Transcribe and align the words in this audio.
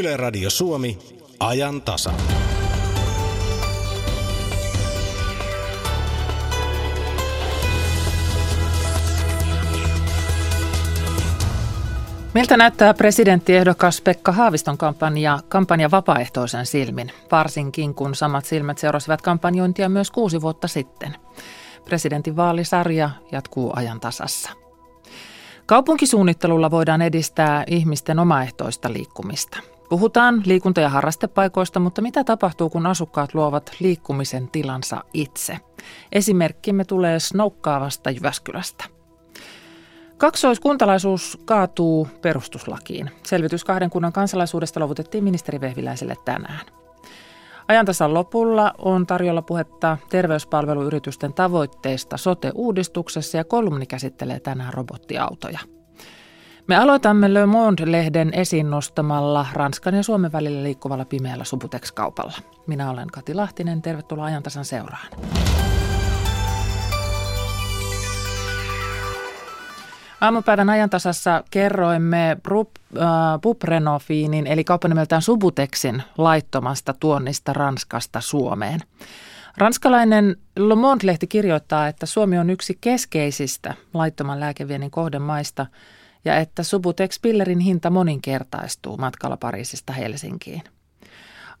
Yle 0.00 0.16
Radio 0.16 0.50
Suomi, 0.50 0.98
ajan 1.40 1.82
tasa. 1.82 2.12
Miltä 12.34 12.56
näyttää 12.56 12.94
presidenttiehdokas 12.94 14.00
Pekka 14.00 14.32
Haaviston 14.32 14.78
kampanja, 14.78 15.38
kampanja 15.48 15.90
vapaaehtoisen 15.90 16.66
silmin, 16.66 17.12
varsinkin 17.32 17.94
kun 17.94 18.14
samat 18.14 18.44
silmät 18.44 18.78
seurasivat 18.78 19.22
kampanjointia 19.22 19.88
myös 19.88 20.10
kuusi 20.10 20.40
vuotta 20.40 20.68
sitten. 20.68 21.16
Presidentin 21.84 22.36
vaalisarja 22.36 23.10
jatkuu 23.32 23.72
ajan 23.76 24.00
tasassa. 24.00 24.50
Kaupunkisuunnittelulla 25.66 26.70
voidaan 26.70 27.02
edistää 27.02 27.64
ihmisten 27.66 28.18
omaehtoista 28.18 28.92
liikkumista. 28.92 29.58
Puhutaan 29.90 30.42
liikunta- 30.46 30.80
ja 30.80 30.88
harrastepaikoista, 30.88 31.80
mutta 31.80 32.02
mitä 32.02 32.24
tapahtuu, 32.24 32.70
kun 32.70 32.86
asukkaat 32.86 33.34
luovat 33.34 33.70
liikkumisen 33.80 34.48
tilansa 34.48 35.04
itse? 35.14 35.58
Esimerkkimme 36.12 36.84
tulee 36.84 37.20
Snoukkaavasta 37.20 38.10
Jyväskylästä. 38.10 38.84
Kaksoiskuntalaisuus 40.16 41.38
kaatuu 41.44 42.08
perustuslakiin. 42.22 43.10
Selvitys 43.22 43.64
kahden 43.64 43.90
kunnan 43.90 44.12
kansalaisuudesta 44.12 44.80
luovutettiin 44.80 45.24
ministeri 45.24 45.60
Vehviläiselle 45.60 46.14
tänään. 46.24 46.66
Ajantasan 47.68 48.14
lopulla 48.14 48.72
on 48.78 49.06
tarjolla 49.06 49.42
puhetta 49.42 49.98
terveyspalveluyritysten 50.10 51.34
tavoitteista 51.34 52.16
sote-uudistuksessa 52.16 53.36
ja 53.36 53.44
kolumni 53.44 53.86
käsittelee 53.86 54.40
tänään 54.40 54.74
robottiautoja. 54.74 55.58
Me 56.70 56.76
aloitamme 56.76 57.34
Le 57.34 57.46
Monde-lehden 57.46 58.30
esiin 58.34 58.70
nostamalla 58.70 59.46
Ranskan 59.52 59.94
ja 59.94 60.02
Suomen 60.02 60.32
välillä 60.32 60.62
liikkuvalla 60.62 61.04
pimeällä 61.04 61.44
Subutex-kaupalla. 61.44 62.38
Minä 62.66 62.90
olen 62.90 63.08
Kati 63.08 63.34
Lahtinen, 63.34 63.82
tervetuloa 63.82 64.24
ajantasan 64.24 64.64
seuraan. 64.64 65.06
Aamupäivän 70.20 70.70
ajantasassa 70.70 71.44
kerroimme 71.50 72.36
Puprenofiinin 73.42 74.46
eli 74.46 74.64
kauppanimeltään 74.64 75.22
Subutexin 75.22 76.02
laittomasta 76.18 76.94
tuonnista 77.00 77.52
Ranskasta 77.52 78.20
Suomeen. 78.20 78.80
Ranskalainen 79.56 80.36
Le 80.56 80.74
Monde-lehti 80.74 81.26
kirjoittaa, 81.26 81.88
että 81.88 82.06
Suomi 82.06 82.38
on 82.38 82.50
yksi 82.50 82.78
keskeisistä 82.80 83.74
laittoman 83.94 84.40
lääkeviennin 84.40 84.90
kohdemaista 84.90 85.66
ja 86.24 86.36
että 86.36 86.62
Subutex-pillerin 86.62 87.60
hinta 87.60 87.90
moninkertaistuu 87.90 88.96
matkalla 88.96 89.36
Pariisista 89.36 89.92
Helsinkiin– 89.92 90.62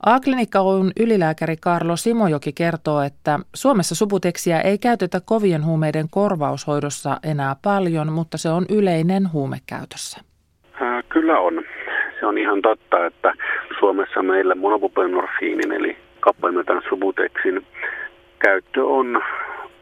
A-klinikka 0.06 0.60
on 0.60 0.90
ylilääkäri 1.00 1.56
Karlo 1.56 1.96
Simojoki 1.96 2.52
kertoo, 2.52 3.00
että 3.02 3.38
Suomessa 3.54 3.94
subuteksia 3.94 4.60
ei 4.60 4.78
käytetä 4.78 5.20
kovien 5.24 5.64
huumeiden 5.64 6.06
korvaushoidossa 6.10 7.16
enää 7.24 7.56
paljon, 7.62 8.12
mutta 8.12 8.38
se 8.38 8.48
on 8.48 8.64
yleinen 8.70 9.32
huumekäytössä. 9.32 10.20
Kyllä 11.08 11.38
on. 11.38 11.62
Se 12.20 12.26
on 12.26 12.38
ihan 12.38 12.62
totta, 12.62 13.06
että 13.06 13.34
Suomessa 13.78 14.22
meillä 14.22 14.54
monobuprenorfiinin 14.54 15.72
eli 15.72 15.96
kappaimeltaan 16.20 16.82
subutexin 16.88 17.66
käyttö 18.38 18.84
on 18.84 19.22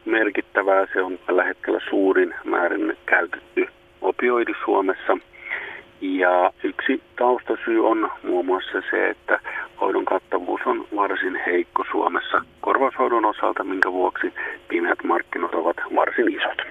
merkittävää. 0.05 0.87
Se 0.93 1.01
on 1.01 1.19
tällä 1.25 1.43
hetkellä 1.43 1.79
suurin 1.89 2.35
määrin 2.43 2.97
käytetty 3.05 3.67
opioidi 4.01 4.53
Suomessa– 4.65 5.17
ja 6.01 6.53
yksi 6.63 7.01
taustasyy 7.15 7.87
on 7.87 8.11
muun 8.23 8.45
muassa 8.45 8.81
se, 8.91 9.09
että 9.09 9.39
hoidon 9.81 10.05
kattavuus 10.05 10.61
on 10.65 10.87
varsin 10.95 11.39
heikko 11.45 11.85
Suomessa 11.91 12.41
korvaushoidon 12.61 13.25
osalta, 13.25 13.63
minkä 13.63 13.91
vuoksi 13.91 14.33
pimeät 14.67 15.03
markkinat 15.03 15.53
ovat 15.53 15.77
varsin 15.95 16.33
isot. 16.33 16.61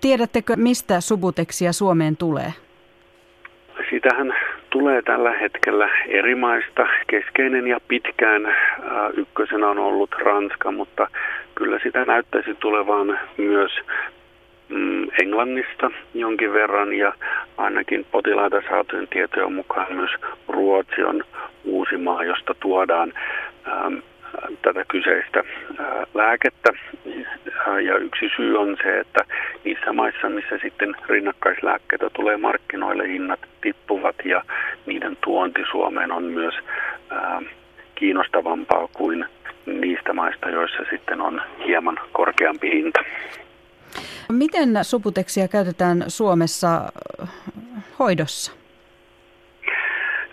Tiedättekö, 0.00 0.56
mistä 0.56 1.00
subuteksia 1.00 1.72
Suomeen 1.72 2.16
tulee? 2.16 2.52
Sitähän 3.90 4.34
tulee 4.70 5.02
tällä 5.02 5.32
hetkellä 5.32 5.88
eri 6.08 6.34
maista. 6.34 6.86
Keskeinen 7.06 7.66
ja 7.66 7.80
pitkään 7.88 8.46
äh, 8.46 8.54
ykkösenä 9.16 9.68
on 9.68 9.78
ollut 9.78 10.10
Ranska, 10.12 10.72
mutta 10.72 11.08
kyllä 11.54 11.78
sitä 11.82 12.04
näyttäisi 12.04 12.54
tulevan 12.54 13.18
myös 13.38 13.72
mm, 14.70 15.06
Englannista 15.22 15.90
jonkin 16.14 16.52
verran 16.52 16.92
ja 16.92 17.12
ainakin 17.56 18.06
potilaita 18.10 18.62
saatujen 18.68 19.08
tietojen 19.08 19.52
mukaan 19.52 19.92
myös 19.92 20.10
Ruotsi 20.48 21.02
on 21.02 21.24
uusi 21.64 21.96
maa, 21.96 22.24
josta 22.24 22.54
tuodaan 22.60 23.12
ähm, 23.68 23.94
tätä 24.62 24.84
kyseistä 24.88 25.38
äh, 25.80 25.86
lääkettä. 26.14 26.72
Ja 27.82 27.98
yksi 27.98 28.30
syy 28.36 28.58
on 28.58 28.76
se, 28.82 29.00
että 29.00 29.24
niissä 29.64 29.92
maissa, 29.92 30.28
missä 30.28 30.58
sitten 30.62 30.94
rinnakkaislääkkeitä 31.08 32.10
tulee 32.10 32.36
markkinoille, 32.36 33.08
hinnat 33.08 33.40
tippuvat 33.60 34.16
ja 34.24 34.42
niiden 34.86 35.16
tuonti 35.24 35.62
Suomeen 35.70 36.12
on 36.12 36.24
myös 36.24 36.54
äh, 37.12 37.44
kiinnostavampaa 37.94 38.88
kuin 38.92 39.24
niistä 39.66 40.12
maista, 40.12 40.50
joissa 40.50 40.82
sitten 40.90 41.20
on 41.20 41.42
hieman 41.66 41.98
korkeampi 42.12 42.70
hinta. 42.70 43.00
Miten 44.32 44.68
subuteksia 44.82 45.48
käytetään 45.48 46.04
Suomessa 46.08 46.92
hoidossa? 47.98 48.52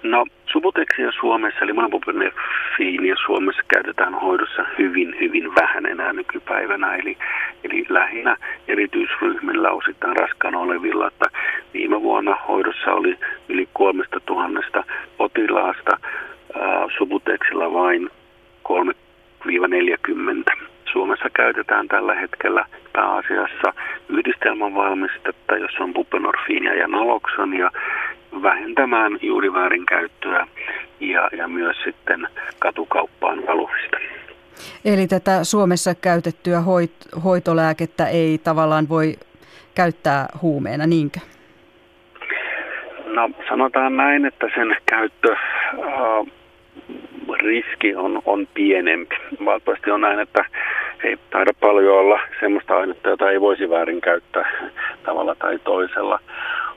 No, 0.03 0.25
subuteksia 0.51 1.12
Suomessa, 1.19 1.59
eli 1.62 1.73
monobuprenefiinia 1.73 3.16
Suomessa 3.25 3.62
käytetään 3.68 4.13
hoidossa 4.13 4.66
hyvin, 4.78 5.16
hyvin 5.19 5.56
vähän 5.56 5.85
enää 5.85 6.13
nykypäivänä. 6.13 6.95
Eli, 6.95 7.18
eli 7.63 7.85
lähinnä 7.90 8.38
erityisryhmillä 8.68 9.72
osittain 9.72 10.18
raskaana 10.18 10.59
olevilla, 10.59 11.07
että 11.07 11.25
viime 11.74 12.01
vuonna 12.01 12.38
hoidossa 12.47 12.91
oli 12.91 13.18
yli 13.50 13.69
kolmesta 13.74 14.19
tuhannesta 14.25 14.84
potilaasta, 15.18 15.97
subuteksilla 16.97 17.74
vain 17.74 18.09
3-40. 18.69 20.68
Suomessa 20.91 21.29
käytetään 21.33 21.87
tällä 21.87 22.15
hetkellä 22.15 22.65
pääasiassa 22.93 23.73
yhdistelmän 24.09 24.75
valmistetta, 24.75 25.57
jossa 25.57 25.83
on 25.83 25.93
buprenorfiinia 25.93 26.73
ja 26.73 26.87
naloksonia, 26.87 27.71
vähentämään 28.43 29.17
juuri 29.21 29.53
väärinkäyttöä 29.53 30.47
ja, 30.99 31.29
ja 31.37 31.47
myös 31.47 31.77
sitten 31.83 32.27
katukauppaan 32.59 33.45
valumista. 33.47 33.97
Eli 34.85 35.07
tätä 35.07 35.43
Suomessa 35.43 35.95
käytettyä 35.95 36.59
hoit- 36.59 37.23
hoitolääkettä 37.23 38.07
ei 38.07 38.37
tavallaan 38.37 38.89
voi 38.89 39.15
käyttää 39.75 40.25
huumeena, 40.41 40.87
niinkö? 40.87 41.19
No 43.05 43.29
sanotaan 43.49 43.97
näin, 43.97 44.25
että 44.25 44.47
sen 44.55 44.75
käyttö 44.85 45.31
äh, 45.33 46.36
riski 47.39 47.95
on, 47.95 48.21
on 48.25 48.47
pienempi. 48.53 49.15
Valitettavasti 49.45 49.91
on 49.91 50.01
näin, 50.01 50.19
että 50.19 50.45
ei 51.03 51.17
taida 51.29 51.51
paljon 51.59 51.99
olla 51.99 52.19
semmoista 52.39 52.77
ainetta, 52.77 53.09
jota 53.09 53.31
ei 53.31 53.41
voisi 53.41 53.69
väärinkäyttää 53.69 54.71
tavalla 55.03 55.35
tai 55.35 55.59
toisella. 55.59 56.19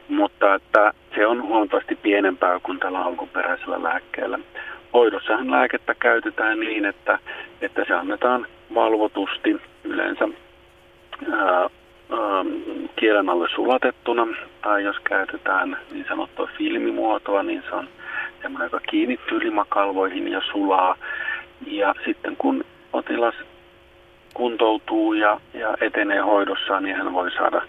Mutta 0.08 0.54
että 0.54 0.92
se 1.14 1.26
on 1.26 1.42
huomattavasti 1.42 1.94
pienempää 1.96 2.60
kuin 2.62 2.78
tällä 2.78 3.00
alkuperäisellä 3.00 3.82
lääkkeellä. 3.82 4.38
Hoidossahan 4.92 5.50
lääkettä 5.50 5.94
käytetään 5.94 6.60
niin, 6.60 6.84
että, 6.84 7.18
että 7.60 7.84
se 7.88 7.94
annetaan 7.94 8.46
valvotusti 8.74 9.56
yleensä 9.84 10.28
ää, 12.12 12.44
kielen 12.96 13.28
alle 13.28 13.48
sulatettuna, 13.54 14.26
tai 14.62 14.84
jos 14.84 14.96
käytetään 15.04 15.78
niin 15.92 16.04
sanottua 16.08 16.48
filmimuotoa, 16.58 17.42
niin 17.42 17.62
se 17.68 17.74
on 17.74 17.88
semmoinen, 18.42 18.66
joka 18.66 18.80
kiinnittyy 18.90 19.40
limakalvoihin 19.40 20.28
ja 20.28 20.42
sulaa. 20.52 20.96
Ja 21.66 21.94
sitten 22.04 22.36
kun 22.36 22.64
potilas 22.92 23.34
kuntoutuu 24.34 25.12
ja, 25.12 25.40
ja 25.54 25.76
etenee 25.80 26.20
hoidossaan, 26.20 26.82
niin 26.82 26.96
hän 26.96 27.12
voi 27.12 27.30
saada 27.30 27.62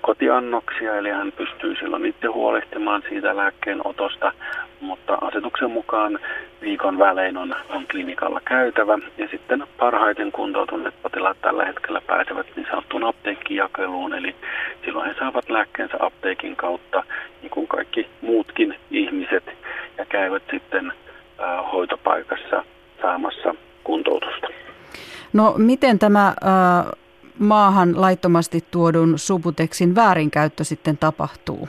kotiannoksia, 0.00 0.96
eli 0.96 1.10
hän 1.10 1.32
pystyy 1.32 1.76
silloin 1.76 2.06
itse 2.06 2.26
huolehtimaan 2.26 3.02
siitä 3.08 3.36
lääkkeen 3.36 3.86
otosta, 3.86 4.32
mutta 4.80 5.18
asetuksen 5.20 5.70
mukaan 5.70 6.18
viikon 6.60 6.98
välein 6.98 7.36
on, 7.36 7.54
on 7.68 7.86
klinikalla 7.90 8.40
käytävä. 8.44 8.98
Ja 9.18 9.28
sitten 9.30 9.64
parhaiten 9.78 10.32
kuntoutuneet 10.32 10.94
potilaat 11.02 11.36
tällä 11.40 11.64
hetkellä 11.64 12.00
pääsevät 12.06 12.46
niin 12.56 12.66
sanottuun 12.70 13.04
apteekkijakeluun, 13.04 14.14
eli 14.14 14.34
silloin 14.84 15.08
he 15.08 15.14
saavat 15.18 15.50
lääkkeensä 15.50 15.96
apteekin 16.00 16.56
kautta, 16.56 17.04
niin 17.42 17.50
kuin 17.50 17.66
kaikki 17.66 18.08
muutkin 18.20 18.76
ihmiset, 18.90 19.44
ja 19.98 20.04
käyvät 20.04 20.42
sitten 20.50 20.92
ä, 21.40 21.62
hoitopaikassa 21.62 22.64
saamassa 23.02 23.54
kuntoutusta. 23.84 24.48
No 25.32 25.54
miten 25.56 25.98
tämä 25.98 26.26
äh, 26.28 26.34
maahan 27.38 28.00
laittomasti 28.00 28.64
tuodun 28.70 29.18
Subuteksin 29.18 29.94
väärinkäyttö 29.94 30.64
sitten 30.64 30.98
tapahtuu? 30.98 31.68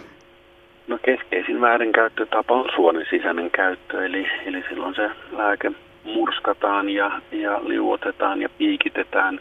No 0.87 0.99
keskeisin 1.05 1.61
väärinkäyttötapa 1.61 2.53
on 2.53 2.69
suonen 2.75 3.05
sisäinen 3.09 3.51
käyttö, 3.51 4.05
eli, 4.05 4.25
eli 4.45 4.63
silloin 4.69 4.95
se 4.95 5.09
lääke 5.31 5.71
murskataan 6.03 6.89
ja, 6.89 7.21
ja 7.31 7.59
liuotetaan 7.63 8.41
ja 8.41 8.49
piikitetään. 8.49 9.39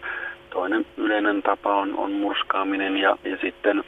Toinen 0.50 0.86
yleinen 0.96 1.42
tapa 1.42 1.76
on, 1.76 1.96
on 1.96 2.12
murskaaminen 2.12 2.96
ja, 2.96 3.16
ja 3.24 3.38
sitten 3.40 3.84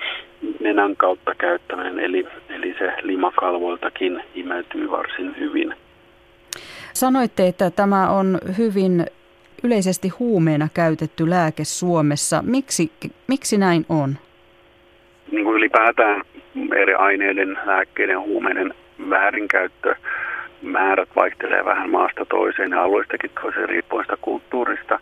nenän 0.60 0.96
kautta 0.96 1.34
käyttäminen, 1.34 1.98
eli, 1.98 2.26
eli 2.48 2.74
se 2.78 2.92
limakalvoiltakin 3.02 4.22
imeytyy 4.34 4.90
varsin 4.90 5.36
hyvin. 5.38 5.74
Sanoitte, 6.92 7.46
että 7.46 7.70
tämä 7.70 8.10
on 8.10 8.38
hyvin 8.58 9.06
yleisesti 9.62 10.08
huumeena 10.08 10.68
käytetty 10.74 11.30
lääke 11.30 11.64
Suomessa. 11.64 12.42
Miksi, 12.46 12.92
miksi 13.28 13.58
näin 13.58 13.86
on? 13.88 14.16
Niin 15.32 15.44
kuin 15.44 15.56
ylipäätään 15.56 16.22
eri 16.76 16.94
aineiden, 16.94 17.58
lääkkeiden, 17.66 18.20
huumeiden 18.20 18.74
väärinkäyttö 19.10 19.94
määrät 20.62 21.08
vaihtelee 21.16 21.64
vähän 21.64 21.90
maasta 21.90 22.24
toiseen 22.24 22.70
ja 22.70 22.82
alueistakin 22.82 23.30
toiseen 23.42 23.68
riippuen 23.68 24.04
sitä 24.04 24.16
kulttuurista, 24.20 24.98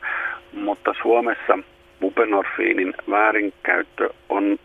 mutta 0.52 0.94
Suomessa 1.02 1.58
bupenorfiinin 2.00 2.94
väärinkäyttö 3.10 4.10
on 4.28 4.58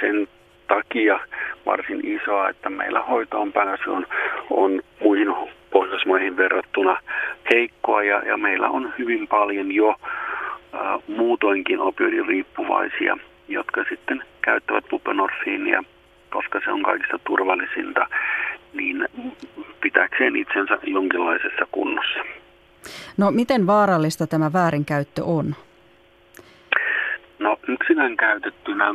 sen 0.00 0.28
takia 0.68 1.20
varsin 1.66 2.00
isoa, 2.06 2.48
että 2.48 2.70
meillä 2.70 3.00
hoitoon 3.00 3.52
pääsy 3.52 3.90
on, 3.90 4.06
on 4.50 4.82
muihin 5.00 5.28
Pohjoismaihin 5.74 6.36
verrattuna 6.36 6.96
heikkoa 7.50 8.02
ja, 8.02 8.18
ja 8.28 8.36
meillä 8.36 8.68
on 8.68 8.92
hyvin 8.98 9.28
paljon 9.28 9.72
jo 9.72 9.90
ä, 9.90 9.96
muutoinkin 11.08 11.80
opioidiriippuvaisia, 11.80 13.18
jotka 13.48 13.84
sitten 13.88 14.22
käyttävät 14.42 14.84
bupenorfiinia, 14.90 15.84
koska 16.30 16.60
se 16.64 16.70
on 16.70 16.82
kaikista 16.82 17.18
turvallisinta, 17.26 18.06
niin 18.72 19.08
pitääkseen 19.80 20.36
itsensä 20.36 20.78
jonkinlaisessa 20.86 21.66
kunnossa. 21.72 22.20
No 23.16 23.30
miten 23.30 23.66
vaarallista 23.66 24.26
tämä 24.26 24.52
väärinkäyttö 24.52 25.24
on? 25.24 25.54
No 27.38 27.56
yksinään 27.68 28.16
käytettynä 28.16 28.94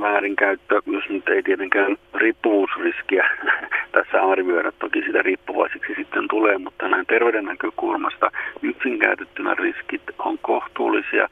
väärinkäyttö, 0.00 0.80
jos 0.86 1.08
nyt 1.08 1.28
ei 1.28 1.42
tietenkään 1.42 1.96
riippuvuusriskiä 2.14 3.30
tässä 3.92 4.22
arvioida, 4.22 4.72
toki 4.72 5.02
sitä 5.06 5.22
riippuvaiseksi 5.22 5.94
sitten 5.96 6.28
tulee, 6.28 6.58
mutta 6.58 6.88
näin 6.88 7.06
terveyden 7.06 7.44
näkökulmasta 7.44 8.30
yksinkäytettynä 8.62 9.54
riskit 9.54 10.02
on 10.18 10.38
kohtuullisia, 10.38 11.28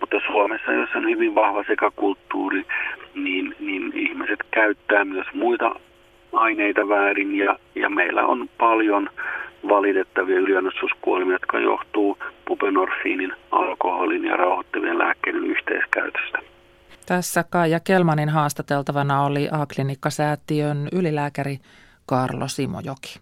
mutta 0.00 0.20
Suomessa, 0.26 0.72
jossa 0.72 0.98
on 0.98 1.10
hyvin 1.10 1.34
vahva 1.34 1.64
sekakulttuuri, 1.66 2.64
niin, 3.14 3.56
niin 3.60 3.92
ihmiset 3.94 4.40
käyttää 4.50 5.04
myös 5.04 5.26
muita 5.34 5.74
aineita 6.32 6.88
väärin 6.88 7.34
ja, 7.38 7.58
ja 7.74 7.90
meillä 7.90 8.26
on 8.26 8.48
paljon 8.58 9.10
valitettavia 9.68 10.38
yliannostuskuolemia, 10.38 11.34
jotka 11.34 11.58
johtuu 11.58 12.18
pupenorfiinin, 12.44 13.32
alkoholin 13.50 14.24
ja 14.24 14.36
rauhoittavien 14.36 14.98
lääkkeiden 14.98 15.44
yhteiskäytöstä. 15.44 16.51
Tässä 17.06 17.44
Kaija 17.50 17.80
Kelmanin 17.80 18.28
haastateltavana 18.28 19.24
oli 19.24 19.48
A-klinikkasäätiön 19.52 20.88
ylilääkäri 20.92 21.60
Karlo 22.06 22.48
Simojoki. 22.48 23.20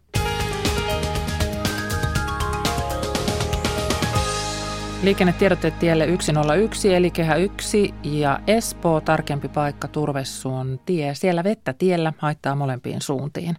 Liikennetiedotetielle 5.03 6.09
101 6.21 6.95
eli 6.95 7.11
kehä 7.11 7.37
1 7.37 7.95
ja 8.03 8.41
Espoo 8.47 9.01
tarkempi 9.01 9.49
paikka 9.49 9.89
Turvesuon 9.89 10.81
tie. 10.87 11.15
Siellä 11.15 11.45
vettä 11.45 11.73
tiellä 11.73 12.13
haittaa 12.19 12.55
molempiin 12.55 13.03
suuntiin. 13.03 13.57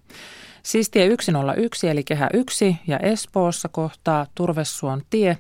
Siis 0.64 0.90
tie 0.90 1.16
101 1.22 1.90
eli 1.90 2.04
kehä 2.04 2.30
1 2.34 2.78
ja 2.88 3.00
Espoossa 3.00 3.70
kohtaa 3.70 4.26
Turvesuon 4.36 5.02
tie. 5.10 5.38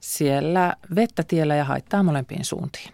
Siellä 0.00 0.76
vettä 0.94 1.22
tiellä 1.22 1.56
ja 1.56 1.64
haittaa 1.64 2.02
molempiin 2.02 2.44
suuntiin. 2.44 2.92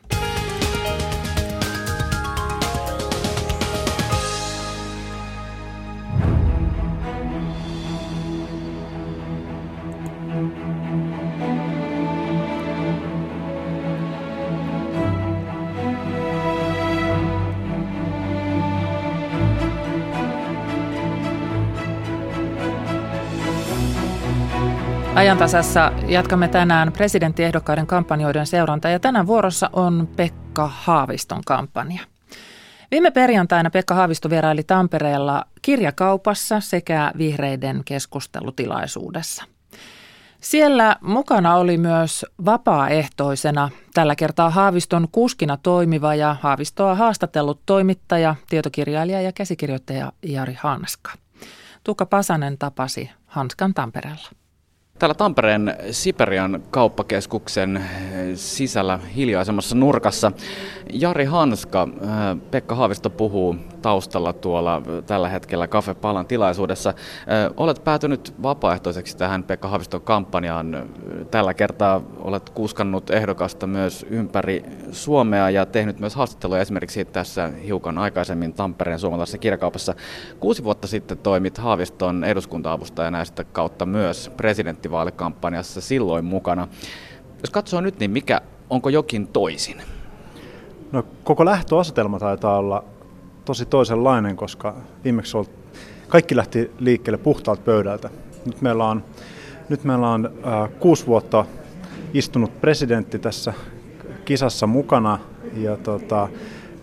Ajantasassa 25.24 25.92
jatkamme 26.06 26.48
tänään 26.48 26.92
presidenttiehdokkaiden 26.92 27.86
kampanjoiden 27.86 28.46
seuranta 28.46 28.88
ja 28.88 28.98
tänään 28.98 29.26
vuorossa 29.26 29.70
on 29.72 30.08
Pekka 30.16 30.70
Haaviston 30.74 31.42
kampanja. 31.46 32.00
Viime 32.90 33.10
perjantaina 33.10 33.70
Pekka 33.70 33.94
Haavisto 33.94 34.30
vieraili 34.30 34.62
Tampereella 34.62 35.44
kirjakaupassa 35.62 36.60
sekä 36.60 37.12
vihreiden 37.18 37.82
keskustelutilaisuudessa. 37.84 39.44
Siellä 40.40 40.96
mukana 41.00 41.56
oli 41.56 41.78
myös 41.78 42.26
vapaaehtoisena 42.44 43.70
tällä 43.94 44.16
kertaa 44.16 44.50
Haaviston 44.50 45.08
kuskina 45.12 45.56
toimiva 45.56 46.14
ja 46.14 46.36
Haavistoa 46.40 46.94
haastatellut 46.94 47.60
toimittaja, 47.66 48.34
tietokirjailija 48.48 49.20
ja 49.20 49.32
käsikirjoittaja 49.32 50.12
Jari 50.22 50.56
Hanska. 50.60 51.12
Tuukka 51.84 52.06
Pasanen 52.06 52.58
tapasi 52.58 53.10
Hanskan 53.26 53.74
Tampereella. 53.74 54.43
Täällä 54.98 55.14
Tampereen 55.14 55.76
Siperian 55.90 56.62
kauppakeskuksen 56.70 57.84
sisällä 58.34 58.98
hiljaisemmassa 59.16 59.76
nurkassa 59.76 60.32
Jari 60.92 61.24
Hanska, 61.24 61.88
äh, 62.02 62.36
Pekka 62.50 62.74
Haavisto 62.74 63.10
puhuu 63.10 63.56
taustalla 63.84 64.32
tuolla 64.32 64.82
tällä 65.06 65.28
hetkellä 65.28 65.68
Cafe 65.68 65.94
Palan 65.94 66.26
tilaisuudessa. 66.26 66.90
Äh, 66.90 66.94
olet 67.56 67.84
päätynyt 67.84 68.34
vapaaehtoiseksi 68.42 69.16
tähän 69.16 69.44
Pekka 69.44 69.68
Haaviston 69.68 70.00
kampanjaan. 70.00 70.88
Tällä 71.30 71.54
kertaa 71.54 72.00
olet 72.18 72.50
kuskannut 72.50 73.10
ehdokasta 73.10 73.66
myös 73.66 74.06
ympäri 74.10 74.64
Suomea 74.92 75.50
ja 75.50 75.66
tehnyt 75.66 76.00
myös 76.00 76.14
haastatteluja 76.14 76.60
esimerkiksi 76.60 77.04
tässä 77.04 77.48
hiukan 77.66 77.98
aikaisemmin 77.98 78.52
Tampereen 78.52 78.98
suomalaisessa 78.98 79.38
kirjakaupassa. 79.38 79.94
Kuusi 80.40 80.64
vuotta 80.64 80.86
sitten 80.86 81.18
toimit 81.18 81.58
Haaviston 81.58 82.24
eduskunta-avustajana 82.24 83.18
ja 83.18 83.24
sitä 83.24 83.44
kautta 83.44 83.86
myös 83.86 84.30
presidenttivaalikampanjassa 84.36 85.80
silloin 85.80 86.24
mukana. 86.24 86.68
Jos 87.40 87.50
katsoo 87.50 87.80
nyt, 87.80 87.98
niin 87.98 88.10
mikä, 88.10 88.40
onko 88.70 88.88
jokin 88.88 89.26
toisin? 89.26 89.82
No, 90.92 91.04
koko 91.24 91.44
lähtöasetelma 91.44 92.18
taitaa 92.18 92.58
olla 92.58 92.84
tosi 93.44 93.66
toisenlainen, 93.66 94.36
koska 94.36 94.74
viimeksi 95.04 95.36
ollut, 95.36 95.50
kaikki 96.08 96.36
lähti 96.36 96.70
liikkeelle 96.78 97.18
puhtaalta 97.18 97.62
pöydältä. 97.62 98.10
Nyt 98.46 98.62
meillä 98.62 98.84
on, 98.84 99.04
nyt 99.68 99.84
meillä 99.84 100.10
on 100.10 100.26
äh, 100.26 100.70
kuusi 100.80 101.06
vuotta 101.06 101.44
istunut 102.14 102.60
presidentti 102.60 103.18
tässä 103.18 103.52
kisassa 104.24 104.66
mukana 104.66 105.18
ja 105.56 105.76
tota, 105.76 106.28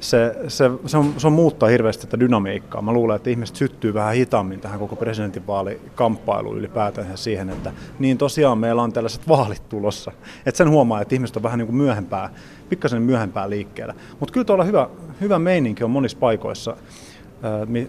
se, 0.01 0.35
se, 0.47 0.71
se, 0.85 0.97
on, 0.97 1.13
se 1.17 1.27
on 1.27 1.33
muuttaa 1.33 1.69
hirveästi 1.69 2.07
tätä 2.07 2.19
dynamiikkaa. 2.19 2.81
Mä 2.81 2.93
luulen, 2.93 3.15
että 3.15 3.29
ihmiset 3.29 3.55
syttyy 3.55 3.93
vähän 3.93 4.15
hitaammin 4.15 4.59
tähän 4.59 4.79
koko 4.79 4.95
presidentinvaalikamppailuun 4.95 6.57
ylipäätään 6.57 7.17
siihen, 7.17 7.49
että 7.49 7.71
niin 7.99 8.17
tosiaan 8.17 8.57
meillä 8.57 8.81
on 8.81 8.93
tällaiset 8.93 9.27
vaalit 9.27 9.69
tulossa. 9.69 10.11
Että 10.45 10.57
sen 10.57 10.69
huomaa, 10.69 11.01
että 11.01 11.15
ihmiset 11.15 11.37
on 11.37 11.43
vähän 11.43 11.59
niin 11.59 11.67
kuin 11.67 11.75
myöhempää, 11.75 12.29
pikkasen 12.69 13.01
myöhempää 13.01 13.49
liikkeellä. 13.49 13.93
Mutta 14.19 14.33
kyllä 14.33 14.45
tuolla 14.45 14.63
hyvä, 14.63 14.89
hyvä 15.21 15.39
meininki 15.39 15.83
on 15.83 15.91
monissa 15.91 16.17
paikoissa, 16.17 16.77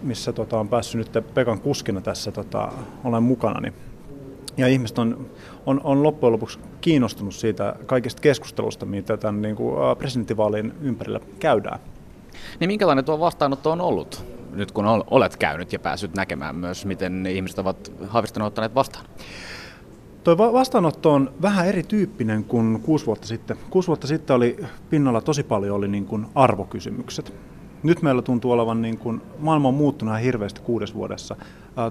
missä 0.01 0.33
tota, 0.33 0.59
on 0.59 0.69
päässyt 0.69 1.13
nyt 1.13 1.33
Pekan 1.33 1.61
kuskina 1.61 2.01
tässä 2.01 2.31
tota, 2.31 2.71
olen 3.03 3.23
mukana. 3.23 3.61
Niin 3.61 3.73
ja 4.57 4.67
ihmiset 4.67 4.99
on, 4.99 5.25
on, 5.65 5.81
on 5.83 6.03
loppujen 6.03 6.33
lopuksi 6.33 6.59
kiinnostunut 6.81 7.35
siitä 7.35 7.75
kaikista 7.85 8.21
keskustelusta, 8.21 8.85
mitä 8.85 9.17
tämän 9.17 9.41
niin 9.41 9.55
kuin 9.55 9.97
presidenttivaalien 9.97 10.73
ympärillä 10.81 11.19
käydään. 11.39 11.79
Niin 12.59 12.69
minkälainen 12.69 13.05
tuo 13.05 13.19
vastaanotto 13.19 13.71
on 13.71 13.81
ollut, 13.81 14.25
nyt 14.53 14.71
kun 14.71 14.85
olet 15.11 15.37
käynyt 15.37 15.73
ja 15.73 15.79
päässyt 15.79 16.15
näkemään 16.15 16.55
myös, 16.55 16.85
miten 16.85 17.25
ihmiset 17.25 17.59
ovat 17.59 17.91
Haaviston 18.07 18.43
ottaneet 18.43 18.75
vastaan? 18.75 19.05
Tuo 20.23 20.37
vastaanotto 20.37 21.13
on 21.13 21.33
vähän 21.41 21.67
erityyppinen 21.67 22.43
kuin 22.43 22.81
kuusi 22.81 23.05
vuotta 23.05 23.27
sitten. 23.27 23.57
Kuusi 23.69 23.87
vuotta 23.87 24.07
sitten 24.07 24.35
oli 24.35 24.65
pinnalla 24.89 25.21
tosi 25.21 25.43
paljon 25.43 25.75
oli 25.77 25.87
niin 25.87 26.05
kuin 26.05 26.25
arvokysymykset 26.35 27.33
nyt 27.83 28.01
meillä 28.01 28.21
tuntuu 28.21 28.51
olevan, 28.51 28.81
niin 28.81 28.97
kuin, 28.97 29.21
maailma 29.39 29.67
on 29.67 29.73
muuttunut 29.73 30.21
hirveästi 30.21 30.61
kuudes 30.61 30.95
vuodessa. 30.95 31.35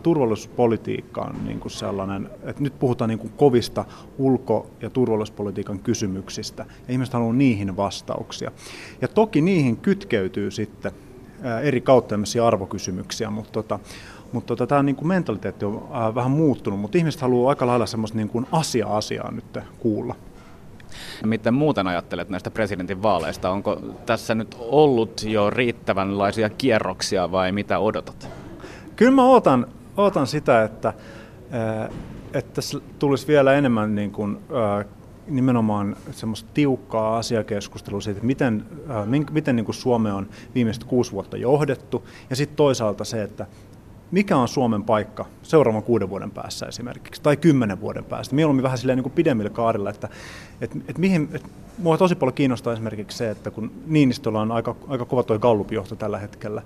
Turvallisuuspolitiikka 0.02 1.20
on 1.20 1.44
niin 1.44 1.60
kuin 1.60 1.72
sellainen, 1.72 2.30
että 2.42 2.62
nyt 2.62 2.78
puhutaan 2.78 3.08
niin 3.08 3.18
kuin 3.18 3.32
kovista 3.36 3.84
ulko- 4.18 4.66
ja 4.80 4.90
turvallisuuspolitiikan 4.90 5.78
kysymyksistä, 5.78 6.66
ja 6.88 6.92
ihmiset 6.92 7.14
haluaa 7.14 7.32
niihin 7.32 7.76
vastauksia. 7.76 8.52
Ja 9.00 9.08
toki 9.08 9.40
niihin 9.40 9.76
kytkeytyy 9.76 10.50
sitten 10.50 10.92
eri 11.62 11.80
kautta 11.80 12.14
arvokysymyksiä, 12.46 13.30
mutta 13.30 13.52
tota, 13.52 13.78
mutta 14.32 14.46
tota, 14.46 14.66
tämä 14.66 14.82
niin 14.82 14.96
kuin 14.96 15.08
mentaliteetti 15.08 15.64
on 15.64 15.88
äh, 15.94 16.14
vähän 16.14 16.30
muuttunut, 16.30 16.80
mutta 16.80 16.98
ihmiset 16.98 17.20
haluaa 17.20 17.48
aika 17.48 17.66
lailla 17.66 17.86
semmoista 17.86 18.16
niin 18.16 18.28
kuin 18.28 18.46
asia-asiaa 18.52 19.30
nyt 19.30 19.58
kuulla. 19.78 20.14
Miten 21.24 21.54
muuten 21.54 21.86
ajattelet 21.86 22.28
näistä 22.28 22.50
presidentin 22.50 23.02
vaaleista? 23.02 23.50
Onko 23.50 23.80
tässä 24.06 24.34
nyt 24.34 24.56
ollut 24.58 25.22
jo 25.26 25.50
riittävänlaisia 25.50 26.50
kierroksia 26.50 27.32
vai 27.32 27.52
mitä 27.52 27.78
odotat? 27.78 28.28
Kyllä 28.96 29.12
mä 29.12 29.24
odotan, 29.24 29.66
odotan 29.96 30.26
sitä, 30.26 30.62
että, 30.62 30.88
äh, 30.88 31.90
että 32.34 32.54
tässä 32.54 32.78
tulisi 32.98 33.26
vielä 33.26 33.54
enemmän 33.54 33.94
niin 33.94 34.10
kuin, 34.10 34.38
äh, 34.78 34.86
nimenomaan 35.26 35.96
semmoista 36.10 36.50
tiukkaa 36.54 37.18
asiakeskustelua 37.18 38.00
siitä, 38.00 38.18
että 38.18 38.26
miten, 38.26 38.64
miten 39.30 39.56
niin 39.56 39.64
kuin 39.64 39.74
Suome 39.74 40.12
on 40.12 40.28
viimeiset 40.54 40.84
kuusi 40.84 41.12
vuotta 41.12 41.36
johdettu, 41.36 42.08
ja 42.30 42.36
sitten 42.36 42.56
toisaalta 42.56 43.04
se, 43.04 43.22
että 43.22 43.46
mikä 44.12 44.36
on 44.36 44.48
Suomen 44.48 44.84
paikka 44.84 45.26
seuraavan 45.42 45.82
kuuden 45.82 46.10
vuoden 46.10 46.30
päässä 46.30 46.66
esimerkiksi, 46.66 47.22
tai 47.22 47.36
kymmenen 47.36 47.80
vuoden 47.80 48.04
päästä. 48.04 48.34
Mieluummin 48.34 48.62
vähän 48.62 48.78
silleen 48.78 48.96
niin 48.96 49.02
kuin 49.02 49.12
pidemmillä 49.12 49.50
kaarilla, 49.50 49.90
että 49.90 50.08
et, 50.60 50.70
et 50.88 50.98
mihin, 50.98 51.28
et, 51.32 51.42
mua 51.78 51.98
tosi 51.98 52.14
paljon 52.14 52.34
kiinnostaa 52.34 52.72
esimerkiksi 52.72 53.18
se, 53.18 53.30
että 53.30 53.50
kun 53.50 53.72
Niinistöllä 53.86 54.40
on 54.40 54.52
aika, 54.52 54.76
aika 54.88 55.04
kova 55.04 55.22
tuo 55.22 55.38
Gallup-johto 55.38 55.96
tällä 55.96 56.18
hetkellä, 56.18 56.62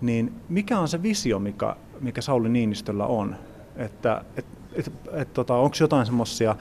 niin 0.00 0.32
mikä 0.48 0.78
on 0.78 0.88
se 0.88 1.02
visio, 1.02 1.38
mikä, 1.38 1.76
mikä 2.00 2.20
Sauli 2.20 2.48
Niinistöllä 2.48 3.06
on? 3.06 3.36
Että 3.76 4.24
et, 4.36 4.46
et, 4.72 4.92
et, 5.12 5.32
tota, 5.34 5.54
onko 5.54 5.76
jotain 5.80 6.06
semmoisia 6.06 6.56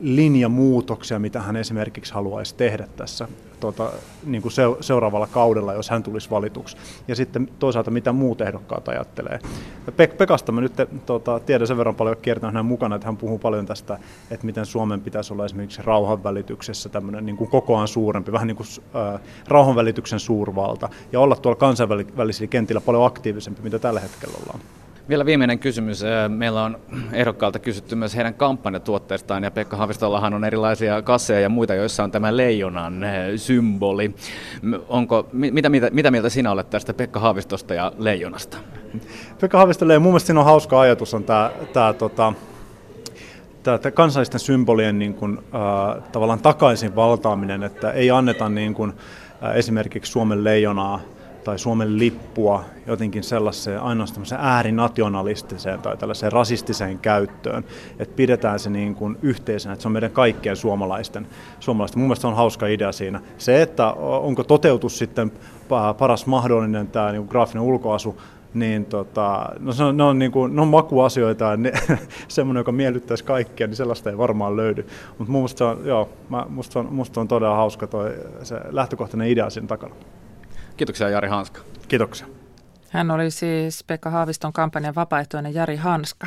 linjamuutoksia, 0.00 1.18
mitä 1.18 1.40
hän 1.42 1.56
esimerkiksi 1.56 2.14
haluaisi 2.14 2.54
tehdä 2.54 2.88
tässä 2.96 3.28
tota, 3.60 3.92
niin 4.24 4.42
kuin 4.42 4.52
seuraavalla 4.80 5.26
kaudella, 5.26 5.74
jos 5.74 5.90
hän 5.90 6.02
tulisi 6.02 6.30
valituksi. 6.30 6.76
Ja 7.08 7.16
sitten 7.16 7.48
toisaalta, 7.58 7.90
mitä 7.90 8.12
muut 8.12 8.40
ehdokkaat 8.40 8.88
ajattelee. 8.88 9.38
Pek- 9.90 10.16
Pekasta 10.16 10.52
mä 10.52 10.60
nyt 10.60 10.72
tota, 11.06 11.40
tiedän 11.40 11.66
sen 11.66 11.76
verran 11.76 11.94
paljon 11.94 12.16
kiertänyt 12.22 12.54
hänen 12.54 12.66
mukana, 12.66 12.96
että 12.96 13.08
hän 13.08 13.16
puhuu 13.16 13.38
paljon 13.38 13.66
tästä, 13.66 13.98
että 14.30 14.46
miten 14.46 14.66
Suomen 14.66 15.00
pitäisi 15.00 15.32
olla 15.32 15.44
esimerkiksi 15.44 15.82
rauhanvälityksessä 15.82 16.88
tämmöinen 16.88 17.26
niin 17.26 17.36
kuin 17.36 17.50
kokoaan 17.50 17.88
suurempi, 17.88 18.32
vähän 18.32 18.46
niin 18.46 18.56
kuin 18.56 18.66
äh, 18.96 19.20
rauhanvälityksen 19.48 20.20
suurvalta, 20.20 20.88
ja 21.12 21.20
olla 21.20 21.36
tuolla 21.36 21.58
kansainvälisillä 21.58 22.48
kentillä 22.48 22.80
paljon 22.80 23.06
aktiivisempi, 23.06 23.62
mitä 23.62 23.78
tällä 23.78 24.00
hetkellä 24.00 24.34
ollaan. 24.42 24.60
Vielä 25.08 25.26
viimeinen 25.26 25.58
kysymys. 25.58 26.04
Meillä 26.28 26.64
on 26.64 26.78
ehdokkaalta 27.12 27.58
kysytty 27.58 27.94
myös 27.94 28.16
heidän 28.16 28.34
kampanjatuotteistaan 28.34 29.44
ja 29.44 29.50
Pekka 29.50 29.76
Havistollahan 29.76 30.34
on 30.34 30.44
erilaisia 30.44 31.02
kasseja 31.02 31.40
ja 31.40 31.48
muita, 31.48 31.74
joissa 31.74 32.04
on 32.04 32.10
tämä 32.10 32.36
leijonan 32.36 33.00
symboli. 33.36 34.14
Onko, 34.88 35.28
mitä, 35.32 35.68
mitä, 35.68 35.90
mitä 35.92 36.10
mieltä 36.10 36.28
sinä 36.28 36.52
olet 36.52 36.70
tästä 36.70 36.94
Pekka 36.94 37.20
Haavistosta 37.20 37.74
ja 37.74 37.92
leijonasta? 37.98 38.56
Pekka 39.40 39.58
Haavistolle 39.58 39.92
ja 39.92 40.00
mun 40.00 40.12
mielestä 40.12 40.26
siinä 40.26 40.40
on 40.40 40.46
hauska 40.46 40.80
ajatus 40.80 41.14
on 41.14 41.24
tämä, 41.24 41.50
tämä 41.72 41.92
tota, 41.92 42.32
tämä 43.62 43.90
kansallisten 43.94 44.40
symbolien 44.40 44.98
niin 44.98 45.14
kuin, 45.14 45.38
tavallaan 46.12 46.40
takaisin 46.40 46.96
valtaaminen, 46.96 47.62
että 47.62 47.90
ei 47.90 48.10
anneta 48.10 48.48
niin 48.48 48.74
kuin, 48.74 48.92
esimerkiksi 49.54 50.12
Suomen 50.12 50.44
leijonaa 50.44 51.00
tai 51.46 51.58
Suomen 51.58 51.98
lippua 51.98 52.64
jotenkin 52.86 53.22
sellaiseen 53.22 53.80
ainoastaan 53.80 54.26
äärinationalistiseen 54.38 55.80
tai 55.80 55.96
tällaiseen 55.96 56.32
rasistiseen 56.32 56.98
käyttöön, 56.98 57.64
että 57.98 58.16
pidetään 58.16 58.58
se 58.58 58.70
niin 58.70 58.94
kuin 58.94 59.16
yhteisenä, 59.22 59.72
että 59.72 59.82
se 59.82 59.88
on 59.88 59.92
meidän 59.92 60.10
kaikkien 60.10 60.56
suomalaisten. 60.56 61.26
suomalaisten. 61.60 62.00
Mun 62.00 62.08
mielestä 62.08 62.20
se 62.20 62.26
on 62.26 62.36
hauska 62.36 62.66
idea 62.66 62.92
siinä. 62.92 63.20
Se, 63.38 63.62
että 63.62 63.92
onko 63.92 64.44
toteutus 64.44 64.98
sitten 64.98 65.32
paras 65.98 66.26
mahdollinen 66.26 66.86
tämä 66.86 67.12
niin 67.12 67.26
graafinen 67.28 67.62
ulkoasu, 67.62 68.20
niin 68.54 68.84
tota, 68.84 69.48
no 69.58 69.72
se 69.72 69.84
on, 69.84 69.96
ne, 69.96 70.02
on, 70.02 70.18
niin 70.18 70.32
kuin, 70.32 70.56
ne 70.56 70.62
on 70.62 70.68
makuasioita 70.68 71.44
ja 71.44 71.56
ne, 71.56 71.72
semmoinen, 72.28 72.60
joka 72.60 72.72
miellyttäisi 72.72 73.24
kaikkia, 73.24 73.66
niin 73.66 73.76
sellaista 73.76 74.10
ei 74.10 74.18
varmaan 74.18 74.56
löydy. 74.56 74.86
Mutta 75.18 75.32
musta 75.32 75.58
se 75.58 75.64
on, 75.64 75.80
joo, 75.84 76.08
musta 76.48 76.80
on, 76.80 76.88
musta 76.90 77.20
on 77.20 77.28
todella 77.28 77.56
hauska 77.56 77.86
toi, 77.86 78.14
se 78.42 78.60
lähtökohtainen 78.70 79.28
idea 79.28 79.50
siinä 79.50 79.68
takana. 79.68 79.94
Kiitoksia 80.76 81.08
Jari 81.08 81.28
Hanska. 81.28 81.60
Kiitoksia. 81.88 82.26
Hän 82.90 83.10
oli 83.10 83.30
siis 83.30 83.84
Pekka 83.84 84.10
Haaviston 84.10 84.52
kampanjan 84.52 84.94
vapaaehtoinen 84.94 85.54
Jari 85.54 85.76
Hanska. 85.76 86.26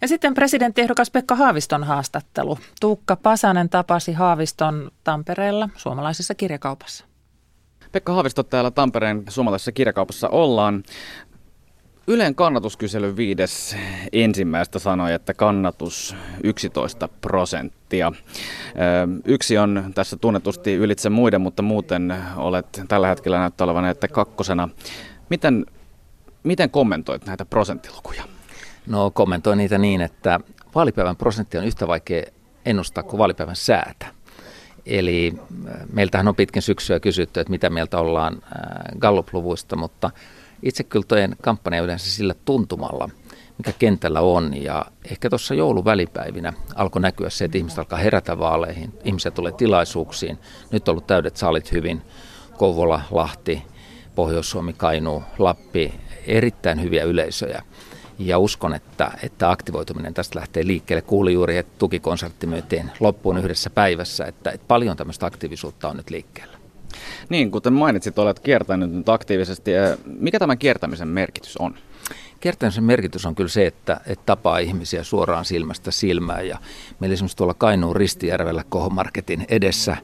Ja 0.00 0.08
sitten 0.08 0.34
presidenttiehdokas 0.34 1.10
Pekka 1.10 1.34
Haaviston 1.34 1.84
haastattelu. 1.84 2.58
Tuukka 2.80 3.16
Pasanen 3.16 3.68
tapasi 3.68 4.12
Haaviston 4.12 4.90
Tampereella 5.04 5.68
suomalaisessa 5.76 6.34
kirjakaupassa. 6.34 7.04
Pekka 7.92 8.12
Haavisto 8.12 8.42
täällä 8.42 8.70
Tampereen 8.70 9.22
suomalaisessa 9.28 9.72
kirjakaupassa 9.72 10.28
ollaan. 10.28 10.82
Ylen 12.06 12.34
kannatuskysely 12.34 13.16
viides 13.16 13.76
ensimmäistä 14.12 14.78
sanoi, 14.78 15.12
että 15.12 15.34
kannatus 15.34 16.16
11 16.42 17.08
prosenttia. 17.20 18.12
Yksi 19.24 19.58
on 19.58 19.92
tässä 19.94 20.16
tunnetusti 20.16 20.74
ylitse 20.74 21.10
muiden, 21.10 21.40
mutta 21.40 21.62
muuten 21.62 22.14
olet 22.36 22.82
tällä 22.88 23.08
hetkellä 23.08 23.38
näyttää 23.38 23.64
olevan 23.64 23.84
että 23.84 24.08
kakkosena. 24.08 24.68
Miten, 25.30 25.66
miten 26.42 26.70
kommentoit 26.70 27.26
näitä 27.26 27.44
prosenttilukuja? 27.44 28.24
No 28.86 29.10
kommentoin 29.10 29.58
niitä 29.58 29.78
niin, 29.78 30.00
että 30.00 30.40
vaalipäivän 30.74 31.16
prosentti 31.16 31.58
on 31.58 31.64
yhtä 31.64 31.88
vaikea 31.88 32.22
ennustaa 32.66 33.04
kuin 33.04 33.18
vaalipäivän 33.18 33.56
säätä. 33.56 34.06
Eli 34.86 35.34
meiltähän 35.92 36.28
on 36.28 36.36
pitkin 36.36 36.62
syksyä 36.62 37.00
kysytty, 37.00 37.40
että 37.40 37.50
mitä 37.50 37.70
mieltä 37.70 37.98
ollaan 37.98 38.42
Gallup-luvuista, 38.98 39.76
mutta– 39.76 40.10
itse 40.64 40.84
kyllä 40.84 41.04
tojen 41.08 41.36
kampanja 41.42 41.82
yleensä 41.82 42.10
sillä 42.10 42.34
tuntumalla, 42.44 43.10
mikä 43.58 43.72
kentällä 43.78 44.20
on. 44.20 44.62
Ja 44.62 44.86
ehkä 45.10 45.30
tuossa 45.30 45.54
jouluvälipäivinä 45.54 46.52
alkoi 46.74 47.02
näkyä 47.02 47.30
se, 47.30 47.44
että 47.44 47.58
ihmiset 47.58 47.78
alkaa 47.78 47.98
herätä 47.98 48.38
vaaleihin, 48.38 48.92
ihmiset 49.04 49.34
tulee 49.34 49.52
tilaisuuksiin. 49.52 50.38
Nyt 50.70 50.88
on 50.88 50.92
ollut 50.92 51.06
täydet 51.06 51.36
salit 51.36 51.72
hyvin. 51.72 52.02
Kouvola, 52.56 53.00
Lahti, 53.10 53.62
Pohjois-Suomi, 54.14 54.72
Kainuu, 54.72 55.22
Lappi, 55.38 55.94
erittäin 56.26 56.82
hyviä 56.82 57.04
yleisöjä. 57.04 57.62
Ja 58.18 58.38
uskon, 58.38 58.74
että, 58.74 59.10
että 59.22 59.50
aktivoituminen 59.50 60.14
tästä 60.14 60.38
lähtee 60.38 60.66
liikkeelle. 60.66 61.02
Kuuli 61.02 61.32
juuri, 61.32 61.56
että 61.56 61.72
tukikonsertti 61.78 62.46
myytiin 62.46 62.90
loppuun 63.00 63.38
yhdessä 63.38 63.70
päivässä, 63.70 64.24
että, 64.24 64.50
että 64.50 64.66
paljon 64.68 64.96
tämmöistä 64.96 65.26
aktiivisuutta 65.26 65.88
on 65.88 65.96
nyt 65.96 66.10
liikkeellä. 66.10 66.53
Niin, 67.28 67.50
kuten 67.50 67.72
mainitsit, 67.72 68.18
olet 68.18 68.40
kiertänyt 68.40 68.92
nyt 68.92 69.08
aktiivisesti. 69.08 69.70
Mikä 70.06 70.38
tämän 70.38 70.58
kiertämisen 70.58 71.08
merkitys 71.08 71.56
on? 71.56 71.74
Kiertämisen 72.40 72.84
merkitys 72.84 73.26
on 73.26 73.34
kyllä 73.34 73.48
se, 73.48 73.66
että, 73.66 74.00
että 74.06 74.22
tapaa 74.26 74.58
ihmisiä 74.58 75.02
suoraan 75.02 75.44
silmästä 75.44 75.90
silmään. 75.90 76.48
Ja 76.48 76.58
meillä 77.00 77.14
esimerkiksi 77.14 77.36
tuolla 77.36 77.54
Kainuun 77.54 77.96
Ristijärvellä 77.96 78.64
Kohomarketin 78.68 79.46
edessä 79.48 79.96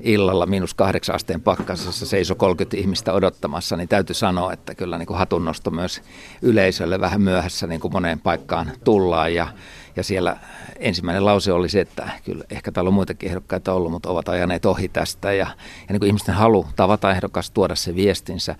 illalla 0.00 0.46
miinus 0.46 0.74
kahdeksan 0.74 1.14
asteen 1.14 1.40
pakkasessa 1.40 2.06
seisoi 2.06 2.36
30 2.36 2.76
ihmistä 2.76 3.12
odottamassa, 3.12 3.76
niin 3.76 3.88
täytyy 3.88 4.14
sanoa, 4.14 4.52
että 4.52 4.74
kyllä 4.74 4.98
niin 4.98 5.06
kuin 5.06 5.18
hatunnosto 5.18 5.70
myös 5.70 6.02
yleisölle 6.42 7.00
vähän 7.00 7.20
myöhässä 7.20 7.66
niin 7.66 7.80
kuin 7.80 7.92
moneen 7.92 8.20
paikkaan 8.20 8.72
tullaan. 8.84 9.34
Ja, 9.34 9.48
ja 9.96 10.02
siellä 10.02 10.36
ensimmäinen 10.78 11.24
lause 11.24 11.52
oli 11.52 11.68
se, 11.68 11.80
että 11.80 12.10
kyllä 12.24 12.44
ehkä 12.50 12.72
täällä 12.72 12.88
on 12.88 12.94
muitakin 12.94 13.28
ehdokkaita 13.28 13.72
ollut, 13.72 13.92
mutta 13.92 14.10
ovat 14.10 14.28
ajaneet 14.28 14.66
ohi 14.66 14.88
tästä. 14.88 15.32
Ja, 15.32 15.46
ja 15.46 15.86
niin 15.88 16.00
kuin 16.00 16.06
ihmisten 16.06 16.34
halu 16.34 16.66
tavata 16.76 17.10
ehdokas, 17.10 17.50
tuoda 17.50 17.74
se 17.74 17.94
viestinsä. 17.94 18.56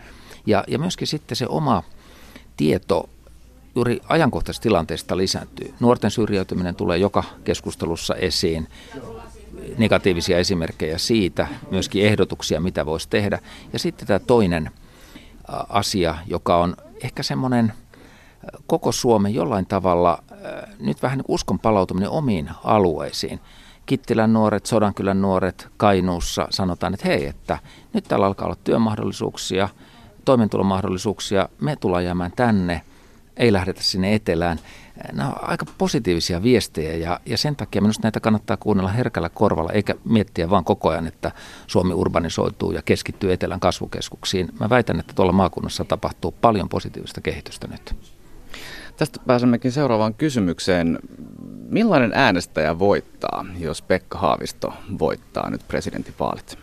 Ja, 0.47 0.65
ja 0.69 0.79
myöskin 0.79 1.07
sitten 1.09 1.37
se 1.37 1.47
oma 1.49 1.83
tieto 2.57 3.09
juuri 3.75 4.01
ajankohtaisesta 4.09 4.63
tilanteesta 4.63 5.17
lisääntyy. 5.17 5.75
Nuorten 5.81 6.11
syrjäytyminen 6.11 6.75
tulee 6.75 6.99
joka 6.99 7.25
keskustelussa 7.45 8.15
esiin 8.15 8.69
negatiivisia 9.79 10.39
esimerkkejä 10.39 10.99
siitä, 10.99 11.47
myöskin 11.71 12.07
ehdotuksia, 12.07 12.61
mitä 12.61 12.87
voisi 12.87 13.09
tehdä. 13.09 13.39
Ja 13.73 13.79
sitten 13.79 14.07
tämä 14.07 14.19
toinen 14.19 14.71
asia, 15.69 16.15
joka 16.27 16.57
on 16.57 16.77
ehkä 17.03 17.23
semmoinen 17.23 17.73
koko 18.67 18.93
Suomen 18.93 19.35
jollain 19.35 19.67
tavalla 19.67 20.23
nyt 20.79 21.03
vähän 21.03 21.19
niin 21.19 21.25
uskon 21.29 21.59
palautuminen 21.59 22.11
omiin 22.11 22.51
alueisiin. 22.65 23.41
Kittilän 23.87 24.33
nuoret, 24.33 24.67
Sodankylän 24.67 25.23
nuoret 25.23 25.69
Kainuussa 25.77 26.47
sanotaan, 26.51 26.95
että 26.95 27.09
hei, 27.09 27.27
että 27.27 27.59
nyt 27.93 28.05
täällä 28.05 28.27
alkaa 28.27 28.47
olla 28.47 28.57
työmahdollisuuksia, 28.65 29.69
toimeentulomahdollisuuksia, 30.25 31.49
me 31.61 31.77
tullaan 31.77 32.05
jäämään 32.05 32.33
tänne, 32.37 32.81
ei 33.37 33.53
lähdetä 33.53 33.83
sinne 33.83 34.15
etelään 34.15 34.59
nämä 35.13 35.29
ovat 35.29 35.39
aika 35.43 35.67
positiivisia 35.79 36.43
viestejä 36.43 36.97
ja, 36.97 37.21
ja 37.27 37.39
sen 37.39 37.57
takia 37.57 37.83
minusta 37.83 38.03
näitä 38.03 38.21
kannattaa 38.21 38.57
kuunnella 38.57 38.91
herkällä 38.91 39.29
korvalla 39.29 39.73
eikä 39.73 39.95
miettiä 40.05 40.51
vaan 40.51 40.65
koko 40.65 40.89
ajan, 40.89 41.07
että 41.07 41.33
Suomi 41.67 41.95
urbanisoituu 41.95 42.73
ja 42.73 42.83
keskittyy 42.83 43.33
etelän 43.33 43.61
kasvukeskuksiin. 43.61 44.49
Mä 44.61 44.71
väitän, 44.71 45.01
että 45.01 45.13
tuolla 45.15 45.33
maakunnassa 45.33 45.85
tapahtuu 45.85 46.35
paljon 46.41 46.69
positiivista 46.69 47.21
kehitystä 47.21 47.67
nyt. 47.67 47.95
Tästä 49.03 49.21
pääsemmekin 49.27 49.73
seuraavaan 49.73 50.15
kysymykseen. 50.15 50.99
Millainen 51.69 52.13
äänestäjä 52.15 52.79
voittaa, 52.79 53.47
jos 53.59 53.83
Pekka 53.83 54.19
Haavisto 54.19 54.73
voittaa 54.99 55.51
nyt 55.51 55.69
presidentinvaalit? 55.69 56.59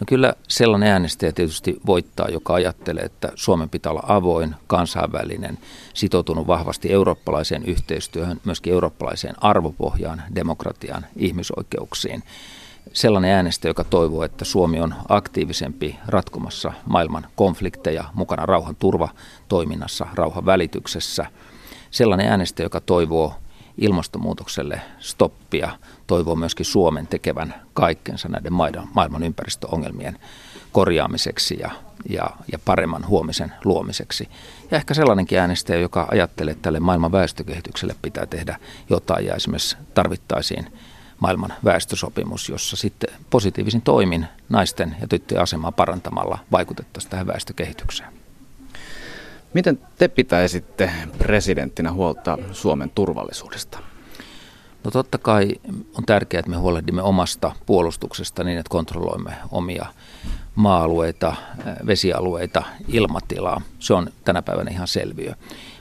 No 0.00 0.04
kyllä 0.08 0.34
sellainen 0.48 0.92
äänestäjä 0.92 1.32
tietysti 1.32 1.80
voittaa, 1.86 2.28
joka 2.28 2.54
ajattelee, 2.54 3.02
että 3.02 3.32
Suomen 3.34 3.68
pitää 3.68 3.92
olla 3.92 4.04
avoin, 4.06 4.54
kansainvälinen, 4.66 5.58
sitoutunut 5.94 6.46
vahvasti 6.46 6.92
eurooppalaiseen 6.92 7.64
yhteistyöhön, 7.64 8.40
myöskin 8.44 8.72
eurooppalaiseen 8.72 9.34
arvopohjaan, 9.40 10.22
demokratiaan, 10.34 11.06
ihmisoikeuksiin. 11.16 12.22
Sellainen 12.92 13.30
äänestäjä, 13.30 13.70
joka 13.70 13.84
toivoo, 13.84 14.24
että 14.24 14.44
Suomi 14.44 14.80
on 14.80 14.94
aktiivisempi 15.08 15.96
ratkomassa 16.06 16.72
maailman 16.86 17.26
konflikteja, 17.36 18.04
mukana 18.14 18.46
rauhan 18.46 18.76
turvatoiminnassa, 18.76 20.06
rauhan 20.14 20.46
välityksessä. 20.46 21.26
Sellainen 21.90 22.28
äänestäjä, 22.28 22.64
joka 22.64 22.80
toivoo 22.80 23.34
ilmastonmuutokselle 23.78 24.80
stoppia, 24.98 25.70
toivoo 26.06 26.36
myöskin 26.36 26.66
Suomen 26.66 27.06
tekevän 27.06 27.54
kaikkensa 27.74 28.28
näiden 28.28 28.52
maailman 28.94 29.22
ympäristöongelmien 29.22 30.18
korjaamiseksi 30.72 31.58
ja, 31.60 31.70
ja, 32.08 32.30
ja 32.52 32.58
paremman 32.64 33.06
huomisen 33.06 33.52
luomiseksi. 33.64 34.28
Ja 34.70 34.76
ehkä 34.76 34.94
sellainenkin 34.94 35.38
äänestäjä, 35.38 35.80
joka 35.80 36.08
ajattelee, 36.10 36.52
että 36.52 36.62
tälle 36.62 36.80
maailman 36.80 37.12
väestökehitykselle 37.12 37.96
pitää 38.02 38.26
tehdä 38.26 38.56
jotain 38.90 39.26
ja 39.26 39.34
esimerkiksi 39.34 39.76
tarvittaisiin 39.94 40.72
maailman 41.20 41.52
väestösopimus, 41.64 42.48
jossa 42.48 42.76
sitten 42.76 43.14
positiivisin 43.30 43.82
toimin 43.82 44.26
naisten 44.48 44.96
ja 45.00 45.08
tyttöjen 45.08 45.42
asemaa 45.42 45.72
parantamalla 45.72 46.38
vaikutettaisiin 46.52 47.10
tähän 47.10 47.26
väestökehitykseen. 47.26 48.19
Miten 49.54 49.80
te 49.98 50.08
pitäisitte 50.08 50.90
presidenttinä 51.18 51.92
huolta 51.92 52.38
Suomen 52.52 52.90
turvallisuudesta? 52.90 53.78
No 54.84 54.90
totta 54.90 55.18
kai 55.18 55.54
on 55.94 56.04
tärkeää, 56.06 56.38
että 56.38 56.50
me 56.50 56.56
huolehdimme 56.56 57.02
omasta 57.02 57.52
puolustuksesta 57.66 58.44
niin, 58.44 58.58
että 58.58 58.70
kontrolloimme 58.70 59.32
omia 59.50 59.86
maa-alueita, 60.54 61.34
vesialueita, 61.86 62.62
ilmatilaa. 62.88 63.60
Se 63.78 63.94
on 63.94 64.10
tänä 64.24 64.42
päivänä 64.42 64.70
ihan 64.70 64.88
selviö. 64.88 65.34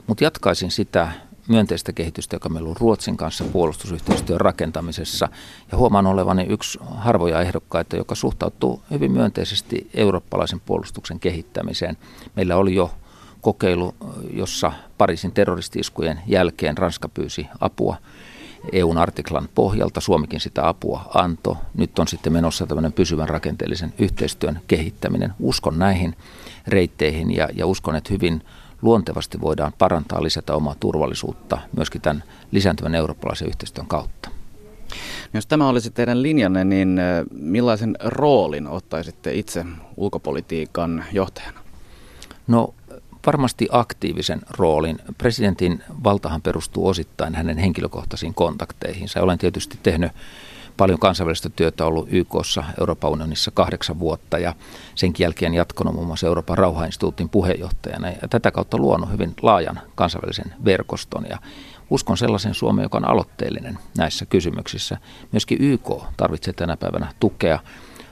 Mutta 0.08 0.24
jatkaisin 0.24 0.72
sitä 0.72 1.12
myönteistä 1.48 1.94
kehitystä, 1.94 2.36
joka 2.36 2.50
meillä 2.50 2.70
on 2.70 2.78
Ruotsin 2.80 3.18
kanssa 3.18 3.44
puolustusyhteistyön 3.44 4.42
rakentamisessa. 4.42 5.30
Ja 5.72 5.78
huomaan 5.78 6.08
olevani 6.08 6.46
yksi 6.50 6.80
harvoja 6.82 7.42
ehdokkaita, 7.42 7.96
joka 7.96 8.16
suhtautuu 8.16 8.84
hyvin 8.92 9.12
myönteisesti 9.12 9.90
eurooppalaisen 9.94 10.60
puolustuksen 10.60 11.20
kehittämiseen. 11.20 11.98
Meillä 12.36 12.56
oli 12.56 12.76
jo 12.76 12.92
kokeilu, 13.42 13.96
jossa 14.34 14.72
Pariisin 14.98 15.32
terroristiskujen 15.32 16.22
jälkeen 16.28 16.78
Ranska 16.78 17.10
pyysi 17.10 17.48
apua 17.60 17.98
EUn 18.72 18.98
artiklan 18.98 19.50
pohjalta. 19.56 20.02
Suomikin 20.02 20.40
sitä 20.40 20.68
apua 20.68 21.12
antoi. 21.14 21.56
Nyt 21.78 22.00
on 22.00 22.08
sitten 22.08 22.34
menossa 22.34 22.68
tämmöinen 22.68 22.94
pysyvän 22.94 23.30
rakenteellisen 23.30 23.94
yhteistyön 24.00 24.60
kehittäminen. 24.68 25.34
Uskon 25.40 25.80
näihin 25.80 26.16
reitteihin 26.68 27.36
ja, 27.36 27.50
ja 27.54 27.66
uskon, 27.66 27.96
että 27.96 28.14
hyvin 28.14 28.44
luontevasti 28.82 29.42
voidaan 29.42 29.74
parantaa, 29.78 30.24
lisätä 30.24 30.56
omaa 30.56 30.76
turvallisuutta 30.80 31.58
myöskin 31.78 32.02
tämän 32.02 32.24
lisääntyvän 32.52 32.96
eurooppalaisen 32.96 33.48
yhteistyön 33.48 33.88
kautta. 33.88 34.30
Jos 35.34 35.46
tämä 35.46 35.68
olisi 35.70 35.92
teidän 35.92 36.22
linjanne, 36.22 36.64
niin 36.64 37.00
millaisen 37.32 37.96
roolin 38.04 38.68
ottaisitte 38.68 39.34
itse 39.34 39.66
ulkopolitiikan 39.98 41.06
johtajana? 41.12 41.60
No 42.48 42.74
varmasti 43.26 43.68
aktiivisen 43.72 44.42
roolin. 44.58 45.00
Presidentin 45.18 45.84
valtahan 46.04 46.42
perustuu 46.42 46.88
osittain 46.88 47.36
hänen 47.36 47.58
henkilökohtaisiin 47.58 48.34
kontakteihinsa. 48.34 49.22
Olen 49.22 49.38
tietysti 49.38 49.80
tehnyt 49.84 50.12
paljon 50.78 51.00
kansainvälistä 51.00 51.50
työtä 51.50 51.86
ollut 51.86 52.08
YKssa 52.12 52.64
Euroopan 52.80 53.12
unionissa 53.12 53.52
kahdeksan 53.52 54.00
vuotta 54.00 54.40
ja 54.40 54.54
sen 54.96 55.14
jälkeen 55.20 55.54
jatkanut 55.54 55.94
muun 55.94 56.08
muassa 56.08 56.28
Euroopan 56.28 56.58
rauhainstituutin 56.58 57.30
puheenjohtajana 57.30 58.10
ja 58.10 58.28
tätä 58.30 58.52
kautta 58.52 58.78
luonut 58.78 59.12
hyvin 59.12 59.34
laajan 59.42 59.80
kansainvälisen 59.96 60.54
verkoston 60.66 61.26
ja 61.30 61.38
uskon 61.90 62.18
sellaisen 62.18 62.54
Suomen, 62.54 62.84
joka 62.84 62.98
on 62.98 63.08
aloitteellinen 63.08 63.80
näissä 63.98 64.26
kysymyksissä. 64.26 64.98
Myöskin 65.32 65.58
YK 65.62 65.90
tarvitsee 66.18 66.54
tänä 66.54 66.78
päivänä 66.78 67.14
tukea. 67.20 67.60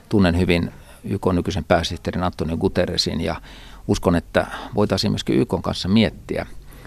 Tunnen 0.08 0.38
hyvin 0.38 0.72
YK 1.04 1.26
nykyisen 1.32 1.64
pääsihteerin 1.64 2.22
Antonio 2.22 2.56
Guterresin 2.56 3.20
ja 3.20 3.40
uskon, 3.88 4.16
että 4.16 4.46
voitaisiin 4.74 5.12
myöskin 5.12 5.38
YK 5.38 5.54
kanssa 5.62 5.88
miettiä 5.88 6.46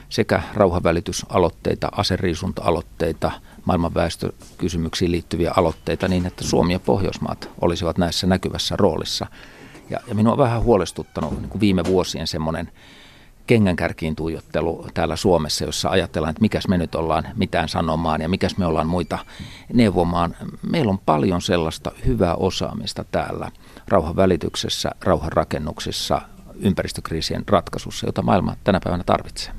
sekä 0.10 0.44
rauhanvälitysaloitteita, 0.54 1.90
aseriisunta-aloitteita, 1.92 3.32
maailman 3.66 3.94
väestökysymyksiin 3.94 5.12
liittyviä 5.12 5.54
aloitteita 5.58 6.08
niin, 6.08 6.26
että 6.26 6.44
Suomi 6.44 6.74
ja 6.74 6.80
Pohjoismaat 6.80 7.50
olisivat 7.62 7.98
näissä 7.98 8.28
näkyvässä 8.28 8.76
roolissa. 8.76 9.28
Ja, 9.90 10.00
ja 10.08 10.16
minua 10.16 10.32
on 10.32 10.38
vähän 10.38 10.64
huolestuttanut 10.64 11.40
niin 11.40 11.50
kuin 11.50 11.62
viime 11.62 11.86
vuosien 11.86 12.28
semmoinen 12.28 12.72
kengänkärkiin 13.48 14.16
tuijottelu 14.16 14.88
täällä 14.94 15.16
Suomessa, 15.16 15.66
jossa 15.66 15.90
ajatellaan, 15.90 16.30
että 16.30 16.42
mikäs 16.42 16.68
me 16.68 16.78
nyt 16.78 16.96
ollaan 16.96 17.24
mitään 17.36 17.70
sanomaan 17.70 18.22
ja 18.22 18.30
mikäs 18.30 18.58
me 18.58 18.66
ollaan 18.66 18.88
muita 18.88 19.20
neuvomaan. 19.74 20.36
Meillä 20.72 20.90
on 20.90 21.00
paljon 21.00 21.42
sellaista 21.42 21.92
hyvää 22.06 22.36
osaamista 22.36 23.06
täällä 23.12 23.52
rauhan 23.88 24.16
välityksessä, 24.16 24.92
rauhan 25.02 25.32
rakennuksissa, 25.32 26.22
ympäristökriisien 26.60 27.44
ratkaisussa, 27.48 28.06
jota 28.06 28.22
maailma 28.22 28.56
tänä 28.64 28.80
päivänä 28.84 29.04
tarvitsee. 29.04 29.54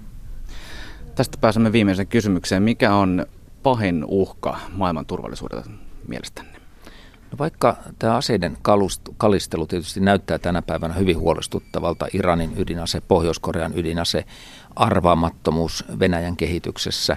Tästä 1.14 1.38
pääsemme 1.40 1.72
viimeiseen 1.72 2.08
kysymykseen. 2.08 2.62
Mikä 2.62 2.94
on 2.94 3.26
pahin 3.62 4.04
uhka 4.06 4.58
maailman 4.72 5.06
turvallisuudelle 5.06 5.64
mielestänne? 6.08 6.52
No 7.32 7.38
vaikka 7.38 7.76
tämä 7.98 8.16
aseiden 8.16 8.56
kalistelu 9.16 9.66
tietysti 9.66 10.00
näyttää 10.00 10.38
tänä 10.38 10.62
päivänä 10.62 10.94
hyvin 10.94 11.18
huolestuttavalta, 11.18 12.06
Iranin 12.12 12.52
ydinase, 12.56 13.00
Pohjois-Korean 13.00 13.78
ydinase, 13.78 14.24
arvaamattomuus 14.76 15.84
Venäjän 15.98 16.36
kehityksessä, 16.36 17.16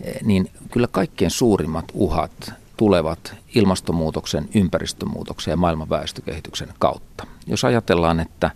eh, 0.00 0.14
niin 0.22 0.50
kyllä 0.70 0.86
kaikkein 0.86 1.30
suurimmat 1.30 1.84
uhat 1.94 2.52
tulevat 2.76 3.34
ilmastonmuutoksen, 3.54 4.48
ympäristömuutoksen 4.54 5.52
ja 5.52 5.56
maailman 5.56 5.90
väestökehityksen 5.90 6.68
kautta. 6.78 7.26
Jos 7.46 7.64
ajatellaan, 7.64 8.20
että 8.20 8.50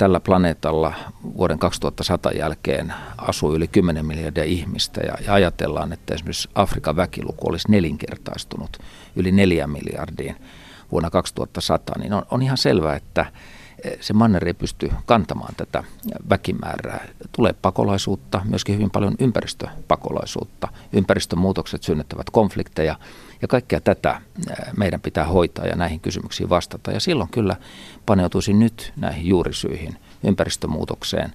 tällä 0.00 0.20
planeetalla 0.20 0.94
vuoden 1.36 1.58
2100 1.58 2.32
jälkeen 2.32 2.94
asuu 3.18 3.54
yli 3.54 3.68
10 3.68 4.06
miljardia 4.06 4.44
ihmistä 4.44 5.00
ja, 5.00 5.14
ja 5.26 5.34
ajatellaan, 5.34 5.92
että 5.92 6.14
esimerkiksi 6.14 6.48
Afrikan 6.54 6.96
väkiluku 6.96 7.48
olisi 7.48 7.70
nelinkertaistunut 7.70 8.78
yli 9.16 9.32
4 9.32 9.66
miljardiin 9.66 10.36
vuonna 10.92 11.10
2100, 11.10 11.98
niin 11.98 12.12
on, 12.12 12.22
on 12.30 12.42
ihan 12.42 12.58
selvää, 12.58 12.96
että 12.96 13.26
se 14.00 14.12
manner 14.12 14.46
ei 14.46 14.54
pysty 14.54 14.90
kantamaan 15.06 15.54
tätä 15.56 15.84
väkimäärää. 16.30 17.08
Tulee 17.32 17.52
pakolaisuutta, 17.52 18.40
myöskin 18.44 18.74
hyvin 18.74 18.90
paljon 18.90 19.14
ympäristöpakolaisuutta. 19.18 20.68
Ympäristömuutokset 20.92 21.82
synnyttävät 21.82 22.30
konflikteja 22.30 22.96
ja 23.42 23.48
kaikkea 23.48 23.80
tätä 23.80 24.20
meidän 24.76 25.00
pitää 25.00 25.24
hoitaa 25.24 25.66
ja 25.66 25.76
näihin 25.76 26.00
kysymyksiin 26.00 26.48
vastata. 26.48 26.90
Ja 26.90 27.00
silloin 27.00 27.30
kyllä 27.30 27.56
paneutuisin 28.06 28.58
nyt 28.58 28.92
näihin 28.96 29.26
juurisyihin, 29.26 29.96
ympäristömuutokseen, 30.24 31.32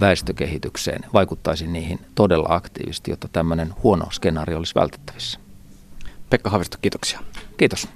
väestökehitykseen, 0.00 1.04
vaikuttaisin 1.12 1.72
niihin 1.72 2.00
todella 2.14 2.48
aktiivisesti, 2.50 3.10
jotta 3.10 3.28
tämmöinen 3.28 3.74
huono 3.82 4.06
skenaario 4.10 4.58
olisi 4.58 4.74
vältettävissä. 4.74 5.40
Pekka 6.30 6.50
Havisto, 6.50 6.78
kiitoksia. 6.82 7.20
Kiitos. 7.56 7.88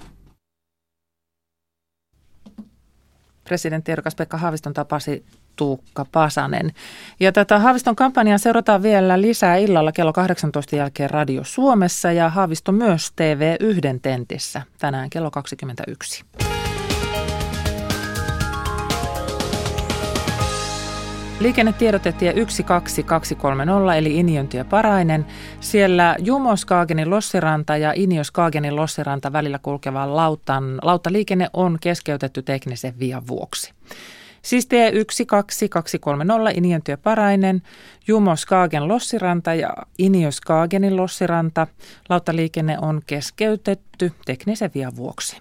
Presidentti 3.44 3.92
ehdokas 3.92 4.14
Pekka 4.14 4.36
Haaviston 4.36 4.74
tapasi 4.74 5.24
Tuukka 5.56 6.06
Pasanen. 6.12 6.72
Ja 7.20 7.32
tätä 7.32 7.58
Haaviston 7.58 7.96
kampanjaa 7.96 8.38
seurataan 8.38 8.82
vielä 8.82 9.20
lisää 9.20 9.56
illalla 9.56 9.92
kello 9.92 10.12
18 10.12 10.76
jälkeen 10.76 11.10
Radio 11.10 11.44
Suomessa 11.44 12.12
ja 12.12 12.28
Haavisto 12.28 12.72
myös 12.72 13.08
TV1 13.10 13.98
tentissä 14.02 14.62
tänään 14.78 15.10
kello 15.10 15.30
21. 15.30 16.24
Liikennetiedotetie 21.40 22.32
12230 22.32 23.94
eli 23.96 24.16
Iniontie 24.16 24.64
Parainen. 24.64 25.26
Siellä 25.60 26.16
Jumoskaagenin 26.18 27.10
Lossiranta 27.10 27.76
ja 27.76 27.92
Inioskaagenin 27.96 28.76
Lossiranta 28.76 29.32
välillä 29.32 29.58
kulkeva 29.58 30.16
lautan, 30.16 30.78
lauttaliikenne 30.82 31.48
on 31.52 31.78
keskeytetty 31.80 32.42
teknisen 32.42 32.98
vian 32.98 33.26
vuoksi. 33.26 33.72
Siis 34.42 34.66
tie 34.66 34.92
12230 35.26 36.50
Inientyö 36.54 36.96
Parainen, 36.96 37.62
Jumo 38.08 38.36
Skaagen 38.36 38.88
Lossiranta 38.88 39.54
ja 39.54 39.74
Inio 39.98 40.30
Skaagenin 40.30 40.96
Lossiranta. 40.96 41.66
Lauttaliikenne 42.08 42.78
on 42.82 43.02
keskeytetty 43.06 44.12
teknisen 44.26 44.70
vian 44.74 44.96
vuoksi. 44.96 45.36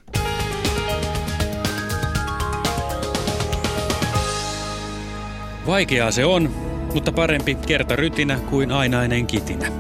Vaikeaa 5.68 6.12
se 6.12 6.26
on, 6.26 6.50
mutta 6.94 7.12
parempi 7.12 7.56
kertarytinä 7.56 8.40
kuin 8.50 8.72
ainainen 8.72 9.28
kitinä. 9.28 9.72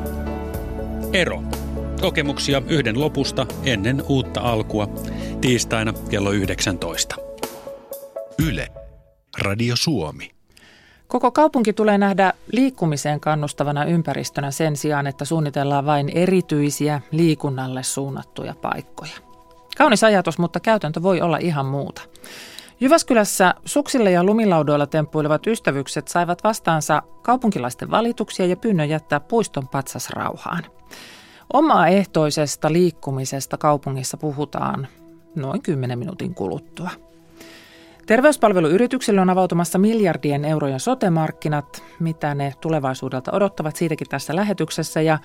Ero. 1.13 1.43
Kokemuksia 2.01 2.61
yhden 2.67 2.99
lopusta 2.99 3.45
ennen 3.63 4.03
uutta 4.09 4.41
alkua 4.41 4.87
tiistaina 5.41 5.93
kello 6.09 6.31
19. 6.31 7.15
Yle. 8.47 8.67
Radio 9.37 9.75
Suomi. 9.75 10.31
Koko 11.07 11.31
kaupunki 11.31 11.73
tulee 11.73 11.97
nähdä 11.97 12.33
liikkumiseen 12.51 13.19
kannustavana 13.19 13.85
ympäristönä 13.85 14.51
sen 14.51 14.77
sijaan, 14.77 15.07
että 15.07 15.25
suunnitellaan 15.25 15.85
vain 15.85 16.09
erityisiä 16.09 17.01
liikunnalle 17.11 17.83
suunnattuja 17.83 18.55
paikkoja. 18.61 19.13
Kaunis 19.77 20.03
ajatus, 20.03 20.37
mutta 20.37 20.59
käytäntö 20.59 21.03
voi 21.03 21.21
olla 21.21 21.37
ihan 21.37 21.65
muuta. 21.65 22.01
Jyväskylässä 22.79 23.53
suksille 23.65 24.11
ja 24.11 24.23
lumilaudoilla 24.23 24.87
temppuilevat 24.87 25.47
ystävykset 25.47 26.07
saivat 26.07 26.43
vastaansa 26.43 27.01
kaupunkilaisten 27.21 27.91
valituksia 27.91 28.45
ja 28.45 28.57
pyynnön 28.57 28.89
jättää 28.89 29.19
puiston 29.19 29.67
patsas 29.67 30.09
rauhaan. 30.09 30.63
Omaehtoisesta 31.53 32.71
liikkumisesta 32.71 33.57
kaupungissa 33.57 34.17
puhutaan 34.17 34.87
noin 35.35 35.61
10 35.61 35.99
minuutin 35.99 36.35
kuluttua. 36.35 36.89
Terveyspalveluyrityksille 38.05 39.21
on 39.21 39.29
avautumassa 39.29 39.77
miljardien 39.79 40.45
eurojen 40.45 40.79
sotemarkkinat, 40.79 41.83
mitä 41.99 42.35
ne 42.35 42.53
tulevaisuudelta 42.61 43.31
odottavat 43.31 43.75
siitäkin 43.75 44.09
tässä 44.09 44.35
lähetyksessä 44.35 45.01
ja 45.01 45.19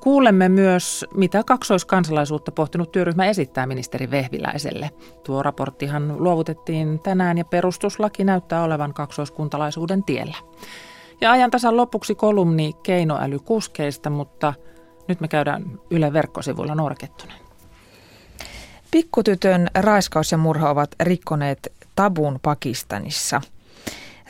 Kuulemme 0.00 0.48
myös, 0.48 1.06
mitä 1.14 1.42
kaksoiskansalaisuutta 1.46 2.52
pohtinut 2.52 2.92
työryhmä 2.92 3.26
esittää 3.26 3.66
ministeri 3.66 4.10
Vehviläiselle. 4.10 4.90
Tuo 5.24 5.42
raporttihan 5.42 6.24
luovutettiin 6.24 6.98
tänään 6.98 7.38
ja 7.38 7.44
perustuslaki 7.44 8.24
näyttää 8.24 8.62
olevan 8.62 8.94
kaksoiskuntalaisuuden 8.94 10.04
tiellä. 10.04 10.36
Ja 11.20 11.30
ajan 11.32 11.50
tasan 11.50 11.76
lopuksi 11.76 12.14
kolumni 12.14 12.72
keinoälykuskeista, 12.82 14.10
mutta 14.10 14.54
nyt 15.08 15.20
me 15.20 15.28
käydään 15.28 15.80
Yle 15.90 16.12
verkkosivuilla 16.12 16.74
Noora 16.74 16.94
Kettunen. 16.94 17.36
Pikkutytön 18.90 19.68
raiskaus 19.74 20.32
ja 20.32 20.38
murha 20.38 20.70
ovat 20.70 20.90
rikkoneet 21.00 21.72
tabun 21.96 22.38
Pakistanissa– 22.42 23.40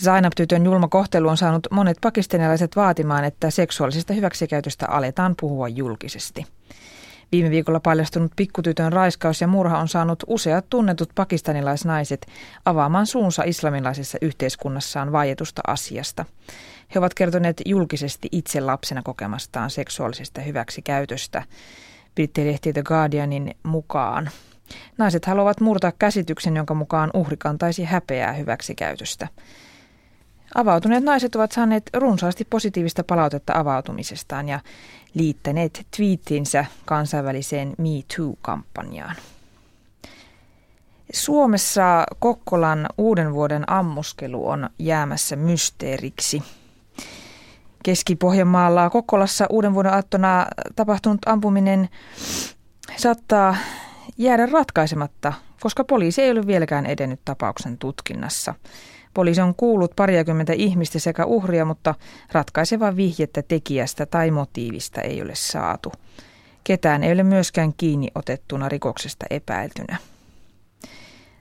Zainab-tytön 0.04 0.64
julma 0.64 0.88
kohtelu 0.88 1.28
on 1.28 1.36
saanut 1.36 1.66
monet 1.70 1.98
pakistanilaiset 2.00 2.76
vaatimaan, 2.76 3.24
että 3.24 3.50
seksuaalisesta 3.50 4.12
hyväksikäytöstä 4.12 4.86
aletaan 4.88 5.34
puhua 5.40 5.68
julkisesti. 5.68 6.46
Viime 7.32 7.50
viikolla 7.50 7.80
paljastunut 7.80 8.32
pikkutytön 8.36 8.92
raiskaus 8.92 9.40
ja 9.40 9.46
murha 9.46 9.78
on 9.78 9.88
saanut 9.88 10.24
useat 10.26 10.66
tunnetut 10.70 11.10
pakistanilaisnaiset 11.14 12.26
avaamaan 12.64 13.06
suunsa 13.06 13.42
islamilaisessa 13.42 14.18
yhteiskunnassaan 14.22 15.12
vaietusta 15.12 15.62
asiasta. 15.66 16.24
He 16.94 16.98
ovat 16.98 17.14
kertoneet 17.14 17.62
julkisesti 17.66 18.28
itse 18.32 18.60
lapsena 18.60 19.02
kokemastaan 19.02 19.70
seksuaalisesta 19.70 20.40
hyväksikäytöstä. 20.40 21.42
Brittilehti 22.14 22.72
The 22.72 22.82
Guardianin 22.82 23.54
mukaan. 23.62 24.30
Naiset 24.98 25.24
haluavat 25.24 25.60
murtaa 25.60 25.92
käsityksen, 25.98 26.56
jonka 26.56 26.74
mukaan 26.74 27.10
uhri 27.14 27.36
kantaisi 27.36 27.84
häpeää 27.84 28.32
hyväksikäytöstä. 28.32 29.28
Avautuneet 30.54 31.04
naiset 31.04 31.34
ovat 31.34 31.52
saaneet 31.52 31.90
runsaasti 31.96 32.46
positiivista 32.50 33.04
palautetta 33.04 33.52
avautumisestaan 33.56 34.48
ja 34.48 34.60
liittäneet 35.14 35.86
twiittinsä 35.96 36.64
kansainväliseen 36.84 37.74
Me 37.78 37.88
Too-kampanjaan. 38.16 39.16
Suomessa 41.12 42.06
Kokkolan 42.18 42.86
uuden 42.98 43.32
vuoden 43.32 43.70
ammuskelu 43.70 44.48
on 44.48 44.70
jäämässä 44.78 45.36
mysteeriksi. 45.36 46.42
Keski-Pohjanmaalla 47.82 48.90
Kokkolassa 48.90 49.46
uuden 49.50 49.74
vuoden 49.74 49.92
aattona 49.92 50.46
tapahtunut 50.76 51.20
ampuminen 51.26 51.88
saattaa 52.96 53.56
jäädä 54.18 54.46
ratkaisematta, 54.46 55.32
koska 55.60 55.84
poliisi 55.84 56.22
ei 56.22 56.30
ole 56.30 56.46
vieläkään 56.46 56.86
edennyt 56.86 57.20
tapauksen 57.24 57.78
tutkinnassa. 57.78 58.54
Poliisi 59.20 59.40
on 59.40 59.54
kuullut 59.54 59.96
pariakymmentä 59.96 60.52
ihmistä 60.52 60.98
sekä 60.98 61.24
uhria, 61.24 61.64
mutta 61.64 61.94
ratkaisevaa 62.32 62.96
vihjettä 62.96 63.42
tekijästä 63.42 64.06
tai 64.06 64.30
motiivista 64.30 65.00
ei 65.00 65.22
ole 65.22 65.34
saatu. 65.34 65.92
Ketään 66.64 67.04
ei 67.04 67.12
ole 67.12 67.22
myöskään 67.22 67.74
kiinni 67.76 68.08
otettuna 68.14 68.68
rikoksesta 68.68 69.26
epäiltynä. 69.30 69.96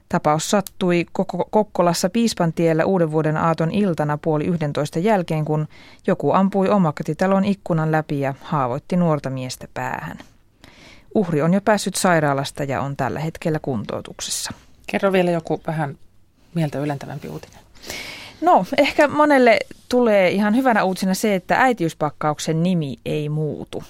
Tapaus 0.10 0.50
sattui 0.50 1.06
Kokkolassa 1.50 2.10
Piispantiellä 2.10 2.86
uuden 2.86 3.12
vuoden 3.12 3.38
aaton 3.38 3.72
iltana 3.72 4.18
puoli 4.18 4.46
yhdentoista 4.46 5.00
jälkeen, 5.00 5.46
kun 5.46 5.68
joku 6.08 6.32
ampui 6.32 6.70
omakotitalon 6.70 7.46
ikkunan 7.46 7.92
läpi 7.92 8.20
ja 8.20 8.34
haavoitti 8.42 8.98
nuorta 8.98 9.30
miestä 9.30 9.68
päähän. 9.74 10.18
Uhri 11.16 11.42
on 11.42 11.54
jo 11.54 11.62
päässyt 11.62 11.96
sairaalasta 11.96 12.64
ja 12.64 12.82
on 12.82 12.98
tällä 12.98 13.20
hetkellä 13.20 13.60
kuntoutuksessa. 13.62 14.52
Kerro 14.88 15.12
vielä 15.12 15.32
joku 15.32 15.62
vähän 15.68 15.98
mieltä 16.54 16.80
ylentävämpi 16.80 17.28
uutinen? 17.28 17.69
No, 18.42 18.66
ehkä 18.78 19.08
monelle 19.08 19.60
tulee 19.90 20.30
ihan 20.30 20.56
hyvänä 20.56 20.84
uutisena 20.84 21.14
se, 21.14 21.36
että 21.36 21.62
äitiyspakkauksen 21.62 22.64
nimi 22.64 23.00
ei 23.06 23.30
muutu. 23.30 23.84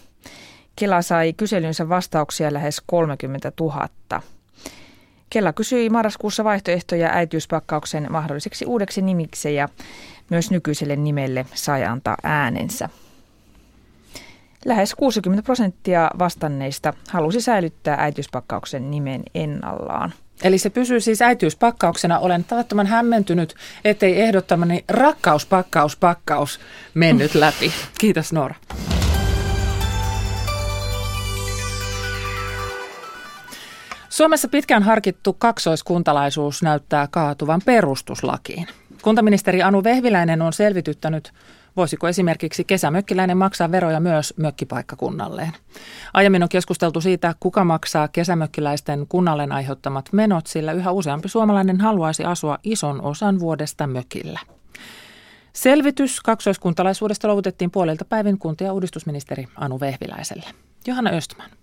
Kela 0.75 1.02
sai 1.02 1.34
kyselynsä 1.34 1.89
vastauksia 1.89 2.54
lähes 2.54 2.82
30 2.86 3.52
000. 3.60 3.89
Kela 5.30 5.54
kysyi 5.54 5.89
marraskuussa 5.89 6.43
vaihtoehtoja 6.43 7.10
äitiyspakkauksen 7.13 8.08
mahdolliseksi 8.12 8.65
uudeksi 8.65 9.02
nimiksi 9.02 9.56
ja 9.56 9.69
myös 10.30 10.52
nykyiselle 10.52 10.95
nimelle 10.95 11.45
sai 11.54 11.86
antaa 11.86 12.17
äänensä. 12.23 12.89
Lähes 14.65 14.95
60 14.95 15.43
prosenttia 15.43 16.12
vastanneista 16.19 16.93
halusi 17.10 17.41
säilyttää 17.41 17.95
äitiyspakkauksen 17.99 18.91
nimen 18.91 19.23
ennallaan. 19.36 20.13
Eli 20.43 20.58
se 20.58 20.69
pysyy 20.69 20.99
siis 20.99 21.21
äitiyspakkauksena. 21.21 22.19
Olen 22.19 22.43
tavattoman 22.43 22.88
hämmentynyt, 22.88 23.56
ettei 23.86 24.21
ehdottamani 24.21 24.84
rakkauspakkaus 24.88 25.95
pakkaus 25.95 26.60
mennyt 26.93 27.36
läpi. 27.36 27.71
Kiitos 27.99 28.34
Noora. 28.34 28.56
Suomessa 34.10 34.47
pitkään 34.47 34.84
harkittu 34.84 35.34
kaksoiskuntalaisuus 35.34 36.63
näyttää 36.63 37.08
kaatuvan 37.12 37.62
perustuslakiin. 37.65 38.67
Kuntaministeri 39.02 39.63
Anu 39.63 39.84
Vehviläinen 39.84 40.41
on 40.41 40.54
selvityttänyt 40.54 41.34
Voisiko 41.77 42.08
esimerkiksi 42.08 42.63
kesämökkiläinen 42.63 43.38
maksaa 43.38 43.71
veroja 43.71 43.99
myös 43.99 44.34
mökkipaikkakunnalleen? 44.38 45.51
Aiemmin 46.13 46.43
on 46.43 46.49
keskusteltu 46.49 47.01
siitä, 47.01 47.36
kuka 47.39 47.65
maksaa 47.65 48.08
kesämökkiläisten 48.08 49.05
kunnalleen 49.10 49.51
aiheuttamat 49.51 50.10
menot, 50.13 50.47
sillä 50.47 50.71
yhä 50.71 50.91
useampi 50.91 51.29
suomalainen 51.29 51.82
haluaisi 51.82 52.23
asua 52.23 52.58
ison 52.63 53.01
osan 53.01 53.39
vuodesta 53.39 53.88
mökillä. 53.88 54.39
Selvitys 55.53 56.21
kaksoiskuntalaisuudesta 56.21 57.27
luovutettiin 57.27 57.71
puolelta 57.71 58.05
päivin 58.05 58.39
ja 58.62 58.73
uudistusministeri 58.73 59.47
Anu 59.55 59.79
Vehviläiselle. 59.79 60.45
Johanna 60.88 61.12
Östman. 61.12 61.59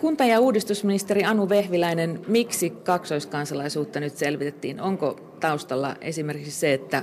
Kunta- 0.00 0.24
ja 0.24 0.40
uudistusministeri 0.40 1.24
Anu 1.24 1.48
Vehviläinen, 1.48 2.20
miksi 2.28 2.70
kaksoiskansalaisuutta 2.70 4.00
nyt 4.00 4.16
selvitettiin? 4.16 4.80
Onko 4.80 5.20
taustalla 5.40 5.96
esimerkiksi 6.00 6.60
se, 6.60 6.72
että 6.72 7.02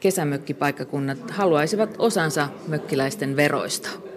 kesämökkipaikkakunnat 0.00 1.30
haluaisivat 1.30 1.94
osansa 1.98 2.48
mökkiläisten 2.68 3.36
veroista? 3.36 4.07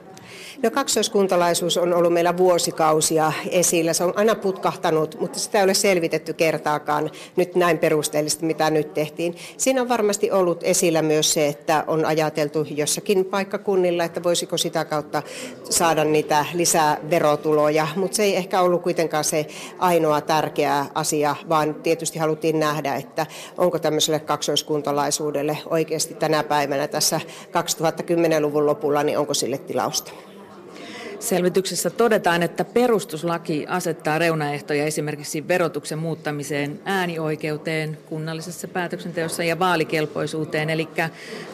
No 0.64 0.72
kaksoiskuntalaisuus 0.72 1.78
on 1.78 1.94
ollut 1.94 2.14
meillä 2.14 2.38
vuosikausia 2.38 3.32
esillä. 3.50 3.94
Se 3.94 4.04
on 4.04 4.18
aina 4.18 4.36
putkahtanut, 4.36 5.18
mutta 5.20 5.40
sitä 5.40 5.58
ei 5.58 5.64
ole 5.64 5.74
selvitetty 5.74 6.34
kertaakaan 6.34 7.12
nyt 7.36 7.56
näin 7.56 7.78
perusteellisesti, 7.78 8.46
mitä 8.46 8.70
nyt 8.70 8.94
tehtiin. 8.94 9.36
Siinä 9.58 9.82
on 9.82 9.90
varmasti 9.90 10.32
ollut 10.32 10.64
esillä 10.64 11.02
myös 11.02 11.34
se, 11.34 11.48
että 11.48 11.84
on 11.88 12.06
ajateltu 12.06 12.68
jossakin 12.70 13.26
paikkakunnilla, 13.26 14.04
että 14.04 14.24
voisiko 14.24 14.58
sitä 14.58 14.86
kautta 14.86 15.24
saada 15.70 16.04
niitä 16.04 16.46
lisää 16.54 16.98
verotuloja, 17.10 17.88
mutta 17.96 18.16
se 18.16 18.24
ei 18.24 18.36
ehkä 18.36 18.62
ollut 18.62 18.82
kuitenkaan 18.82 19.24
se 19.24 19.46
ainoa 19.80 20.22
tärkeä 20.22 20.86
asia, 20.96 21.36
vaan 21.50 21.76
tietysti 21.76 22.20
haluttiin 22.20 22.60
nähdä, 22.60 22.96
että 22.96 23.26
onko 23.58 23.80
tämmöiselle 23.80 24.20
kaksoiskuntalaisuudelle 24.20 25.58
oikeasti 25.66 26.14
tänä 26.14 26.44
päivänä 26.44 26.88
tässä 26.88 27.22
2010-luvun 27.48 28.66
lopulla, 28.66 29.04
niin 29.04 29.18
onko 29.18 29.34
sille 29.34 29.58
tilausta. 29.58 30.12
Selvityksessä 31.22 31.90
todetaan, 31.90 32.44
että 32.44 32.66
perustuslaki 32.66 33.66
asettaa 33.68 34.20
reunaehtoja 34.20 34.86
esimerkiksi 34.86 35.48
verotuksen 35.48 36.00
muuttamiseen, 36.00 36.80
äänioikeuteen, 36.86 37.98
kunnallisessa 38.06 38.68
päätöksenteossa 38.68 39.44
ja 39.44 39.60
vaalikelpoisuuteen. 39.60 40.70
Eli 40.70 40.88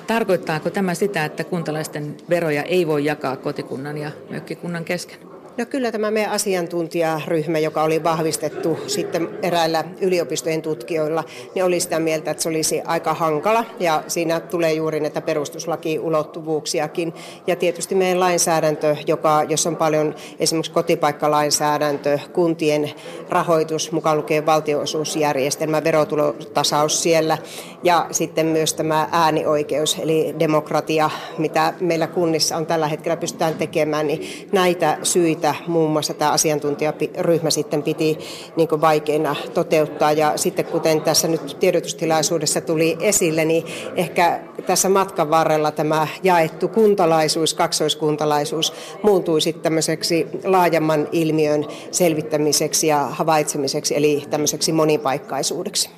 tarkoittaako 0.08 0.70
tämä 0.70 0.94
sitä, 0.94 1.26
että 1.26 1.44
kuntalaisten 1.44 2.18
veroja 2.30 2.64
ei 2.64 2.88
voi 2.88 3.06
jakaa 3.06 3.38
kotikunnan 3.38 3.98
ja 3.98 4.12
mökkikunnan 4.30 4.86
kesken? 4.86 5.27
No 5.58 5.66
kyllä 5.66 5.92
tämä 5.92 6.12
meidän 6.12 6.32
asiantuntijaryhmä, 6.32 7.60
joka 7.60 7.84
oli 7.84 8.04
vahvistettu 8.04 8.80
sitten 8.88 9.30
eräillä 9.42 9.84
yliopistojen 10.02 10.62
tutkijoilla, 10.62 11.24
niin 11.56 11.66
oli 11.66 11.80
sitä 11.80 12.00
mieltä, 12.00 12.32
että 12.32 12.44
se 12.44 12.50
olisi 12.50 12.82
aika 12.82 13.14
hankala 13.14 13.66
ja 13.80 14.04
siinä 14.08 14.40
tulee 14.40 14.74
juuri 14.74 15.00
näitä 15.00 15.22
perustuslakiulottuvuuksiakin. 15.22 17.14
Ja 17.48 17.56
tietysti 17.56 17.96
meidän 17.96 18.20
lainsäädäntö, 18.20 18.96
joka, 19.08 19.44
jos 19.50 19.68
on 19.68 19.76
paljon 19.76 20.16
esimerkiksi 20.40 20.72
kotipaikkalainsäädäntö, 20.72 22.20
kuntien 22.34 22.92
rahoitus, 23.30 23.92
mukaan 23.92 24.18
lukee 24.18 24.46
valtionosuusjärjestelmä, 24.46 25.84
verotulotasaus 25.84 27.04
siellä 27.04 27.38
ja 27.84 28.08
sitten 28.12 28.46
myös 28.46 28.74
tämä 28.74 29.10
äänioikeus 29.12 29.98
eli 30.00 30.36
demokratia, 30.40 31.10
mitä 31.38 31.74
meillä 31.80 32.08
kunnissa 32.08 32.58
on 32.58 32.66
tällä 32.66 32.88
hetkellä 32.88 33.18
pystytään 33.18 33.56
tekemään, 33.56 34.08
niin 34.08 34.48
näitä 34.52 34.98
syitä 35.04 35.47
muun 35.68 35.92
muassa 35.92 36.14
tämä 36.14 36.32
asiantuntijaryhmä 36.32 37.50
sitten 37.50 37.84
piti 37.84 38.18
niin 38.56 38.82
vaikeina 38.82 39.36
toteuttaa. 39.54 40.12
Ja 40.12 40.34
sitten 40.36 40.66
kuten 40.66 41.02
tässä 41.02 41.28
nyt 41.28 41.58
tiedotustilaisuudessa 41.60 42.62
tuli 42.62 42.98
esille, 43.00 43.46
niin 43.46 43.66
ehkä 43.96 44.40
tässä 44.66 44.90
matkan 44.90 45.30
varrella 45.30 45.72
tämä 45.72 46.08
jaettu 46.24 46.68
kuntalaisuus, 46.68 47.54
kaksoiskuntalaisuus 47.54 48.74
muuntui 49.04 49.42
sitten 49.42 49.64
tämmöiseksi 49.64 50.28
laajemman 50.44 51.08
ilmiön 51.12 51.66
selvittämiseksi 51.92 52.88
ja 52.88 53.00
havaitsemiseksi, 53.00 53.98
eli 53.98 54.24
tämmöiseksi 54.30 54.72
monipaikkaisuudeksi. 54.72 55.90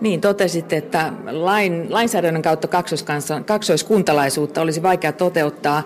Niin, 0.00 0.20
totesitte, 0.20 0.76
että 0.76 1.12
lain, 1.30 1.86
lainsäädännön 1.90 2.42
kautta 2.42 2.68
kaksoiskuntalaisuutta 3.46 4.60
olisi 4.60 4.82
vaikea 4.82 5.12
toteuttaa. 5.12 5.82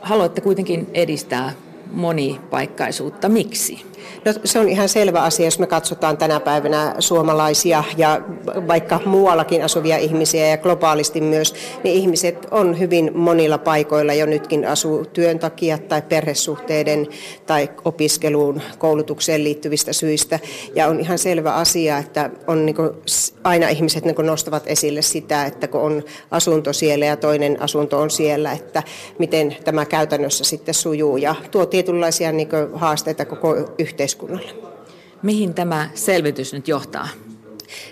Haluatte 0.00 0.40
kuitenkin 0.40 0.90
edistää 0.94 1.52
monipaikkaisuutta. 1.92 3.28
Miksi? 3.28 3.82
No, 4.24 4.32
se 4.44 4.58
on 4.58 4.68
ihan 4.68 4.88
selvä 4.88 5.22
asia, 5.22 5.46
jos 5.46 5.58
me 5.58 5.66
katsotaan 5.66 6.16
tänä 6.16 6.40
päivänä 6.40 6.94
suomalaisia 6.98 7.84
ja 7.96 8.20
vaikka 8.68 9.00
muuallakin 9.04 9.64
asuvia 9.64 9.96
ihmisiä 9.96 10.46
ja 10.46 10.56
globaalisti 10.56 11.20
myös, 11.20 11.54
niin 11.84 11.94
ihmiset 11.96 12.46
on 12.50 12.78
hyvin 12.78 13.10
monilla 13.14 13.58
paikoilla 13.58 14.14
jo 14.14 14.26
nytkin 14.26 14.68
asuu 14.68 15.04
työn 15.04 15.38
takia 15.38 15.78
tai 15.78 16.02
perhesuhteiden 16.02 17.06
tai 17.46 17.70
opiskeluun, 17.84 18.62
koulutukseen 18.78 19.44
liittyvistä 19.44 19.92
syistä. 19.92 20.38
Ja 20.74 20.86
on 20.86 21.00
ihan 21.00 21.18
selvä 21.18 21.54
asia, 21.54 21.98
että 21.98 22.30
on 22.46 22.66
niin 22.66 22.76
aina 23.44 23.68
ihmiset 23.68 24.04
niin 24.04 24.16
nostavat 24.22 24.62
esille 24.66 25.02
sitä, 25.02 25.44
että 25.44 25.68
kun 25.68 25.80
on 25.80 26.02
asunto 26.30 26.72
siellä 26.72 27.06
ja 27.06 27.16
toinen 27.16 27.62
asunto 27.62 28.00
on 28.00 28.10
siellä, 28.10 28.52
että 28.52 28.82
miten 29.18 29.56
tämä 29.64 29.84
käytännössä 29.84 30.44
sitten 30.44 30.74
sujuu. 30.74 31.16
Ja 31.16 31.34
tuo 31.50 31.66
tietynlaisia 31.66 32.32
niin 32.32 32.48
haasteita 32.74 33.24
koko 33.24 33.54
yhteiskunnalle. 33.78 33.89
Mihin 35.22 35.54
tämä 35.54 35.90
selvitys 35.94 36.52
nyt 36.52 36.68
johtaa? 36.68 37.08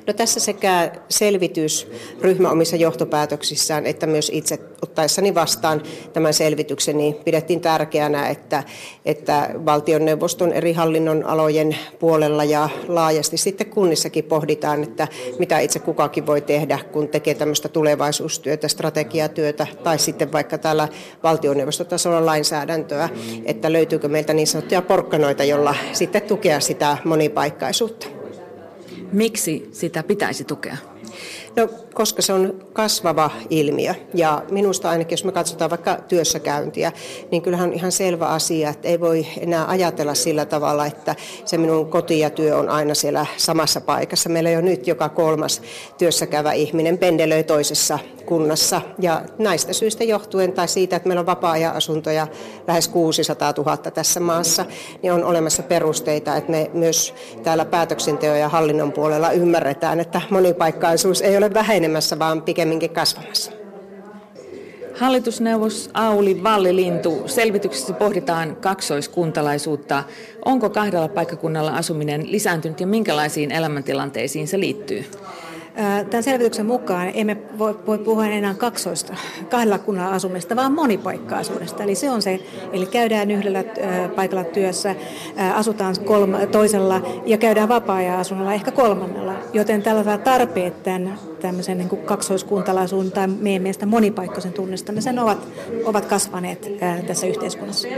No 0.06 0.12
tässä 0.12 0.40
sekä 0.40 0.92
selvitysryhmä 1.08 2.50
omissa 2.50 2.76
johtopäätöksissään 2.76 3.86
että 3.86 4.06
myös 4.06 4.30
itse 4.34 4.58
ottaessani 4.82 5.34
vastaan 5.34 5.82
tämän 6.12 6.34
selvityksen, 6.34 6.98
niin 6.98 7.14
pidettiin 7.14 7.60
tärkeänä, 7.60 8.28
että, 8.28 8.62
että 9.04 9.50
valtioneuvoston 9.66 10.52
eri 10.52 10.72
hallinnon 10.72 11.24
alojen 11.24 11.76
puolella 11.98 12.44
ja 12.44 12.68
laajasti 12.88 13.36
sitten 13.36 13.66
kunnissakin 13.66 14.24
pohditaan, 14.24 14.82
että 14.82 15.08
mitä 15.38 15.58
itse 15.58 15.78
kukakin 15.78 16.26
voi 16.26 16.40
tehdä, 16.40 16.78
kun 16.92 17.08
tekee 17.08 17.34
tämmöistä 17.34 17.68
tulevaisuustyötä, 17.68 18.68
strategiatyötä 18.68 19.66
tai 19.84 19.98
sitten 19.98 20.32
vaikka 20.32 20.58
täällä 20.58 20.88
valtioneuvostotasolla 21.22 22.26
lainsäädäntöä, 22.26 23.08
että 23.44 23.72
löytyykö 23.72 24.08
meiltä 24.08 24.32
niin 24.32 24.46
sanottuja 24.46 24.82
porkkanoita, 24.82 25.44
jolla 25.44 25.74
sitten 25.92 26.22
tukea 26.22 26.60
sitä 26.60 26.96
monipaikkaisuutta. 27.04 28.17
Miksi 29.12 29.68
sitä 29.72 30.02
pitäisi 30.02 30.44
tukea? 30.44 30.76
No, 31.56 31.68
koska 31.98 32.22
se 32.22 32.32
on 32.32 32.54
kasvava 32.72 33.30
ilmiö. 33.50 33.94
Ja 34.14 34.42
minusta 34.50 34.90
ainakin, 34.90 35.12
jos 35.12 35.24
me 35.24 35.32
katsotaan 35.32 35.70
vaikka 35.70 35.98
työssäkäyntiä, 36.08 36.92
niin 37.30 37.42
kyllähän 37.42 37.68
on 37.68 37.74
ihan 37.74 37.92
selvä 37.92 38.26
asia, 38.26 38.70
että 38.70 38.88
ei 38.88 39.00
voi 39.00 39.26
enää 39.40 39.68
ajatella 39.68 40.14
sillä 40.14 40.44
tavalla, 40.44 40.86
että 40.86 41.14
se 41.44 41.58
minun 41.58 41.90
koti 41.90 42.18
ja 42.18 42.30
työ 42.30 42.56
on 42.56 42.68
aina 42.68 42.94
siellä 42.94 43.26
samassa 43.36 43.80
paikassa. 43.80 44.28
Meillä 44.28 44.50
jo 44.50 44.60
nyt 44.60 44.86
joka 44.86 45.08
kolmas 45.08 45.62
työssäkävä 45.98 46.52
ihminen 46.52 46.98
pendelöi 46.98 47.44
toisessa 47.44 47.98
kunnassa. 48.26 48.80
Ja 48.98 49.22
näistä 49.38 49.72
syistä 49.72 50.04
johtuen, 50.04 50.52
tai 50.52 50.68
siitä, 50.68 50.96
että 50.96 51.08
meillä 51.08 51.20
on 51.20 51.26
vapaa-ajan 51.26 51.74
asuntoja 51.74 52.26
lähes 52.66 52.88
600 52.88 53.52
000 53.56 53.76
tässä 53.76 54.20
maassa, 54.20 54.64
niin 55.02 55.12
on 55.12 55.24
olemassa 55.24 55.62
perusteita, 55.62 56.36
että 56.36 56.50
me 56.50 56.70
myös 56.72 57.14
täällä 57.42 57.64
päätöksenteon 57.64 58.38
ja 58.38 58.48
hallinnon 58.48 58.92
puolella 58.92 59.30
ymmärretään, 59.30 60.00
että 60.00 60.20
monipaikkaisuus 60.30 61.22
ei 61.22 61.36
ole 61.36 61.54
vähenemässä, 61.54 61.87
vaan 62.18 62.42
pikemminkin 62.42 62.90
kasvamassa. 62.90 63.52
Hallitusneuvos 64.98 65.90
Auli 65.94 66.42
Vallilintu, 66.42 67.22
selvityksessä 67.26 67.92
pohditaan 67.92 68.56
kaksoiskuntalaisuutta. 68.56 70.04
Onko 70.44 70.70
kahdella 70.70 71.08
paikkakunnalla 71.08 71.70
asuminen 71.70 72.32
lisääntynyt 72.32 72.80
ja 72.80 72.86
minkälaisiin 72.86 73.52
elämäntilanteisiin 73.52 74.48
se 74.48 74.60
liittyy? 74.60 75.04
Tämän 76.10 76.22
selvityksen 76.22 76.66
mukaan 76.66 77.10
emme 77.14 77.36
voi, 77.58 77.74
puhua 78.04 78.26
enää 78.26 78.54
kaksoista, 78.54 79.14
kahdella 79.50 79.78
kunnalla 79.78 80.14
asumista, 80.14 80.56
vaan 80.56 80.72
monipaikka-asuudesta. 80.72 81.82
Eli 81.82 81.94
se 81.94 82.10
on 82.10 82.22
se, 82.22 82.40
eli 82.72 82.86
käydään 82.86 83.30
yhdellä 83.30 83.64
paikalla 84.16 84.44
työssä, 84.44 84.94
asutaan 85.54 85.94
kolma, 86.04 86.46
toisella 86.46 87.02
ja 87.26 87.38
käydään 87.38 87.68
vapaa-ajan 87.68 88.18
asunnolla 88.18 88.54
ehkä 88.54 88.70
kolmannella. 88.70 89.34
Joten 89.52 89.82
tällä 89.82 90.18
tarpeet 90.18 90.82
tämän 90.82 91.18
tämmöisen 91.40 91.78
niin 91.78 91.88
kaksoiskuntalaisuuden 91.88 93.12
tai 93.12 93.26
meidän 93.26 93.62
mielestä 93.62 93.86
monipaikkaisen 93.86 94.52
tunnistamisen 94.52 95.18
ovat, 95.18 95.48
ovat 95.84 96.04
kasvaneet 96.04 96.68
tässä 97.06 97.26
yhteiskunnassa. 97.26 97.88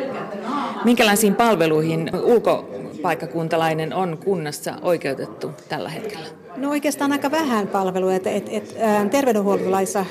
Minkälaisiin 0.85 1.35
palveluihin 1.35 2.11
ulkopaikkakuntalainen 2.23 3.95
on 3.95 4.19
kunnassa 4.25 4.75
oikeutettu 4.83 5.51
tällä 5.69 5.89
hetkellä? 5.89 6.40
No 6.61 6.71
oikeastaan 6.71 7.13
aika 7.13 7.31
vähän 7.31 7.69
palveluja. 7.69 8.17
Et, 8.17 8.27
et, 8.27 8.49
et, 8.51 8.77
terveydenhuoltolaissa 9.11 10.05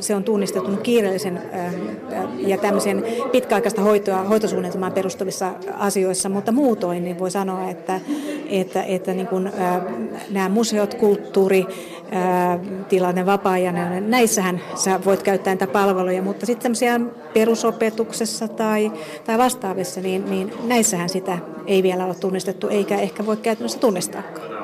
se 0.00 0.14
on 0.14 0.24
tunnistettu 0.24 0.76
kiireellisen 0.76 1.42
ja 2.38 2.58
tämmöisen 2.58 3.04
pitkäaikaista 3.32 3.82
hoitoa, 3.82 4.22
hoitosuunnitelmaan 4.22 4.92
perustuvissa 4.92 5.52
asioissa, 5.78 6.28
mutta 6.28 6.52
muutoin 6.52 7.04
niin 7.04 7.18
voi 7.18 7.30
sanoa, 7.30 7.70
että, 7.70 8.00
että, 8.48 8.82
että 8.82 9.14
niin 9.14 9.26
kun, 9.26 9.50
nämä 10.30 10.48
museot, 10.48 10.94
kulttuuri, 10.94 11.66
tilanne 12.88 13.26
vapaa-ajana, 13.26 14.00
näissähän 14.00 14.60
sä 14.74 15.00
voit 15.04 15.22
käyttää 15.22 15.50
näitä 15.50 15.66
palveluja, 15.66 16.22
mutta 16.22 16.46
sitten 16.46 16.72
perusopetuksessa 17.34 18.48
tai, 18.48 18.92
tai 19.24 19.38
vastaavissa, 19.38 20.00
niin, 20.00 20.30
niin 20.30 20.52
näissähän 20.64 21.08
sitä 21.08 21.38
ei 21.66 21.82
vielä 21.82 22.06
ole 22.06 22.14
tunnistettu, 22.14 22.68
eikä 22.68 22.98
ehkä 22.98 23.26
voi 23.26 23.36
käytännössä 23.36 23.78
tunnistaakaan. 23.78 24.59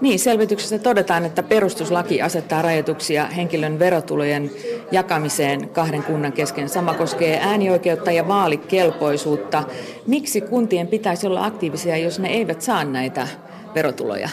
Niin, 0.00 0.18
selvityksessä 0.18 0.78
todetaan, 0.78 1.24
että 1.24 1.42
perustuslaki 1.42 2.22
asettaa 2.22 2.62
rajoituksia 2.62 3.26
henkilön 3.26 3.78
verotulojen 3.78 4.50
jakamiseen 4.92 5.68
kahden 5.68 6.02
kunnan 6.02 6.32
kesken. 6.32 6.68
Sama 6.68 6.94
koskee 6.94 7.40
äänioikeutta 7.42 8.10
ja 8.10 8.28
vaalikelpoisuutta. 8.28 9.64
Miksi 10.06 10.40
kuntien 10.40 10.86
pitäisi 10.88 11.26
olla 11.26 11.44
aktiivisia, 11.44 11.96
jos 11.96 12.18
ne 12.18 12.28
eivät 12.28 12.62
saa 12.62 12.84
näitä 12.84 13.28
verotuloja? 13.74 14.28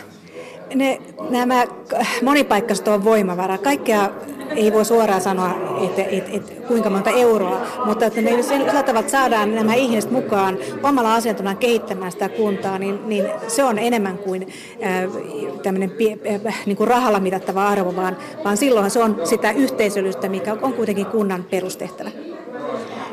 Ne, 0.76 1.02
nämä 1.30 1.66
monipaikkaiset 2.24 2.88
on 2.88 3.04
voimavara. 3.04 3.58
Kaikkea 3.58 4.10
ei 4.56 4.74
voi 4.74 4.86
suoraan 4.86 5.22
sanoa, 5.22 5.50
että, 5.86 6.02
että, 6.02 6.32
että 6.34 6.52
kuinka 6.68 6.90
monta 6.90 7.10
euroa, 7.10 7.62
mutta 7.86 8.06
että 8.06 8.22
me 8.22 8.44
sillä 8.44 8.84
tavalla 8.84 9.10
saadaan 9.10 9.56
nämä 9.56 9.74
ihmiset 9.74 10.12
mukaan 10.12 10.58
omalla 10.84 11.16
asiantunnan 11.16 11.58
kehittämään 11.58 12.12
sitä 12.12 12.30
kuntaa, 12.30 12.80
niin, 12.80 13.10
niin 13.10 13.26
se 13.48 13.64
on 13.64 13.80
enemmän 13.80 14.18
kuin 14.18 14.48
äh, 14.84 15.04
tämmöinen 15.64 15.92
äh, 16.46 16.66
niin 16.66 16.78
kuin 16.78 16.88
rahalla 16.88 17.20
mitattava 17.20 17.68
arvo, 17.68 17.96
vaan, 17.96 18.18
vaan 18.44 18.58
silloinhan 18.58 18.92
se 18.92 19.04
on 19.04 19.22
sitä 19.24 19.52
yhteisöllistä, 19.52 20.30
mikä 20.30 20.58
on 20.62 20.74
kuitenkin 20.74 21.06
kunnan 21.06 21.44
perustehtävä. 21.44 22.10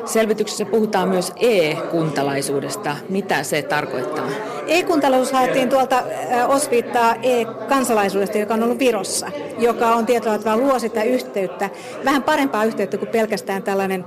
Selvityksessä 0.05 0.65
puhutaan 0.65 1.09
myös 1.09 1.33
e-kuntalaisuudesta. 1.41 2.97
Mitä 3.09 3.43
se 3.43 3.63
tarkoittaa? 3.63 4.29
E-kuntalaisuus 4.67 5.33
haettiin 5.33 5.69
tuolta 5.69 6.03
osviittaa 6.49 7.15
e-kansalaisuudesta, 7.23 8.39
joka 8.39 8.55
on 8.55 8.63
ollut 8.63 8.79
Virossa, 8.79 9.31
joka 9.59 9.95
on 9.95 10.07
tietyllä 10.07 10.39
tavalla 10.39 10.67
luo 10.67 10.79
sitä 10.79 11.03
yhteyttä, 11.03 11.71
vähän 12.05 12.23
parempaa 12.23 12.65
yhteyttä 12.65 12.99
kuin 12.99 13.09
pelkästään 13.09 13.63
tällainen 13.63 14.05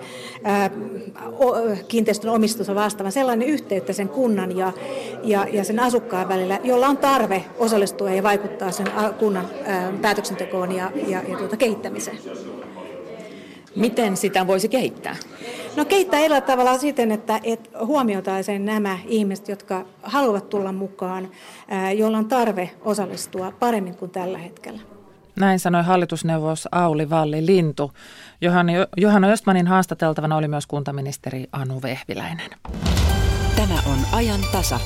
kiinteistön 1.88 2.32
omistus 2.32 2.76
vastaava, 2.76 3.12
sellainen 3.12 3.48
yhteyttä 3.48 3.94
sen 3.94 4.10
kunnan 4.10 4.58
ja, 4.58 4.74
ja, 5.24 5.48
ja 5.52 5.64
sen 5.64 5.80
asukkaan 5.80 6.30
välillä, 6.30 6.60
jolla 6.64 6.88
on 6.88 6.98
tarve 6.98 7.46
osallistua 7.60 8.12
ja 8.12 8.24
vaikuttaa 8.24 8.72
sen 8.72 8.88
kunnan 9.20 9.50
ää, 9.66 9.94
päätöksentekoon 10.02 10.72
ja, 10.72 10.92
ja, 11.08 11.22
ja 11.28 11.38
tuota 11.38 11.58
kehittämiseen. 11.58 12.18
Miten 13.78 14.18
sitä 14.18 14.48
voisi 14.48 14.70
kehittää? 14.70 15.16
No 15.76 15.86
kehittää 15.86 16.20
eri 16.20 16.42
tavalla 16.42 16.78
siten, 16.78 17.12
että, 17.12 17.40
että 17.44 17.70
huomioitaisiin 17.86 18.66
nämä 18.66 19.00
ihmiset, 19.06 19.48
jotka 19.48 19.86
haluavat 20.04 20.50
tulla 20.50 20.72
mukaan, 20.72 21.32
joilla 21.98 22.18
on 22.18 22.28
tarve 22.28 22.70
osallistua 22.82 23.52
paremmin 23.60 23.96
kuin 23.96 24.12
tällä 24.12 24.38
hetkellä. 24.38 24.80
Näin 25.40 25.60
sanoi 25.60 25.84
hallitusneuvos 25.84 26.68
Auli 26.72 27.10
Valli 27.10 27.46
Lintu. 27.46 27.92
Johanna 28.98 29.28
Östmanin 29.28 29.68
haastateltavana 29.68 30.38
oli 30.38 30.48
myös 30.48 30.68
kuntaministeri 30.68 31.48
Anu 31.52 31.82
Vehviläinen. 31.82 32.50
Tämä 33.56 33.76
on 33.86 33.98
ajan 34.12 34.40
tasa. 34.52 34.80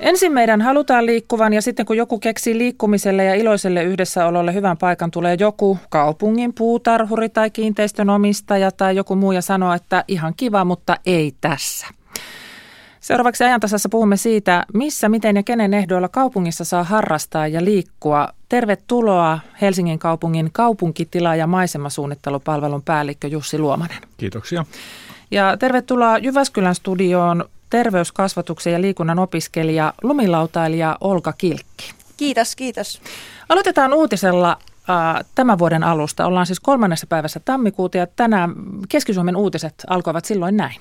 Ensin 0.00 0.32
meidän 0.32 0.60
halutaan 0.60 1.06
liikkuvan 1.06 1.52
ja 1.52 1.62
sitten 1.62 1.86
kun 1.86 1.96
joku 1.96 2.18
keksii 2.18 2.58
liikkumiselle 2.58 3.24
ja 3.24 3.34
iloiselle 3.34 3.84
yhdessäololle 3.84 4.54
hyvän 4.54 4.76
paikan, 4.76 5.10
tulee 5.10 5.36
joku 5.40 5.78
kaupungin 5.88 6.54
puutarhuri 6.54 7.28
tai 7.28 7.50
kiinteistönomistaja 7.50 8.70
tai 8.70 8.96
joku 8.96 9.14
muu 9.14 9.32
ja 9.32 9.42
sanoo, 9.42 9.74
että 9.74 10.04
ihan 10.08 10.34
kiva, 10.36 10.64
mutta 10.64 10.96
ei 11.06 11.34
tässä. 11.40 11.86
Seuraavaksi 13.00 13.44
ajantasassa 13.44 13.88
puhumme 13.88 14.16
siitä, 14.16 14.64
missä, 14.74 15.08
miten 15.08 15.36
ja 15.36 15.42
kenen 15.42 15.74
ehdoilla 15.74 16.08
kaupungissa 16.08 16.64
saa 16.64 16.84
harrastaa 16.84 17.46
ja 17.46 17.64
liikkua. 17.64 18.28
Tervetuloa 18.48 19.38
Helsingin 19.60 19.98
kaupungin 19.98 20.50
kaupunkitila- 20.52 21.36
ja 21.36 21.46
maisemasuunnittelupalvelun 21.46 22.82
päällikkö 22.82 23.28
Jussi 23.28 23.58
Luomanen. 23.58 23.98
Kiitoksia. 24.16 24.64
Ja 25.30 25.56
tervetuloa 25.56 26.18
Jyväskylän 26.18 26.74
studioon 26.74 27.44
terveyskasvatuksen 27.70 28.72
ja 28.72 28.80
liikunnan 28.80 29.18
opiskelija, 29.18 29.92
lumilautailija 30.02 30.96
Olka 31.00 31.32
Kilkki. 31.32 31.92
Kiitos, 32.16 32.56
kiitos. 32.56 33.02
Aloitetaan 33.48 33.92
uutisella 33.92 34.58
äh, 34.90 35.24
tämän 35.34 35.58
vuoden 35.58 35.84
alusta. 35.84 36.26
Ollaan 36.26 36.46
siis 36.46 36.60
kolmannessa 36.60 37.06
päivässä 37.06 37.40
tammikuuta 37.44 37.98
ja 37.98 38.06
tänään 38.16 38.54
Keski-Suomen 38.88 39.36
uutiset 39.36 39.74
alkoivat 39.88 40.24
silloin 40.24 40.56
näin. 40.56 40.76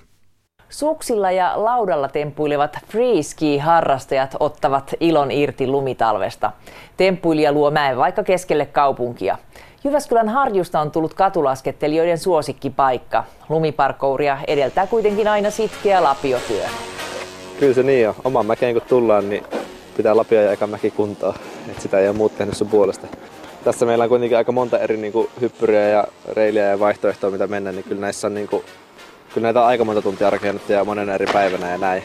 Suksilla 0.70 1.32
ja 1.32 1.54
laudalla 1.56 2.08
temppuilevat 2.08 2.78
freeski-harrastajat 2.88 4.36
ottavat 4.40 4.94
ilon 5.00 5.32
irti 5.32 5.68
lumitalvesta. 5.68 6.52
Temppuilija 6.98 7.52
luo 7.52 7.72
mäen 7.72 7.98
vaikka 7.98 8.24
keskelle 8.24 8.66
kaupunkia. 8.66 9.38
Jyväskylän 9.84 10.30
harjusta 10.30 10.80
on 10.80 10.92
tullut 10.92 11.14
katulaskettelijoiden 11.14 12.18
suosikkipaikka. 12.18 13.24
Lumiparkouria 13.50 14.38
edeltää 14.48 14.88
kuitenkin 14.88 15.28
aina 15.28 15.50
sitkeä 15.50 16.04
lapiotyö. 16.04 16.64
Kyllä 17.60 17.74
se 17.74 17.84
niin 17.84 18.10
on. 18.10 18.16
Oman 18.24 18.46
mäkeen 18.46 18.74
kun 18.74 18.82
tullaan, 18.90 19.30
niin 19.30 19.44
pitää 19.98 20.18
lapio 20.18 20.42
ja 20.42 20.52
eka 20.52 20.68
mäki 20.68 20.92
kuntoon. 20.92 21.36
Et 21.72 21.82
sitä 21.82 22.00
ei 22.00 22.08
ole 22.08 22.18
muut 22.18 22.38
tehnyt 22.38 22.58
sun 22.58 22.68
puolesta. 22.68 23.08
Tässä 23.64 23.86
meillä 23.86 24.04
on 24.04 24.10
kuitenkin 24.10 24.38
aika 24.38 24.52
monta 24.52 24.80
eri 24.80 24.98
niin 24.98 25.14
kuin, 25.14 25.30
hyppyriä 25.42 25.90
ja 25.90 26.04
reiliä 26.34 26.66
ja 26.66 26.80
vaihtoehtoja, 26.80 27.32
mitä 27.32 27.48
mennä, 27.48 27.72
niin 27.72 27.84
kyllä 27.84 28.02
näissä 28.02 28.28
on 28.28 28.34
niin 28.34 28.48
kuin, 28.48 28.64
kyllä 29.34 29.46
näitä 29.46 29.62
on 29.62 29.68
aika 29.68 29.86
monta 29.86 30.02
tuntia 30.02 30.30
rakennettu 30.30 30.74
ja 30.74 30.86
monen 30.86 31.10
eri 31.10 31.26
päivänä 31.34 31.72
ja 31.72 31.78
näin. 31.78 32.04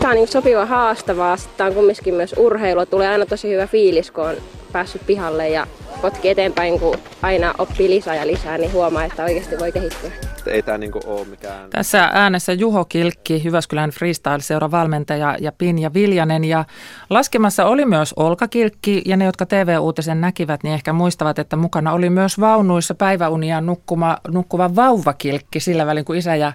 Tämä 0.00 0.10
on 0.10 0.16
niin 0.16 0.28
sopiva 0.28 0.66
haastavaa. 0.66 1.36
Tämä 1.56 1.68
on 1.68 1.74
kumminkin 1.74 2.14
myös 2.14 2.34
urheilua. 2.38 2.86
Tulee 2.86 3.08
aina 3.08 3.26
tosi 3.26 3.50
hyvä 3.50 3.66
fiilis, 3.66 4.10
kun 4.10 4.24
on 4.24 4.36
päässyt 4.72 5.02
pihalle 5.06 5.48
ja 5.48 5.66
potki 6.04 6.28
eteenpäin, 6.28 6.80
kun 6.80 6.98
aina 7.22 7.54
oppii 7.58 7.90
lisää 7.90 8.14
ja 8.14 8.26
lisää, 8.26 8.58
niin 8.58 8.72
huomaa, 8.72 9.04
että 9.04 9.24
oikeasti 9.24 9.58
voi 9.58 9.72
kehittyä. 9.72 10.10
Ei 10.46 10.62
tämä 10.62 10.78
niinku 10.78 11.00
ole 11.06 11.24
mikään... 11.24 11.70
Tässä 11.70 12.10
äänessä 12.12 12.52
Juho 12.52 12.84
Kilkki, 12.84 13.42
Jyväskylän 13.44 13.90
freestyle-seura 13.90 14.70
valmentaja 14.70 15.36
ja 15.40 15.52
Pinja 15.52 15.94
Viljanen. 15.94 16.44
Ja 16.44 16.64
laskemassa 17.10 17.64
oli 17.64 17.84
myös 17.84 18.12
Olka 18.16 18.48
Kilkki 18.48 19.02
ja 19.06 19.16
ne, 19.16 19.24
jotka 19.24 19.46
TV-uutisen 19.46 20.20
näkivät, 20.20 20.62
niin 20.62 20.74
ehkä 20.74 20.92
muistavat, 20.92 21.38
että 21.38 21.56
mukana 21.56 21.92
oli 21.92 22.10
myös 22.10 22.40
vaunuissa 22.40 22.94
päiväunia 22.94 23.60
nukkuma, 23.60 24.16
nukkuva 24.28 24.76
vauvakilkki 24.76 25.60
sillä 25.60 25.86
välin, 25.86 26.04
kun 26.04 26.16
isä 26.16 26.36
ja 26.36 26.52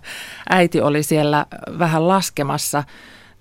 äiti 0.50 0.82
oli 0.82 1.04
siellä 1.04 1.46
vähän 1.80 2.08
laskemassa. 2.08 2.84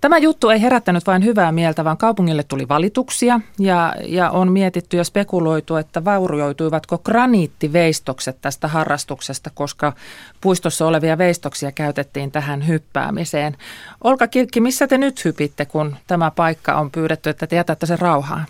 Tämä 0.00 0.18
juttu 0.18 0.50
ei 0.50 0.62
herättänyt 0.62 1.06
vain 1.06 1.24
hyvää 1.24 1.52
mieltä, 1.52 1.84
vaan 1.84 1.96
kaupungille 1.96 2.42
tuli 2.42 2.68
valituksia 2.68 3.40
ja, 3.58 3.94
ja 4.06 4.30
on 4.30 4.52
mietitty 4.52 4.96
ja 4.96 5.04
spekuloitu, 5.04 5.76
että 5.76 6.04
vaurioituivatko 6.04 6.98
graniittiveistokset 6.98 8.37
tästä 8.40 8.68
harrastuksesta, 8.68 9.50
koska 9.54 9.92
puistossa 10.40 10.87
olevia 10.87 11.18
veistoksia 11.18 11.72
käytettiin 11.72 12.30
tähän 12.30 12.68
hyppäämiseen. 12.68 13.56
Olka 14.04 14.26
Kilkki, 14.26 14.61
missä 14.61 14.87
te 14.87 14.98
nyt 14.98 15.24
hypitte, 15.24 15.64
kun 15.64 15.96
tämä 16.06 16.30
paikka 16.30 16.74
on 16.74 16.90
pyydetty, 16.90 17.30
että 17.30 17.46
te 17.46 17.56
jätätte 17.56 17.87
sen 17.87 17.98
rauhaan? 17.98 18.46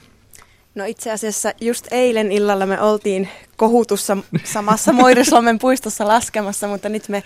No 0.74 0.84
itse 0.84 1.12
asiassa 1.12 1.52
just 1.60 1.86
eilen 1.90 2.32
illalla 2.32 2.66
me 2.66 2.80
oltiin 2.80 3.28
kohutussa 3.56 4.16
samassa 4.44 4.92
Moirislomen 5.02 5.58
puistossa 5.58 6.08
laskemassa, 6.08 6.68
mutta 6.68 6.88
nyt 6.88 7.08
me 7.08 7.22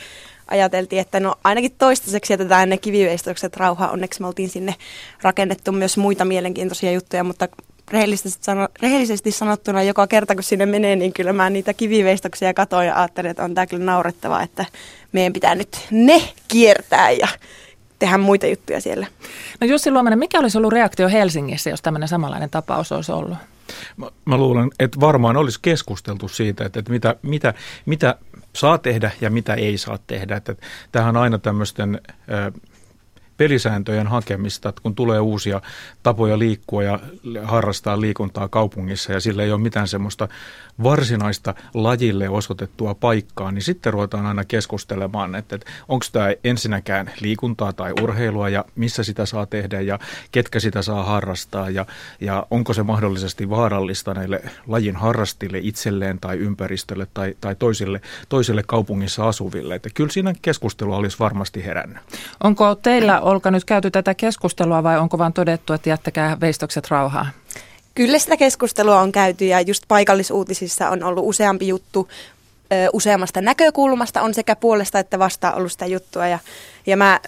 ajateltiin, 0.51 1.01
että 1.01 1.21
no 1.21 1.35
ainakin 1.45 1.75
toistaiseksi 1.79 2.33
jätetään 2.33 2.69
ne 2.69 2.79
kiviveistokset 2.79 3.57
rauhaa. 3.57 3.91
Onneksi 3.91 4.21
me 4.21 4.27
oltiin 4.27 4.49
sinne 4.49 4.75
rakennettu 5.23 5.73
myös 5.73 5.97
muita 5.97 6.25
mielenkiintoisia 6.25 6.93
juttuja, 6.93 7.25
mutta 7.25 7.49
rehellisesti, 7.91 8.45
sano, 8.45 8.69
rehellisesti 8.83 9.31
sanottuna 9.31 9.83
joka 9.83 10.07
kerta 10.07 10.35
kun 10.35 10.43
sinne 10.43 10.67
menee, 10.67 10.97
niin 10.97 11.13
kyllä 11.13 11.33
mä 11.33 11.51
niitä 11.51 11.75
kiviveistoksia 11.75 12.55
katoin 12.55 12.87
ja 12.87 12.99
ajattelin, 12.99 13.31
että 13.31 13.45
on 13.45 13.55
tämä 13.55 13.67
kyllä 13.67 13.85
naurettavaa, 13.85 14.43
että 14.43 14.65
meidän 15.13 15.33
pitää 15.33 15.55
nyt 15.55 15.87
ne 15.91 16.23
kiertää 16.49 17.11
ja 17.11 17.29
tehdä 17.99 18.19
muita 18.19 18.47
juttuja 18.47 18.81
siellä. 18.81 19.07
No 19.61 19.67
Jussi 19.67 19.91
Luomanen, 19.91 20.19
mikä 20.19 20.39
olisi 20.39 20.59
ollut 20.59 20.73
reaktio 20.73 21.09
Helsingissä, 21.09 21.71
jos 21.71 21.83
tämmöinen 21.83 22.09
samanlainen 22.09 22.51
tapaus 22.51 22.93
olisi 22.93 23.13
ollut? 23.13 23.39
Mä, 23.97 24.07
mä 24.25 24.37
luulen, 24.37 24.71
että 24.79 25.01
varmaan 25.01 25.37
olisi 25.37 25.59
keskusteltu 25.63 26.29
siitä, 26.29 26.65
että, 26.65 26.81
että 26.81 26.93
mitä, 26.93 27.17
mitä, 27.23 27.55
mitä 27.87 28.19
saa 28.53 28.79
tehdä 28.79 29.11
ja 29.21 29.31
mitä 29.31 29.55
ei 29.55 29.79
saa 29.79 29.99
tehdä. 30.07 30.37
Että, 30.37 30.55
tähän 30.93 31.17
on 31.17 31.23
aina 31.23 31.39
tämmöisten 31.39 32.01
pelisääntöjen 33.37 34.07
hakemista, 34.07 34.69
että 34.69 34.83
kun 34.83 34.95
tulee 34.95 35.21
uusia 35.21 35.61
tapoja 36.03 36.39
liikkua 36.39 36.83
ja 36.83 37.01
harrastaa 37.43 38.01
liikuntaa 38.01 38.49
kaupungissa 38.49 39.13
ja 39.13 39.21
sillä 39.21 39.43
ei 39.43 39.53
ole 39.53 39.61
mitään 39.61 39.89
semmoista 39.89 40.29
varsinaista 40.83 41.55
lajille 41.75 42.29
osoitettua 42.29 42.95
paikkaa, 42.95 43.53
niin 43.53 43.63
sitten 43.63 43.93
ruvetaan 43.93 44.27
aina 44.27 44.45
keskustelemaan, 44.45 45.35
että, 45.35 45.57
että 45.57 45.71
onko 45.89 46.07
tämä 46.13 46.29
ensinnäkään 46.45 47.13
liikuntaa 47.21 47.73
tai 47.73 47.93
urheilua 48.03 48.49
ja 48.49 48.65
missä 48.77 49.05
sitä 49.05 49.27
saa 49.27 49.47
tehdä 49.47 49.81
ja 49.81 49.99
ketkä 50.33 50.61
sitä 50.61 50.83
saa 50.83 51.05
harrastaa 51.05 51.71
ja, 51.71 51.87
ja 52.21 52.47
onko 52.51 52.73
se 52.73 52.83
mahdollisesti 52.83 53.51
vaarallista 53.51 54.15
näille 54.15 54.41
lajin 54.67 54.97
harrastille 54.97 55.59
itselleen 55.63 56.21
tai 56.21 56.37
ympäristölle 56.37 57.07
tai, 57.15 57.37
tai 57.41 57.55
toisille, 57.55 58.01
toisille 58.29 58.63
kaupungissa 58.67 59.29
asuville. 59.29 59.75
Että 59.75 59.89
kyllä 59.95 60.11
siinä 60.11 60.35
keskustelua 60.43 60.97
olisi 60.97 61.19
varmasti 61.19 61.65
herännyt. 61.65 61.99
Onko 62.45 62.75
teillä 62.75 63.21
Olka 63.23 63.51
nyt 63.51 63.65
käyty 63.65 63.91
tätä 63.91 64.15
keskustelua 64.15 64.83
vai 64.83 64.99
onko 64.99 65.19
vaan 65.19 65.33
todettu, 65.33 65.73
että 65.73 65.89
jättäkää 65.89 66.41
veistokset 66.41 66.91
rauhaan? 66.91 67.27
Kyllä 67.95 68.19
sitä 68.19 68.37
keskustelua 68.37 69.01
on 69.01 69.13
käyty 69.13 69.45
ja 69.45 69.61
just 69.61 69.85
paikallisuutisissa 69.89 70.89
on 70.89 71.03
ollut 71.03 71.25
useampi 71.27 71.69
juttu 71.69 72.09
useammasta 72.93 73.41
näkökulmasta. 73.41 74.23
On 74.23 74.35
sekä 74.35 74.57
puolesta 74.57 74.99
että 74.99 75.19
vastaan 75.19 75.55
ollut 75.55 75.73
sitä 75.73 75.87
juttua 75.87 76.27
ja, 76.27 76.39
ja 76.87 76.97
mä 76.97 77.21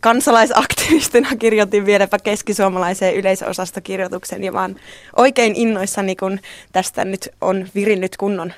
kansalaisaktivistina 0.00 1.36
kirjoitin 1.38 1.86
vieläpä 1.86 2.18
keskisuomalaiseen 2.18 3.14
yleisöosastokirjoituksen 3.14 4.44
ja 4.44 4.52
oon 4.52 4.76
oikein 5.16 5.56
innoissani, 5.56 6.16
kun 6.16 6.40
tästä 6.72 7.04
nyt 7.04 7.28
on 7.40 7.68
virinnyt 7.74 8.16
kunnon 8.16 8.52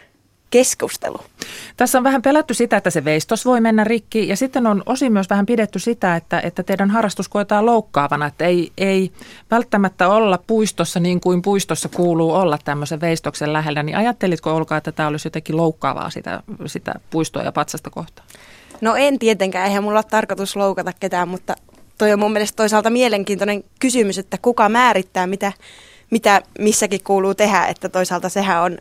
keskustelu. 0.54 1.18
Tässä 1.76 1.98
on 1.98 2.04
vähän 2.04 2.22
pelätty 2.22 2.54
sitä, 2.54 2.76
että 2.76 2.90
se 2.90 3.04
veistos 3.04 3.44
voi 3.44 3.60
mennä 3.60 3.84
rikki 3.84 4.28
ja 4.28 4.36
sitten 4.36 4.66
on 4.66 4.82
osin 4.86 5.12
myös 5.12 5.30
vähän 5.30 5.46
pidetty 5.46 5.78
sitä, 5.78 6.16
että, 6.16 6.40
että 6.40 6.62
teidän 6.62 6.90
harrastus 6.90 7.28
koetaan 7.28 7.66
loukkaavana, 7.66 8.26
että 8.26 8.44
ei, 8.44 8.72
ei 8.78 9.12
välttämättä 9.50 10.08
olla 10.08 10.38
puistossa 10.46 11.00
niin 11.00 11.20
kuin 11.20 11.42
puistossa 11.42 11.88
kuuluu 11.88 12.32
olla 12.32 12.58
tämmöisen 12.64 13.00
veistoksen 13.00 13.52
lähellä. 13.52 13.82
Niin 13.82 13.96
ajattelitko 13.96 14.56
Olka, 14.56 14.76
että 14.76 14.92
tämä 14.92 15.08
olisi 15.08 15.26
jotenkin 15.26 15.56
loukkaavaa 15.56 16.10
sitä, 16.10 16.42
sitä 16.66 16.94
puistoa 17.10 17.42
ja 17.42 17.52
patsasta 17.52 17.90
kohtaa? 17.90 18.24
No 18.80 18.96
en 18.96 19.18
tietenkään, 19.18 19.66
eihän 19.66 19.84
mulla 19.84 19.98
ole 19.98 20.04
tarkoitus 20.10 20.56
loukata 20.56 20.92
ketään, 21.00 21.28
mutta 21.28 21.54
toi 21.98 22.12
on 22.12 22.18
mun 22.18 22.32
mielestä 22.32 22.56
toisaalta 22.56 22.90
mielenkiintoinen 22.90 23.64
kysymys, 23.80 24.18
että 24.18 24.38
kuka 24.42 24.68
määrittää, 24.68 25.26
mitä, 25.26 25.52
mitä 26.10 26.42
missäkin 26.58 27.04
kuuluu 27.04 27.34
tehdä, 27.34 27.66
että 27.66 27.88
toisaalta 27.88 28.28
sehän 28.28 28.62
on 28.62 28.78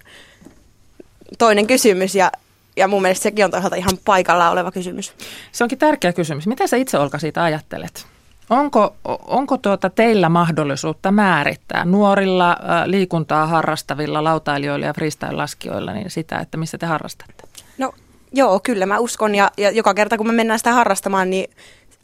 toinen 1.38 1.68
kysymys 1.68 2.16
ja, 2.16 2.32
ja 2.78 2.88
mun 2.88 3.02
mielestä 3.02 3.24
sekin 3.24 3.46
on 3.46 3.52
toisaalta 3.52 3.76
ihan 3.76 3.98
paikalla 4.06 4.50
oleva 4.50 4.72
kysymys. 4.72 5.14
Se 5.52 5.64
onkin 5.64 5.80
tärkeä 5.80 6.14
kysymys. 6.14 6.48
Mitä 6.48 6.68
sä 6.68 6.78
itse 6.78 6.98
Olka 6.98 7.20
siitä 7.20 7.44
ajattelet? 7.44 8.06
Onko, 8.50 8.96
onko 9.28 9.58
tuota 9.58 9.90
teillä 9.90 10.30
mahdollisuutta 10.30 11.12
määrittää 11.12 11.86
nuorilla 11.86 12.58
liikuntaa 12.86 13.48
harrastavilla 13.48 14.24
lautailijoilla 14.24 14.86
ja 14.86 14.94
freestyle-laskijoilla 14.94 15.94
niin 15.94 16.12
sitä, 16.12 16.40
että 16.40 16.58
missä 16.58 16.78
te 16.78 16.86
harrastatte? 16.86 17.44
No 17.78 17.94
joo, 18.34 18.60
kyllä 18.60 18.86
mä 18.86 19.00
uskon 19.00 19.36
ja, 19.36 19.52
ja 19.58 19.72
joka 19.72 19.94
kerta 19.94 20.18
kun 20.18 20.28
me 20.28 20.34
mennään 20.34 20.60
sitä 20.60 20.74
harrastamaan, 20.74 21.30
niin 21.30 21.50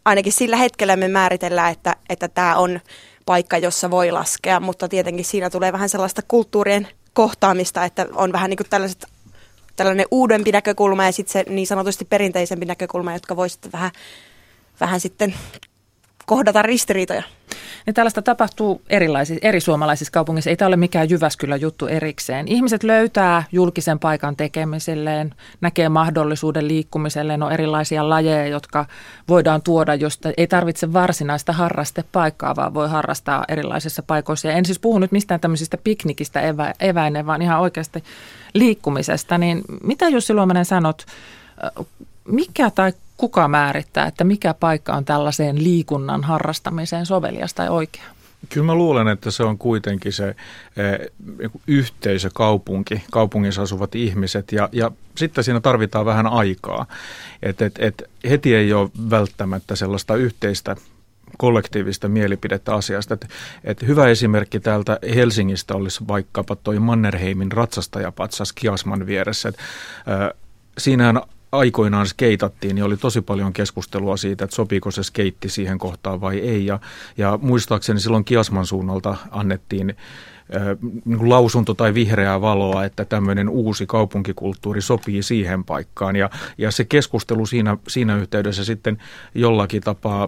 ainakin 0.05 0.33
sillä 0.33 0.57
hetkellä 0.57 0.95
me 0.95 1.07
määritellään, 1.07 1.71
että, 1.71 1.95
että 2.09 2.27
tämä 2.27 2.55
on 2.55 2.79
paikka, 3.25 3.57
jossa 3.57 3.91
voi 3.91 4.11
laskea, 4.11 4.59
mutta 4.59 4.87
tietenkin 4.87 5.25
siinä 5.25 5.49
tulee 5.49 5.73
vähän 5.73 5.89
sellaista 5.89 6.21
kulttuurien 6.27 6.87
kohtaamista, 7.13 7.85
että 7.85 8.05
on 8.13 8.31
vähän 8.31 8.49
niin 8.49 8.57
kuin 8.57 8.69
tällaiset 8.69 9.05
tällainen 9.75 10.05
uudempi 10.11 10.51
näkökulma 10.51 11.05
ja 11.05 11.11
sitten 11.11 11.33
se 11.33 11.51
niin 11.51 11.67
sanotusti 11.67 12.05
perinteisempi 12.05 12.65
näkökulma, 12.65 13.13
jotka 13.13 13.35
voi 13.35 13.49
sitten 13.49 13.71
vähän, 13.71 13.91
vähän 14.79 14.99
sitten 14.99 15.35
kohdata 16.25 16.61
ristiriitoja. 16.61 17.23
Niin 17.85 17.93
tällaista 17.93 18.21
tapahtuu 18.21 18.81
erilaisissa, 18.89 19.47
eri 19.47 19.59
suomalaisissa 19.59 20.11
kaupungeissa. 20.11 20.49
Ei 20.49 20.57
tämä 20.57 20.67
ole 20.67 20.75
mikään 20.75 21.09
Jyväskylän 21.09 21.61
juttu 21.61 21.87
erikseen. 21.87 22.47
Ihmiset 22.47 22.83
löytää 22.83 23.43
julkisen 23.51 23.99
paikan 23.99 24.35
tekemiselleen, 24.35 25.33
näkee 25.61 25.89
mahdollisuuden 25.89 26.67
liikkumiselleen. 26.67 27.43
On 27.43 27.51
erilaisia 27.51 28.09
lajeja, 28.09 28.47
jotka 28.47 28.85
voidaan 29.27 29.61
tuoda, 29.61 29.95
josta 29.95 30.29
ei 30.37 30.47
tarvitse 30.47 30.93
varsinaista 30.93 31.53
harrastepaikkaa, 31.53 32.55
vaan 32.55 32.73
voi 32.73 32.89
harrastaa 32.89 33.45
erilaisissa 33.47 34.03
paikoissa. 34.03 34.47
Ja 34.47 34.53
en 34.53 34.65
siis 34.65 34.79
puhu 34.79 34.99
nyt 34.99 35.11
mistään 35.11 35.39
tämmöisistä 35.39 35.77
piknikistä 35.77 36.41
evä, 36.41 36.73
eväinen, 36.79 37.25
vaan 37.25 37.41
ihan 37.41 37.59
oikeasti 37.59 38.03
liikkumisesta. 38.53 39.37
Niin 39.37 39.61
mitä 39.83 40.09
Jussi 40.09 40.33
Luomanen 40.33 40.65
sanot, 40.65 41.05
mikä 42.25 42.71
tai 42.71 42.93
kuka 43.19 43.47
määrittää, 43.47 44.07
että 44.07 44.23
mikä 44.23 44.53
paikka 44.53 44.93
on 44.93 45.05
tällaiseen 45.05 45.63
liikunnan 45.63 46.23
harrastamiseen 46.23 47.05
sovelias 47.05 47.53
tai 47.53 47.69
oikea? 47.69 48.03
Kyllä 48.49 48.65
mä 48.65 48.75
luulen, 48.75 49.07
että 49.07 49.31
se 49.31 49.43
on 49.43 49.57
kuitenkin 49.57 50.13
se 50.13 50.27
eh, 50.27 50.35
yhteisö, 51.67 52.29
kaupunki, 52.33 53.03
kaupungissa 53.11 53.61
asuvat 53.61 53.95
ihmiset 53.95 54.51
ja, 54.51 54.69
ja 54.71 54.91
sitten 55.15 55.43
siinä 55.43 55.59
tarvitaan 55.59 56.05
vähän 56.05 56.27
aikaa. 56.27 56.85
Et, 57.43 57.61
et, 57.61 57.75
et 57.79 58.03
heti 58.29 58.55
ei 58.55 58.73
ole 58.73 58.89
välttämättä 59.09 59.75
sellaista 59.75 60.15
yhteistä 60.15 60.75
kollektiivista 61.37 62.07
mielipidettä 62.07 62.73
asiasta. 62.73 63.13
Et, 63.13 63.27
et 63.63 63.81
hyvä 63.81 64.07
esimerkki 64.07 64.59
täältä 64.59 64.99
Helsingistä 65.15 65.73
olisi 65.73 66.07
vaikkapa 66.07 66.55
toi 66.55 66.79
Mannerheimin 66.79 67.51
ratsastajapatsas 67.51 68.53
Kiasman 68.53 69.05
vieressä. 69.05 69.49
Et, 69.49 69.57
äh, 69.57 70.29
siinähän 70.77 71.21
aikoinaan 71.51 72.07
skeitattiin, 72.07 72.75
niin 72.75 72.85
oli 72.85 72.97
tosi 72.97 73.21
paljon 73.21 73.53
keskustelua 73.53 74.17
siitä, 74.17 74.43
että 74.43 74.55
sopiiko 74.55 74.91
se 74.91 75.03
skeitti 75.03 75.49
siihen 75.49 75.77
kohtaan 75.77 76.21
vai 76.21 76.37
ei. 76.39 76.65
Ja, 76.65 76.79
ja 77.17 77.39
muistaakseni 77.41 77.99
silloin 77.99 78.25
Kiasman 78.25 78.65
suunnalta 78.65 79.15
annettiin 79.31 79.87
niin 81.05 81.29
lausunto 81.29 81.73
tai 81.73 81.93
vihreää 81.93 82.41
valoa, 82.41 82.85
että 82.85 83.05
tämmöinen 83.05 83.49
uusi 83.49 83.85
kaupunkikulttuuri 83.85 84.81
sopii 84.81 85.23
siihen 85.23 85.63
paikkaan. 85.63 86.15
Ja, 86.15 86.29
ja 86.57 86.71
se 86.71 86.85
keskustelu 86.85 87.45
siinä, 87.45 87.77
siinä 87.87 88.17
yhteydessä 88.17 88.63
sitten 88.65 88.97
jollakin 89.35 89.81
tapaa, 89.81 90.27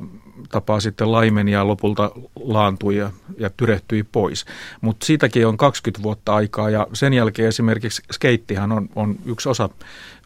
tapaa 0.50 0.80
sitten 0.80 1.12
laimeni 1.12 1.52
ja 1.52 1.68
lopulta 1.68 2.12
laantui 2.36 2.98
ja, 2.98 3.12
ja 3.38 3.50
tyrehtyi 3.50 4.04
pois. 4.04 4.46
Mutta 4.82 5.06
siitäkin 5.06 5.48
on 5.48 5.58
20 5.58 6.04
vuotta 6.04 6.36
aikaa 6.36 6.70
ja 6.70 6.88
sen 6.94 7.14
jälkeen 7.14 7.48
esimerkiksi 7.48 8.04
skeittihan 8.12 8.72
on, 8.72 8.90
on 8.96 9.16
yksi 9.26 9.50
osa 9.50 9.70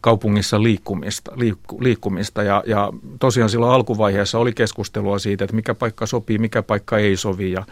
kaupungissa 0.06 0.62
liikkumista, 0.62 1.32
liikku, 1.36 1.82
liikkumista 1.82 2.42
ja, 2.42 2.62
ja 2.66 2.92
tosiaan 3.18 3.50
silloin 3.50 3.72
alkuvaiheessa 3.72 4.38
oli 4.38 4.52
keskustelua 4.52 5.18
siitä, 5.18 5.44
että 5.44 5.56
mikä 5.56 5.74
paikka 5.74 6.06
sopii, 6.06 6.38
mikä 6.38 6.62
paikka 6.62 6.98
ei 6.98 7.16
sovi 7.16 7.52
ja 7.52 7.64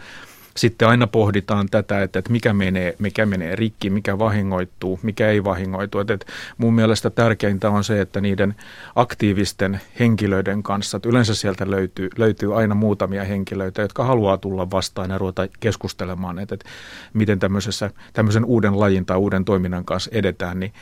sitten 0.57 0.87
aina 0.87 1.07
pohditaan 1.07 1.67
tätä, 1.71 2.03
että, 2.03 2.19
että 2.19 2.31
mikä, 2.31 2.53
menee, 2.53 2.95
mikä 2.99 3.25
menee 3.25 3.55
rikki, 3.55 3.89
mikä 3.89 4.19
vahingoittuu, 4.19 4.99
mikä 5.03 5.29
ei 5.29 5.43
vahingoitu. 5.43 5.99
Että, 5.99 6.13
että 6.13 6.25
mun 6.57 6.73
mielestä 6.73 7.09
tärkeintä 7.09 7.69
on 7.69 7.83
se, 7.83 8.01
että 8.01 8.21
niiden 8.21 8.55
aktiivisten 8.95 9.81
henkilöiden 9.99 10.63
kanssa, 10.63 10.97
että 10.97 11.09
yleensä 11.09 11.35
sieltä 11.35 11.71
löytyy, 11.71 12.09
löytyy 12.17 12.57
aina 12.59 12.75
muutamia 12.75 13.23
henkilöitä, 13.23 13.81
jotka 13.81 14.03
haluaa 14.03 14.37
tulla 14.37 14.71
vastaan 14.71 15.09
ja 15.09 15.17
ruveta 15.17 15.47
keskustelemaan, 15.59 16.39
että, 16.39 16.55
että 16.55 16.69
miten 17.13 17.39
tämmöisessä, 17.39 17.89
tämmöisen 18.13 18.45
uuden 18.45 18.79
lajin 18.79 19.05
tai 19.05 19.17
uuden 19.17 19.45
toiminnan 19.45 19.85
kanssa 19.85 20.11
edetään, 20.13 20.59
niin 20.59 20.73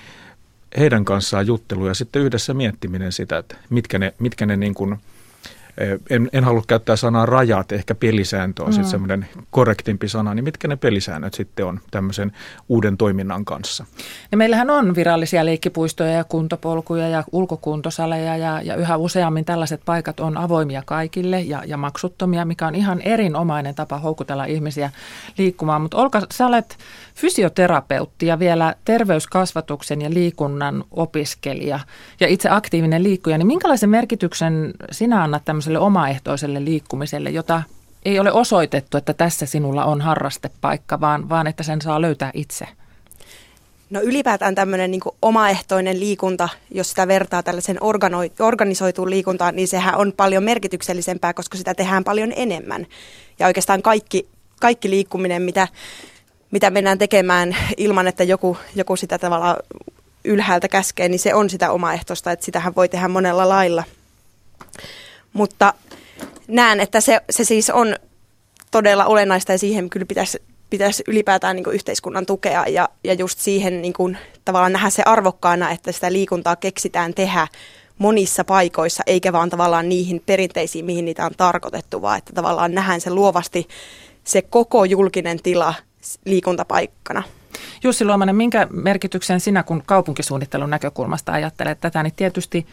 heidän 0.77 1.05
kanssaan 1.05 1.47
juttelu 1.47 1.87
ja 1.87 1.93
sitten 1.93 2.21
yhdessä 2.21 2.53
miettiminen 2.53 3.11
sitä, 3.11 3.37
että 3.37 3.55
mitkä 3.69 3.99
ne, 3.99 4.13
mitkä 4.19 4.45
ne 4.45 4.57
niin 4.57 4.73
kuin– 4.73 4.97
en, 6.09 6.29
en 6.33 6.43
halua 6.43 6.63
käyttää 6.67 6.95
sanaa 6.95 7.25
rajat, 7.25 7.71
ehkä 7.71 7.95
pelisääntö 7.95 8.63
on 8.63 8.69
mm. 8.69 8.73
sitten 8.73 8.91
semmoinen 8.91 9.27
korrektimpi 9.51 10.09
sana, 10.09 10.33
niin 10.33 10.43
mitkä 10.43 10.67
ne 10.67 10.75
pelisäännöt 10.75 11.33
sitten 11.33 11.65
on 11.65 11.79
tämmöisen 11.91 12.31
uuden 12.69 12.97
toiminnan 12.97 13.45
kanssa? 13.45 13.85
Ja 14.31 14.37
meillähän 14.37 14.69
on 14.69 14.95
virallisia 14.95 15.45
leikkipuistoja 15.45 16.11
ja 16.11 16.23
kuntopolkuja 16.23 17.07
ja 17.07 17.23
ulkokuntosaleja 17.31 18.37
ja, 18.37 18.61
ja 18.61 18.75
yhä 18.75 18.97
useammin 18.97 19.45
tällaiset 19.45 19.81
paikat 19.85 20.19
on 20.19 20.37
avoimia 20.37 20.83
kaikille 20.85 21.41
ja, 21.41 21.63
ja 21.65 21.77
maksuttomia, 21.77 22.45
mikä 22.45 22.67
on 22.67 22.75
ihan 22.75 23.01
erinomainen 23.01 23.75
tapa 23.75 23.97
houkutella 23.97 24.45
ihmisiä 24.45 24.91
liikkumaan. 25.37 25.81
Mutta 25.81 25.97
Olka, 25.97 26.21
sä 26.33 26.47
olet 26.47 26.77
fysioterapeutti 27.15 28.27
ja 28.27 28.39
vielä 28.39 28.75
terveyskasvatuksen 28.85 30.01
ja 30.01 30.09
liikunnan 30.09 30.83
opiskelija 30.91 31.79
ja 32.19 32.27
itse 32.27 32.49
aktiivinen 32.49 33.03
liikkuja, 33.03 33.37
niin 33.37 33.47
minkälaisen 33.47 33.89
merkityksen 33.89 34.73
sinä 34.91 35.23
annat 35.23 35.45
tämmöiselle 35.45 35.79
omaehtoiselle 35.79 36.65
liikkumiselle, 36.65 37.29
jota 37.29 37.63
ei 38.05 38.19
ole 38.19 38.31
osoitettu, 38.31 38.97
että 38.97 39.13
tässä 39.13 39.45
sinulla 39.45 39.85
on 39.85 40.01
harrastepaikka, 40.01 40.99
vaan, 41.01 41.29
vaan 41.29 41.47
että 41.47 41.63
sen 41.63 41.81
saa 41.81 42.01
löytää 42.01 42.31
itse? 42.33 42.67
No 43.89 44.01
ylipäätään 44.01 44.55
tämmöinen 44.55 44.91
niin 44.91 45.01
omaehtoinen 45.21 45.99
liikunta, 45.99 46.49
jos 46.71 46.89
sitä 46.89 47.07
vertaa 47.07 47.43
tällaisen 47.43 47.77
organisoituun 48.39 49.09
liikuntaan, 49.09 49.55
niin 49.55 49.67
sehän 49.67 49.95
on 49.95 50.13
paljon 50.17 50.43
merkityksellisempää, 50.43 51.33
koska 51.33 51.57
sitä 51.57 51.73
tehdään 51.73 52.03
paljon 52.03 52.33
enemmän. 52.35 52.87
Ja 53.39 53.47
oikeastaan 53.47 53.81
kaikki, 53.81 54.27
kaikki 54.59 54.89
liikkuminen, 54.89 55.41
mitä, 55.41 55.67
mitä 56.53 56.69
mennään 56.69 56.97
tekemään 56.97 57.55
ilman, 57.77 58.07
että 58.07 58.23
joku, 58.23 58.57
joku 58.75 58.95
sitä 58.95 59.17
tavalla 59.17 59.57
ylhäältä 60.23 60.67
käskee, 60.67 61.09
niin 61.09 61.19
se 61.19 61.33
on 61.33 61.49
sitä 61.49 61.71
omaehtoista, 61.71 62.31
että 62.31 62.45
sitähän 62.45 62.75
voi 62.75 62.89
tehdä 62.89 63.07
monella 63.07 63.49
lailla. 63.49 63.83
Mutta 65.33 65.73
näen, 66.47 66.79
että 66.79 67.01
se, 67.01 67.21
se 67.29 67.43
siis 67.43 67.69
on 67.69 67.95
todella 68.71 69.05
olennaista 69.05 69.51
ja 69.51 69.57
siihen 69.57 69.89
kyllä 69.89 70.05
pitäisi, 70.05 70.41
pitäisi 70.69 71.03
ylipäätään 71.07 71.55
niin 71.55 71.73
yhteiskunnan 71.73 72.25
tukea 72.25 72.67
ja, 72.67 72.89
ja 73.03 73.13
just 73.13 73.39
siihen 73.39 73.81
niin 73.81 73.93
kuin, 73.93 74.17
tavallaan 74.45 74.73
nähdä 74.73 74.89
se 74.89 75.03
arvokkaana, 75.05 75.71
että 75.71 75.91
sitä 75.91 76.13
liikuntaa 76.13 76.55
keksitään 76.55 77.13
tehdä 77.13 77.47
monissa 77.97 78.43
paikoissa, 78.43 79.03
eikä 79.07 79.33
vaan 79.33 79.49
tavallaan 79.49 79.89
niihin 79.89 80.23
perinteisiin, 80.25 80.85
mihin 80.85 81.05
niitä 81.05 81.25
on 81.25 81.31
tarkoitettu, 81.37 82.01
vaan 82.01 82.17
että 82.17 82.33
tavallaan 82.33 82.73
nähdään 82.73 83.01
se 83.01 83.09
luovasti 83.09 83.67
se 84.23 84.41
koko 84.41 84.85
julkinen 84.85 85.39
tila 85.43 85.73
liikuntapaikkana. 86.25 87.23
Jussi 87.83 88.05
Luomanen, 88.05 88.35
minkä 88.35 88.67
merkityksen 88.71 89.39
sinä 89.39 89.63
kun 89.63 89.83
kaupunkisuunnittelun 89.85 90.69
näkökulmasta 90.69 91.31
ajattelet 91.31 91.79
tätä, 91.81 92.03
niin 92.03 92.13
tietysti 92.15 92.67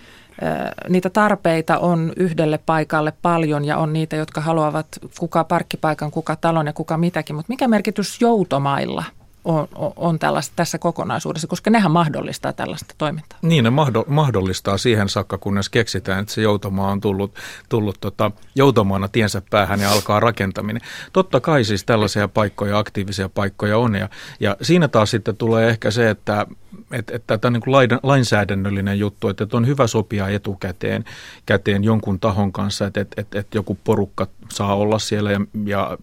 niitä 0.88 1.10
tarpeita 1.10 1.78
on 1.78 2.12
yhdelle 2.16 2.58
paikalle 2.58 3.12
paljon 3.22 3.64
ja 3.64 3.76
on 3.76 3.92
niitä, 3.92 4.16
jotka 4.16 4.40
haluavat 4.40 4.86
kuka 5.18 5.44
parkkipaikan, 5.44 6.10
kuka 6.10 6.36
talon 6.36 6.66
ja 6.66 6.72
kuka 6.72 6.96
mitäkin, 6.96 7.36
mutta 7.36 7.52
mikä 7.52 7.68
merkitys 7.68 8.20
joutomailla– 8.20 9.04
on, 9.44 9.68
on 9.96 10.18
tällaista, 10.18 10.52
tässä 10.56 10.78
kokonaisuudessa, 10.78 11.48
koska 11.48 11.70
nehän 11.70 11.90
mahdollistaa 11.90 12.52
tällaista 12.52 12.94
toimintaa. 12.98 13.38
Niin, 13.42 13.64
ne 13.64 13.70
mahdollistaa 14.06 14.78
siihen 14.78 15.08
saakka, 15.08 15.38
kunnes 15.38 15.68
keksitään, 15.68 16.20
että 16.20 16.32
se 16.32 16.42
joutomaa 16.42 16.90
on 16.90 17.00
tullut, 17.00 17.34
tullut 17.68 17.96
tota, 18.00 18.30
joutomaana 18.54 19.08
tiensä 19.08 19.42
päähän 19.50 19.80
ja 19.80 19.90
alkaa 19.90 20.20
rakentaminen. 20.20 20.82
Totta 21.12 21.40
kai 21.40 21.64
siis 21.64 21.84
tällaisia 21.84 22.28
paikkoja, 22.28 22.78
aktiivisia 22.78 23.28
paikkoja 23.28 23.78
on 23.78 23.94
ja, 23.94 24.08
ja 24.40 24.56
siinä 24.62 24.88
taas 24.88 25.10
sitten 25.10 25.36
tulee 25.36 25.68
ehkä 25.68 25.90
se, 25.90 26.10
että 26.10 26.46
että, 26.92 27.38
tämä 27.38 27.48
on 27.48 27.52
niin 27.52 27.98
lainsäädännöllinen 28.02 28.98
juttu, 28.98 29.28
että, 29.28 29.44
että 29.44 29.56
on 29.56 29.66
hyvä 29.66 29.86
sopia 29.86 30.28
etukäteen 30.28 31.04
käteen 31.46 31.84
jonkun 31.84 32.20
tahon 32.20 32.52
kanssa, 32.52 32.86
että, 32.86 33.00
että, 33.00 33.20
että, 33.20 33.38
että 33.38 33.58
joku 33.58 33.78
porukka 33.84 34.26
saa 34.48 34.76
olla 34.76 34.98
siellä 34.98 35.32
ja, 35.32 35.40
ja 35.64 35.98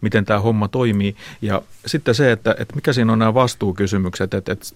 miten 0.00 0.24
tämä 0.24 0.40
homma 0.40 0.68
toimii. 0.68 1.16
Ja 1.42 1.62
sitten 1.86 2.14
se, 2.14 2.32
että, 2.32 2.54
että 2.58 2.74
mikä 2.74 2.92
siinä 2.92 3.12
on 3.12 3.18
nämä 3.18 3.34
vastuukysymykset, 3.34 4.34
että, 4.34 4.52
että 4.52 4.66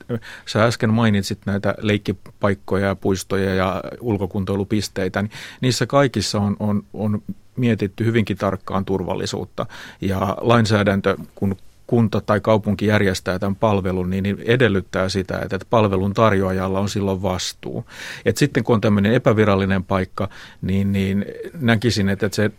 sä 0.47 0.65
äsken 0.65 0.91
mainitsit 0.91 1.39
näitä 1.47 1.75
leikkipaikkoja 1.79 2.87
ja 2.87 2.95
puistoja 2.95 3.55
ja 3.55 3.83
ulkokuntoilupisteitä, 4.01 5.23
niin 5.23 5.33
niissä 5.61 5.87
kaikissa 5.87 6.39
on, 6.39 6.57
on, 6.61 6.85
on 6.93 7.23
mietitty 7.57 8.05
hyvinkin 8.05 8.37
tarkkaan 8.37 8.85
turvallisuutta. 8.85 9.67
Ja 10.01 10.37
lainsäädäntö, 10.41 11.17
kun 11.35 11.57
kunta 11.91 12.21
tai 12.21 12.41
kaupunki 12.41 12.87
järjestää 12.87 13.39
tämän 13.39 13.57
palvelun, 13.57 14.11
niin 14.11 14.37
edellyttää 14.45 15.09
sitä, 15.09 15.39
että 15.39 15.59
palvelun 15.71 16.15
tarjoajalla 16.15 16.81
on 16.81 16.89
silloin 16.89 17.23
vastuu. 17.23 17.85
Et 18.25 18.37
sitten 18.37 18.65
kun 18.65 18.75
on 18.75 18.81
tämmöinen 18.81 19.15
epävirallinen 19.15 19.85
paikka, 19.85 20.29
niin, 20.63 20.93
niin 20.93 21.25
näkisin, 21.61 22.09
että 22.09 22.29
se 22.33 22.51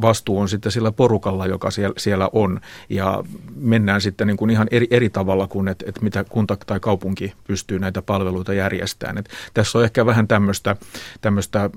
vastuu 0.00 0.38
on 0.38 0.48
sitten 0.48 0.72
sillä 0.72 0.92
porukalla, 0.92 1.46
joka 1.46 1.68
siellä 1.96 2.28
on. 2.32 2.60
Ja 2.88 3.24
mennään 3.56 4.00
sitten 4.00 4.26
niin 4.26 4.36
kuin 4.36 4.50
ihan 4.50 4.68
eri, 4.70 4.86
eri 4.90 5.10
tavalla 5.10 5.46
kuin, 5.46 5.68
että, 5.68 5.84
että 5.88 6.02
mitä 6.02 6.24
kunta 6.24 6.56
tai 6.66 6.80
kaupunki 6.80 7.32
pystyy 7.46 7.78
näitä 7.78 8.02
palveluita 8.02 8.54
järjestämään. 8.54 9.18
Et 9.18 9.28
tässä 9.54 9.78
on 9.78 9.84
ehkä 9.84 10.06
vähän 10.06 10.28
tämmöistä, 10.28 10.76
tämmöistä 11.20 11.70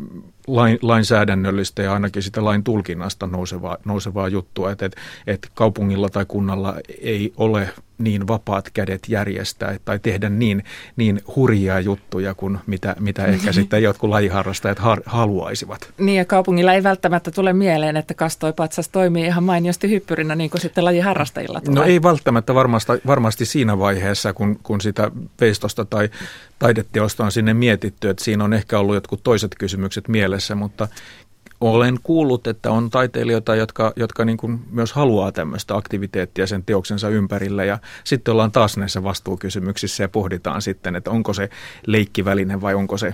lain, 0.48 0.80
lainsäädännöllistä 0.82 1.82
ja 1.82 1.94
ainakin 1.94 2.24
sitä 2.24 2.46
lain 2.46 2.64
tulkinnasta 2.64 3.28
nousevaa, 3.28 3.78
nousevaa 3.86 4.28
juttua, 4.28 4.72
että, 4.72 4.86
että, 4.86 5.02
että 5.28 5.48
kaupungilla 5.54 6.10
tai 6.10 6.26
kunnalla 6.28 6.76
ei 7.02 7.34
ole 7.38 7.70
niin 7.98 8.28
vapaat 8.28 8.70
kädet 8.74 9.02
järjestää 9.08 9.76
tai 9.86 10.00
tehdä 10.00 10.30
niin, 10.30 10.64
niin 10.96 11.22
hurjia 11.36 11.80
juttuja 11.80 12.34
kuin 12.34 12.58
mitä, 12.68 12.96
mitä 13.00 13.26
ehkä 13.26 13.52
sitten 13.52 13.84
jotkut 13.84 14.10
lajiharrastajat 14.10 14.80
har, 14.80 15.02
haluaisivat. 15.06 15.94
Niin 15.98 16.18
ja 16.18 16.26
kaupungilla 16.26 16.74
ei 16.74 16.84
välttämättä 16.84 17.32
tule 17.32 17.54
mieleen, 17.54 17.98
että 17.98 18.14
kastoipatsas 18.14 18.90
toimii 18.90 19.26
ihan 19.26 19.44
mainiosti 19.44 19.90
hyppyrinä 19.90 20.36
niin 20.36 20.50
kuin 20.50 20.62
sitten 20.62 20.86
lajiharrastajilla 20.86 21.62
tulee. 21.62 21.76
No 21.76 21.84
ei 21.84 22.04
välttämättä 22.04 22.56
varmasti, 22.56 22.92
varmasti 23.08 23.46
siinä 23.46 23.80
vaiheessa, 23.80 24.34
kun, 24.34 24.60
kun 24.64 24.82
sitä 24.82 25.12
veistosta 25.42 25.86
tai 25.86 26.10
taideteosta 26.62 27.26
on 27.26 27.32
sinne 27.32 27.54
mietitty, 27.54 28.10
että 28.10 28.24
siinä 28.24 28.44
on 28.44 28.54
ehkä 28.54 28.80
ollut 28.80 28.96
jotkut 28.96 29.24
toiset 29.24 29.56
kysymykset 29.60 30.08
mielessä, 30.08 30.56
mutta 30.56 30.88
olen 31.62 32.00
kuullut, 32.04 32.48
että 32.48 32.72
on 32.72 32.90
taiteilijoita, 32.90 33.56
jotka, 33.56 33.94
jotka 33.96 34.26
niin 34.26 34.38
kuin 34.38 34.60
myös 34.72 34.94
haluaa 34.94 35.32
tämmöistä 35.32 35.76
aktiviteettia 35.76 36.48
sen 36.48 36.64
teoksensa 36.64 37.10
ympärillä 37.10 37.64
ja 37.64 37.80
sitten 38.04 38.32
ollaan 38.32 38.52
taas 38.52 38.78
näissä 38.78 39.04
vastuukysymyksissä 39.04 40.04
ja 40.04 40.10
pohditaan 40.10 40.62
sitten, 40.62 40.96
että 40.96 41.12
onko 41.12 41.34
se 41.34 41.50
leikkiväline 41.88 42.62
vai 42.62 42.74
onko 42.74 42.98
se 42.98 43.14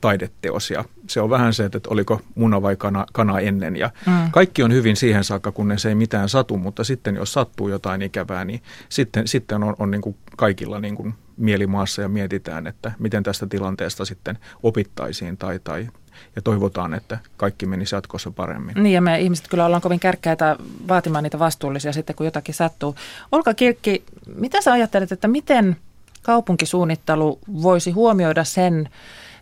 taideteos 0.00 0.70
ja 0.70 0.84
se 1.08 1.20
on 1.20 1.30
vähän 1.30 1.54
se, 1.54 1.64
että 1.64 1.80
oliko 1.88 2.20
muna 2.34 2.62
vai 2.62 2.76
kana, 2.76 3.06
kana 3.12 3.40
ennen 3.40 3.76
ja 3.76 3.90
mm. 4.06 4.30
kaikki 4.30 4.62
on 4.62 4.72
hyvin 4.72 4.96
siihen 4.96 5.24
saakka, 5.24 5.52
kunnes 5.52 5.86
ei 5.86 5.94
mitään 5.94 6.28
satu, 6.28 6.56
mutta 6.56 6.84
sitten 6.84 7.16
jos 7.16 7.32
sattuu 7.32 7.68
jotain 7.68 8.02
ikävää, 8.02 8.44
niin 8.44 8.62
sitten, 8.88 9.28
sitten 9.28 9.62
on, 9.62 9.74
on 9.78 9.90
niin 9.90 10.02
kuin 10.02 10.16
kaikilla 10.36 10.80
niin 10.80 10.94
kuin 10.94 11.14
mielimaassa 11.36 12.02
ja 12.02 12.08
mietitään, 12.08 12.66
että 12.66 12.92
miten 12.98 13.22
tästä 13.22 13.46
tilanteesta 13.46 14.04
sitten 14.04 14.38
opittaisiin 14.62 15.36
tai, 15.36 15.60
tai 15.64 15.88
ja 16.36 16.42
toivotaan, 16.42 16.94
että 16.94 17.18
kaikki 17.36 17.66
menisi 17.66 17.94
jatkossa 17.94 18.30
paremmin. 18.30 18.74
Niin 18.74 18.94
ja 18.94 19.00
me 19.00 19.20
ihmiset 19.20 19.48
kyllä 19.48 19.66
ollaan 19.66 19.82
kovin 19.82 20.00
kärkkäitä 20.00 20.56
vaatimaan 20.88 21.24
niitä 21.24 21.38
vastuullisia 21.38 21.92
sitten, 21.92 22.16
kun 22.16 22.26
jotakin 22.26 22.54
sattuu. 22.54 22.94
Olka 23.32 23.54
Kirkki, 23.54 24.04
mitä 24.34 24.60
sä 24.60 24.72
ajattelet, 24.72 25.12
että 25.12 25.28
miten 25.28 25.76
kaupunkisuunnittelu 26.22 27.38
voisi 27.62 27.90
huomioida 27.90 28.44
sen, 28.44 28.88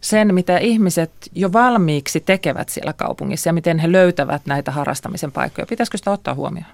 sen, 0.01 0.35
mitä 0.35 0.59
ihmiset 0.59 1.11
jo 1.35 1.53
valmiiksi 1.53 2.21
tekevät 2.21 2.69
siellä 2.69 2.93
kaupungissa 2.93 3.49
ja 3.49 3.53
miten 3.53 3.79
he 3.79 3.93
löytävät 3.93 4.43
näitä 4.47 4.71
harrastamisen 4.71 5.33
paikkoja. 5.33 5.67
Pitäisikö 5.67 5.99
sitä 5.99 6.11
ottaa 6.11 6.35
huomioon? 6.35 6.71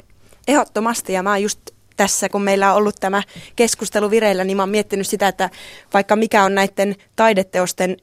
Ehdottomasti 0.49 1.13
ja 1.13 1.23
mä 1.23 1.39
just 1.39 1.61
tässä, 2.01 2.29
kun 2.29 2.43
meillä 2.43 2.71
on 2.71 2.77
ollut 2.77 2.97
tämä 3.01 3.23
keskustelu 3.57 4.11
vireillä, 4.11 4.45
niin 4.45 4.57
mä 4.57 4.63
oon 4.63 4.71
miettinyt 4.71 5.07
sitä, 5.07 5.29
että 5.29 5.51
vaikka 5.95 6.17
mikä 6.17 6.45
on 6.45 6.55
näiden 6.55 6.97
taideteosten 7.17 7.97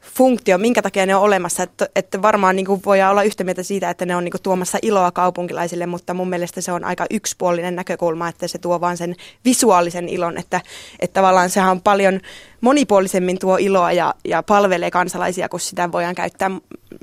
funktio, 0.00 0.58
minkä 0.58 0.82
takia 0.82 1.06
ne 1.06 1.14
on 1.14 1.22
olemassa. 1.22 1.62
Että, 1.62 1.88
että 1.96 2.22
varmaan 2.22 2.56
niin 2.56 2.66
kuin 2.66 2.82
olla 3.10 3.22
yhtä 3.22 3.44
mieltä 3.44 3.62
siitä, 3.62 3.90
että 3.90 4.06
ne 4.06 4.16
on 4.16 4.24
niin 4.24 4.32
kuin 4.32 4.42
tuomassa 4.42 4.78
iloa 4.82 5.10
kaupunkilaisille, 5.10 5.86
mutta 5.86 6.14
mun 6.14 6.28
mielestä 6.30 6.60
se 6.60 6.72
on 6.72 6.84
aika 6.84 7.06
yksipuolinen 7.10 7.76
näkökulma, 7.76 8.28
että 8.28 8.48
se 8.48 8.58
tuo 8.58 8.80
vaan 8.80 8.96
sen 8.96 9.16
visuaalisen 9.44 10.08
ilon, 10.08 10.38
että, 10.38 10.60
että 11.00 11.14
tavallaan 11.14 11.50
sehän 11.50 11.70
on 11.70 11.82
paljon 11.82 12.20
monipuolisemmin 12.60 13.38
tuo 13.38 13.56
iloa 13.56 13.92
ja, 13.92 14.14
ja 14.24 14.42
palvelee 14.42 14.90
kansalaisia, 14.90 15.48
kun 15.48 15.60
sitä 15.60 15.92
voidaan 15.92 16.14
käyttää 16.14 16.50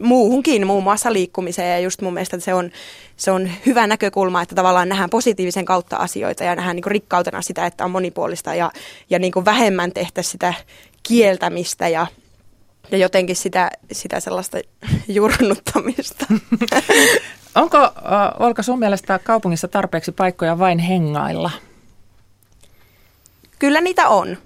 muuhunkin, 0.01 0.67
muun 0.67 0.83
muassa 0.83 1.13
liikkumiseen. 1.13 1.71
Ja 1.71 1.79
just 1.79 2.01
mun 2.01 2.13
mielestä 2.13 2.39
se 2.39 2.53
on, 2.53 2.71
se 3.17 3.31
on 3.31 3.49
hyvä 3.65 3.87
näkökulma, 3.87 4.41
että 4.41 4.55
tavallaan 4.55 4.89
nähdään 4.89 5.09
positiivisen 5.09 5.65
kautta 5.65 5.97
asioita 5.97 6.43
ja 6.43 6.55
nähdään 6.55 6.75
niin 6.75 6.83
kuin 6.83 6.91
rikkautena 6.91 7.41
sitä, 7.41 7.65
että 7.65 7.85
on 7.85 7.91
monipuolista 7.91 8.55
ja, 8.55 8.71
ja 9.09 9.19
niin 9.19 9.31
kuin 9.31 9.45
vähemmän 9.45 9.91
tehdä 9.91 10.21
sitä 10.21 10.53
kieltämistä 11.03 11.87
ja 11.87 12.07
ja 12.91 12.97
jotenkin 12.97 13.35
sitä, 13.35 13.71
sitä 13.91 14.19
sellaista 14.19 14.57
jurnuttamista. 15.07 16.25
Onko, 17.55 17.77
äh, 17.77 17.91
Olka, 18.39 18.63
sun 18.63 18.79
mielestä 18.79 19.19
kaupungissa 19.19 19.67
tarpeeksi 19.67 20.11
paikkoja 20.11 20.59
vain 20.59 20.79
hengailla? 20.79 21.51
Kyllä 23.59 23.81
niitä 23.81 24.09
on. 24.09 24.37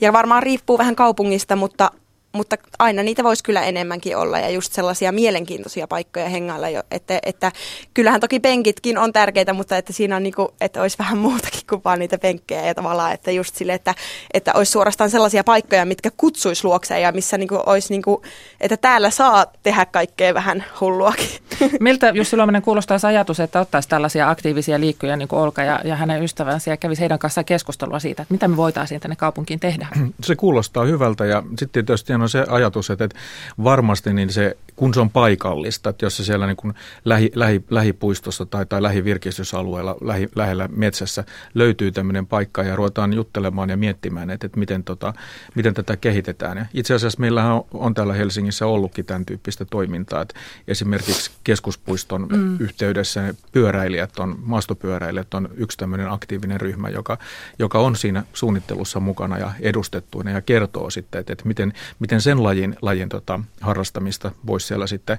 Ja 0.00 0.12
varmaan 0.12 0.42
riippuu 0.42 0.78
vähän 0.78 0.96
kaupungista, 0.96 1.56
mutta 1.56 1.90
mutta 2.34 2.56
aina 2.78 3.02
niitä 3.02 3.24
voisi 3.24 3.44
kyllä 3.44 3.62
enemmänkin 3.62 4.16
olla 4.16 4.38
ja 4.38 4.50
just 4.50 4.72
sellaisia 4.72 5.12
mielenkiintoisia 5.12 5.88
paikkoja 5.88 6.28
hengailla 6.28 6.68
jo. 6.68 6.82
Että, 6.90 7.18
että 7.22 7.52
kyllähän 7.94 8.20
toki 8.20 8.40
penkitkin 8.40 8.98
on 8.98 9.12
tärkeitä, 9.12 9.52
mutta 9.52 9.76
että 9.76 9.92
siinä 9.92 10.16
on 10.16 10.22
niinku, 10.22 10.54
että 10.60 10.82
olisi 10.82 10.98
vähän 10.98 11.18
muutakin 11.18 11.60
kuin 11.70 11.80
vaan 11.84 11.98
niitä 11.98 12.18
penkkejä 12.18 12.66
ja 12.66 12.74
tavallaan, 12.74 13.12
että 13.12 13.30
just 13.30 13.54
sille, 13.54 13.74
että, 13.74 13.94
että 14.34 14.52
olisi 14.54 14.72
suorastaan 14.72 15.10
sellaisia 15.10 15.44
paikkoja, 15.44 15.84
mitkä 15.84 16.10
kutsuisi 16.16 16.64
luokseen 16.64 17.02
ja 17.02 17.12
missä 17.12 17.38
niinku 17.38 17.62
olisi 17.66 17.92
niinku, 17.92 18.22
että 18.60 18.76
täällä 18.76 19.10
saa 19.10 19.46
tehdä 19.62 19.86
kaikkea 19.86 20.34
vähän 20.34 20.64
hulluakin. 20.80 21.28
Miltä 21.80 22.08
Jussi 22.08 22.36
Luomanen 22.36 22.62
kuulostaa 22.62 22.98
ajatus, 23.02 23.40
että 23.40 23.60
ottaisi 23.60 23.88
tällaisia 23.88 24.30
aktiivisia 24.30 24.80
liikkuja 24.80 25.16
niin 25.16 25.28
kuin 25.28 25.40
Olka 25.40 25.62
ja, 25.62 25.80
ja 25.84 25.96
hänen 25.96 26.22
ystävänsä 26.22 26.70
ja 26.70 26.76
kävisi 26.76 27.00
heidän 27.00 27.18
kanssaan 27.18 27.44
keskustelua 27.44 27.98
siitä, 27.98 28.22
että 28.22 28.34
mitä 28.34 28.48
me 28.48 28.56
voitaisiin 28.56 29.00
tänne 29.00 29.16
kaupunkiin 29.16 29.60
tehdä? 29.60 29.86
Se 30.22 30.36
kuulostaa 30.36 30.84
hyvältä 30.84 31.24
ja 31.26 31.42
sitten 31.58 31.86
tietysti 31.86 32.12
on 32.24 32.28
se 32.28 32.44
ajatus, 32.48 32.90
että, 32.90 33.04
että 33.04 33.18
varmasti 33.64 34.12
niin 34.12 34.32
se, 34.32 34.56
kun 34.76 34.94
se 34.94 35.00
on 35.00 35.10
paikallista, 35.10 35.90
että 35.90 36.06
jos 36.06 36.16
se 36.16 36.24
siellä 36.24 36.46
niin 36.46 36.56
kuin 36.56 36.74
lähi, 37.04 37.30
lähi, 37.34 37.64
lähipuistossa 37.70 38.46
tai, 38.46 38.66
tai 38.66 38.82
lähivirkistysalueella, 38.82 39.96
lähi, 40.00 40.28
lähellä 40.34 40.68
metsässä 40.76 41.24
löytyy 41.54 41.92
tämmöinen 41.92 42.26
paikka 42.26 42.62
ja 42.62 42.76
ruvetaan 42.76 43.12
juttelemaan 43.12 43.70
ja 43.70 43.76
miettimään, 43.76 44.30
että, 44.30 44.46
että 44.46 44.58
miten, 44.58 44.84
tota, 44.84 45.14
miten 45.54 45.74
tätä 45.74 45.96
kehitetään. 45.96 46.58
Ja 46.58 46.66
itse 46.74 46.94
asiassa 46.94 47.20
meillähän 47.20 47.52
on, 47.52 47.64
on 47.72 47.94
täällä 47.94 48.14
Helsingissä 48.14 48.66
ollutkin 48.66 49.04
tämän 49.04 49.26
tyyppistä 49.26 49.64
toimintaa, 49.64 50.22
että 50.22 50.34
esimerkiksi 50.68 51.30
keskuspuiston 51.44 52.28
mm. 52.32 52.56
yhteydessä 52.60 53.34
pyöräilijät 53.52 54.18
on, 54.18 54.38
maastopyöräilijät 54.42 55.34
on 55.34 55.48
yksi 55.56 55.78
tämmöinen 55.78 56.10
aktiivinen 56.10 56.60
ryhmä, 56.60 56.88
joka, 56.88 57.18
joka 57.58 57.78
on 57.78 57.96
siinä 57.96 58.24
suunnittelussa 58.32 59.00
mukana 59.00 59.38
ja 59.38 59.52
edustettuina 59.60 60.30
ja 60.30 60.40
kertoo 60.40 60.90
sitten, 60.90 61.20
että, 61.20 61.32
että 61.32 61.48
miten, 61.48 61.72
miten 61.98 62.20
sen 62.20 62.42
lajin, 62.42 62.76
lajin 62.82 63.08
tota, 63.08 63.40
harrastamista 63.60 64.32
voisi 64.46 64.63
siellä 64.66 64.86
sitten 64.86 65.18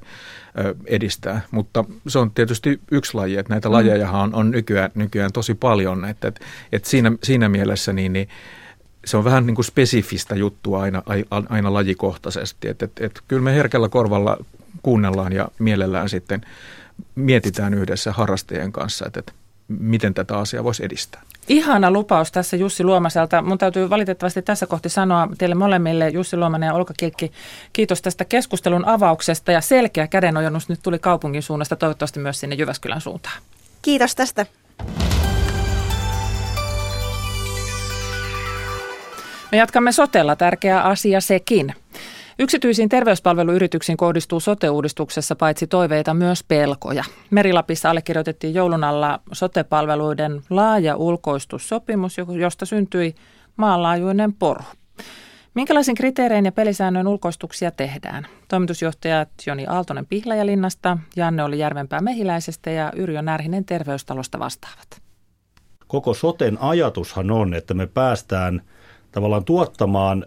edistää. 0.86 1.42
Mutta 1.52 1.84
se 2.08 2.20
on 2.20 2.32
tietysti 2.32 2.80
yksi 2.92 3.14
laji, 3.14 3.38
että 3.38 3.54
näitä 3.54 3.70
mm. 3.70 3.74
lajeja 3.74 4.12
on, 4.12 4.36
on 4.36 4.52
nykyään, 4.52 4.92
nykyään 4.96 5.32
tosi 5.32 5.54
paljon, 5.54 6.06
että, 6.06 6.28
että, 6.28 6.46
että 6.72 6.90
siinä, 6.90 7.12
siinä 7.24 7.50
mielessä 7.50 7.94
niin, 7.94 8.14
niin 8.14 8.30
se 9.06 9.18
on 9.18 9.24
vähän 9.24 9.46
niin 9.46 9.56
kuin 9.56 9.66
spesifistä 9.66 10.36
juttua 10.36 10.82
aina, 10.82 11.04
aina 11.50 11.74
lajikohtaisesti. 11.74 12.68
Että, 12.68 12.86
että, 12.86 13.06
että 13.06 13.22
kyllä 13.28 13.42
me 13.42 13.56
herkällä 13.56 13.90
korvalla 13.90 14.38
kuunnellaan 14.84 15.34
ja 15.34 15.48
mielellään 15.60 16.10
sitten 16.10 16.42
mietitään 17.16 17.74
yhdessä 17.74 18.12
harrastajien 18.12 18.72
kanssa, 18.72 19.06
että, 19.06 19.20
että 19.20 19.34
miten 19.68 20.14
tätä 20.14 20.38
asiaa 20.38 20.64
voisi 20.64 20.86
edistää. 20.86 21.22
Ihana 21.48 21.92
lupaus 21.92 22.32
tässä 22.32 22.58
Jussi 22.58 22.84
Luomaselta. 22.84 23.42
Mun 23.42 23.58
täytyy 23.58 23.90
valitettavasti 23.90 24.42
tässä 24.42 24.68
kohti 24.68 24.90
sanoa 24.90 25.28
teille 25.38 25.56
molemmille, 25.56 26.10
Jussi 26.10 26.38
Luomanen 26.38 26.68
ja 26.68 26.74
Olka 26.74 26.94
Kilkki, 26.98 27.32
kiitos 27.74 28.02
tästä 28.02 28.26
keskustelun 28.26 28.86
avauksesta 28.86 29.52
ja 29.52 29.62
selkeä 29.62 30.08
kädenojennus 30.08 30.70
nyt 30.70 30.80
tuli 30.84 31.00
kaupungin 31.00 31.42
suunnasta, 31.42 31.76
toivottavasti 31.76 32.20
myös 32.20 32.40
sinne 32.40 32.56
Jyväskylän 32.56 33.02
suuntaan. 33.02 33.42
Kiitos 33.82 34.16
tästä. 34.16 34.46
Me 39.52 39.58
jatkamme 39.58 39.92
sotella, 39.92 40.36
tärkeä 40.36 40.82
asia 40.82 41.22
sekin. 41.22 41.76
Yksityisiin 42.40 42.90
terveyspalveluyrityksiin 42.90 43.98
kohdistuu 43.98 44.40
sote-uudistuksessa 44.40 45.36
paitsi 45.36 45.68
toiveita 45.68 46.14
myös 46.14 46.44
pelkoja. 46.44 47.04
Merilapissa 47.32 47.90
allekirjoitettiin 47.90 48.54
joulun 48.54 48.84
alla 48.84 49.20
sote-palveluiden 49.32 50.42
laaja 50.50 50.96
ulkoistussopimus, 50.96 52.18
josta 52.40 52.66
syntyi 52.66 53.16
maanlaajuinen 53.58 54.34
poru. 54.34 54.64
Minkälaisin 55.54 55.96
kriteerein 55.96 56.46
ja 56.46 56.52
pelisäännöin 56.52 57.08
ulkoistuksia 57.08 57.72
tehdään? 57.72 58.28
Toimitusjohtajat 58.48 59.30
Joni 59.48 59.66
Aaltonen 59.68 60.06
Pihlajalinnasta, 60.06 60.98
Janne 61.16 61.44
oli 61.44 61.60
Järvenpää 61.60 62.02
Mehiläisestä 62.02 62.70
ja 62.70 62.92
Yrjö 62.96 63.22
Närhinen 63.22 63.66
Terveystalosta 63.66 64.40
vastaavat. 64.40 65.02
Koko 65.88 66.14
soten 66.14 66.58
ajatushan 66.62 67.32
on, 67.32 67.54
että 67.54 67.74
me 67.74 67.88
päästään 67.88 68.62
tavallaan 69.12 69.46
tuottamaan 69.46 70.26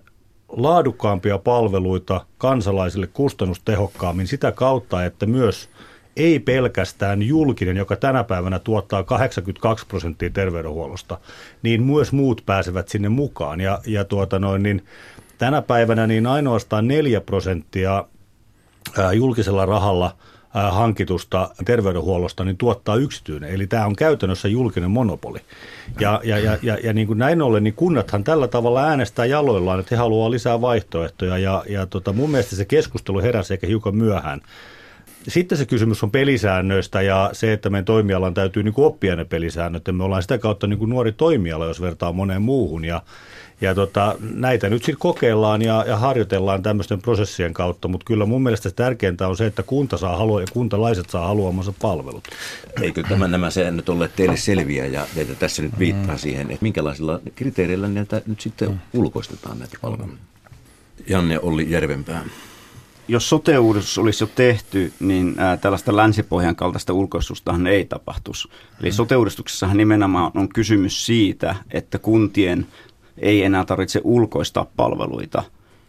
laadukkaampia 0.49 1.39
palveluita 1.39 2.27
kansalaisille 2.39 3.07
kustannustehokkaammin 3.07 4.27
sitä 4.27 4.53
kautta, 4.53 5.05
että 5.05 5.27
myös 5.27 5.71
ei 6.17 6.39
pelkästään 6.39 7.23
julkinen, 7.23 7.77
joka 7.77 7.97
tänä 7.97 8.25
päivänä 8.25 8.59
tuottaa 8.59 9.03
82 9.03 9.87
prosenttia 9.87 10.31
terveydenhuollosta, 10.31 11.19
niin 11.63 11.83
myös 11.83 12.13
muut 12.13 12.43
pääsevät 12.47 12.89
sinne 12.89 13.09
mukaan. 13.09 13.61
Ja, 13.61 13.79
ja 13.87 14.05
tuota 14.05 14.39
noin, 14.39 14.63
niin 14.63 14.85
tänä 15.39 15.63
päivänä 15.63 16.07
niin 16.07 16.27
ainoastaan 16.27 16.89
4 16.89 17.21
prosenttia 17.21 18.05
julkisella 19.15 19.67
rahalla– 19.67 20.15
hankitusta 20.63 21.51
terveydenhuollosta 21.65 22.45
niin 22.45 22.57
tuottaa 22.57 22.97
yksityinen. 22.97 23.51
Eli 23.51 23.67
tämä 23.67 23.87
on 23.87 23.97
käytännössä 23.97 24.49
julkinen 24.49 24.91
monopoli. 24.91 25.39
Ja, 26.01 26.21
ja, 26.25 26.39
ja, 26.39 26.59
ja, 26.63 26.79
ja 26.85 26.93
niin 26.93 27.07
kuin 27.07 27.19
näin 27.19 27.43
ollen, 27.43 27.65
niin 27.65 27.75
kunnathan 27.75 28.25
tällä 28.25 28.49
tavalla 28.49 28.85
äänestää 28.85 29.27
jaloillaan, 29.27 29.81
että 29.81 29.95
he 29.95 29.99
haluavat 29.99 30.31
lisää 30.31 30.61
vaihtoehtoja. 30.61 31.39
Ja, 31.39 31.65
ja 31.69 31.87
tota, 31.87 32.13
mun 32.13 32.31
mielestä 32.31 32.57
se 32.57 32.65
keskustelu 32.65 33.21
heräsi 33.21 33.55
ehkä 33.55 33.67
hiukan 33.67 33.97
myöhään. 33.97 34.41
Sitten 35.29 35.59
se 35.59 35.67
kysymys 35.67 36.03
on 36.03 36.11
pelisäännöistä 36.11 37.03
ja 37.03 37.31
se, 37.33 37.53
että 37.53 37.71
meidän 37.71 37.85
toimialan 37.85 38.35
täytyy 38.35 38.63
niin 38.63 38.75
kuin 38.75 38.87
oppia 38.87 39.17
ne 39.17 39.25
pelisäännöt. 39.25 39.87
Ja 39.87 39.93
me 39.93 40.05
ollaan 40.05 40.23
sitä 40.23 40.39
kautta 40.39 40.67
niin 40.67 40.79
kuin 40.79 40.91
nuori 40.91 41.13
toimiala, 41.13 41.67
jos 41.67 41.81
vertaa 41.81 42.13
moneen 42.13 42.43
muuhun. 42.43 42.85
Ja, 42.85 43.03
ja 43.61 43.75
tota, 43.75 44.17
näitä 44.35 44.69
nyt 44.69 44.85
sitten 44.85 44.99
kokeillaan 44.99 45.63
ja, 45.63 45.85
ja 45.87 45.97
harjoitellaan 45.97 46.63
tämmöisten 46.63 47.03
prosessien 47.03 47.55
kautta, 47.55 47.89
mutta 47.89 48.05
kyllä 48.05 48.27
mun 48.27 48.43
mielestä 48.43 48.71
tärkeintä 48.71 49.29
on 49.29 49.37
se, 49.37 49.47
että 49.47 49.63
kunta 49.63 49.97
saa 49.97 50.17
halua 50.17 50.41
ja 50.41 50.47
kuntalaiset 50.53 51.11
saa 51.11 51.27
haluamansa 51.27 51.73
palvelut. 51.83 52.29
Eikö 52.83 53.03
tämä, 53.03 53.29
nämä 53.29 53.51
säännöt 53.51 53.89
ole 53.89 54.11
teille 54.17 54.37
selviä 54.37 54.87
ja 54.87 55.07
teitä 55.15 55.35
tässä 55.35 55.63
nyt 55.63 55.79
viittaa 55.79 56.15
mm. 56.15 56.19
siihen, 56.19 56.51
että 56.51 56.63
minkälaisilla 56.63 57.21
kriteereillä 57.35 57.89
näitä 57.89 58.23
nyt 58.27 58.41
sitten 58.41 58.69
mm. 58.69 58.79
ulkoistetaan 58.95 59.59
näitä 59.59 59.79
palveluja? 59.81 60.19
Janne 61.09 61.41
Olli 61.41 61.71
Järvenpää 61.71 62.25
jos 63.09 63.29
sote-uudistus 63.29 63.99
olisi 63.99 64.25
jo 64.25 64.29
tehty, 64.35 64.93
niin 65.01 65.37
tällaista 65.61 65.97
länsipohjan 65.97 66.57
kaltaista 66.57 66.93
ulkoistustahan 66.93 67.67
ei 67.67 67.85
tapahtuisi. 67.85 68.49
Eli 68.81 68.93
sote-uudistuksessahan 68.93 69.77
nimenomaan 69.77 70.33
on 70.35 70.49
kysymys 70.49 71.07
siitä, 71.07 71.55
että 71.71 71.99
kuntien 71.99 72.67
ei 73.23 73.43
enää 73.43 73.65
tarvitse 73.65 74.01
ulkoistaa 74.05 74.67
palveluita, 74.77 75.43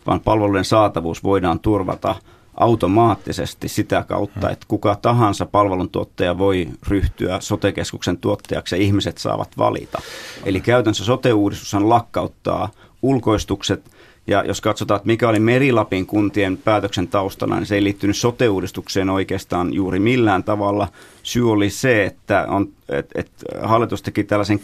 vaan 0.08 0.20
palveluiden 0.20 0.66
saatavuus 0.66 1.24
voidaan 1.24 1.60
turvata 1.60 2.16
automaattisesti 2.58 3.68
sitä 3.68 4.06
kautta, 4.08 4.50
että 4.50 4.66
kuka 4.68 4.96
tahansa 4.96 5.46
palveluntuottaja 5.46 6.38
voi 6.38 6.68
ryhtyä 6.88 7.40
sotekeskuksen 7.40 8.18
tuottajaksi 8.18 8.76
ja 8.76 8.82
ihmiset 8.82 9.18
saavat 9.18 9.58
valita. 9.58 10.02
Eli 10.46 10.62
käytännössä 10.62 11.06
sote-uudistushan 11.06 11.90
lakkauttaa 11.90 12.70
ulkoistukset– 13.02 13.82
ja 14.30 14.44
jos 14.48 14.62
katsotaan, 14.62 14.96
että 14.96 15.08
mikä 15.08 15.30
oli 15.30 15.40
Merilapin 15.40 16.06
kuntien 16.06 16.58
päätöksen 16.58 17.08
taustana, 17.08 17.56
niin 17.56 17.66
se 17.66 17.76
ei 17.76 17.84
liittynyt 17.84 18.18
sote-uudistukseen 18.18 19.10
oikeastaan 19.10 19.74
juuri 19.74 20.00
millään 20.00 20.44
tavalla. 20.44 20.88
Syy 21.24 21.52
oli 21.52 21.70
se, 21.70 22.06
että, 22.06 22.46
on, 22.50 22.70
että, 22.90 23.20
että 23.20 23.46
hallitus 23.68 24.02
teki 24.02 24.24
tällaisen 24.24 24.60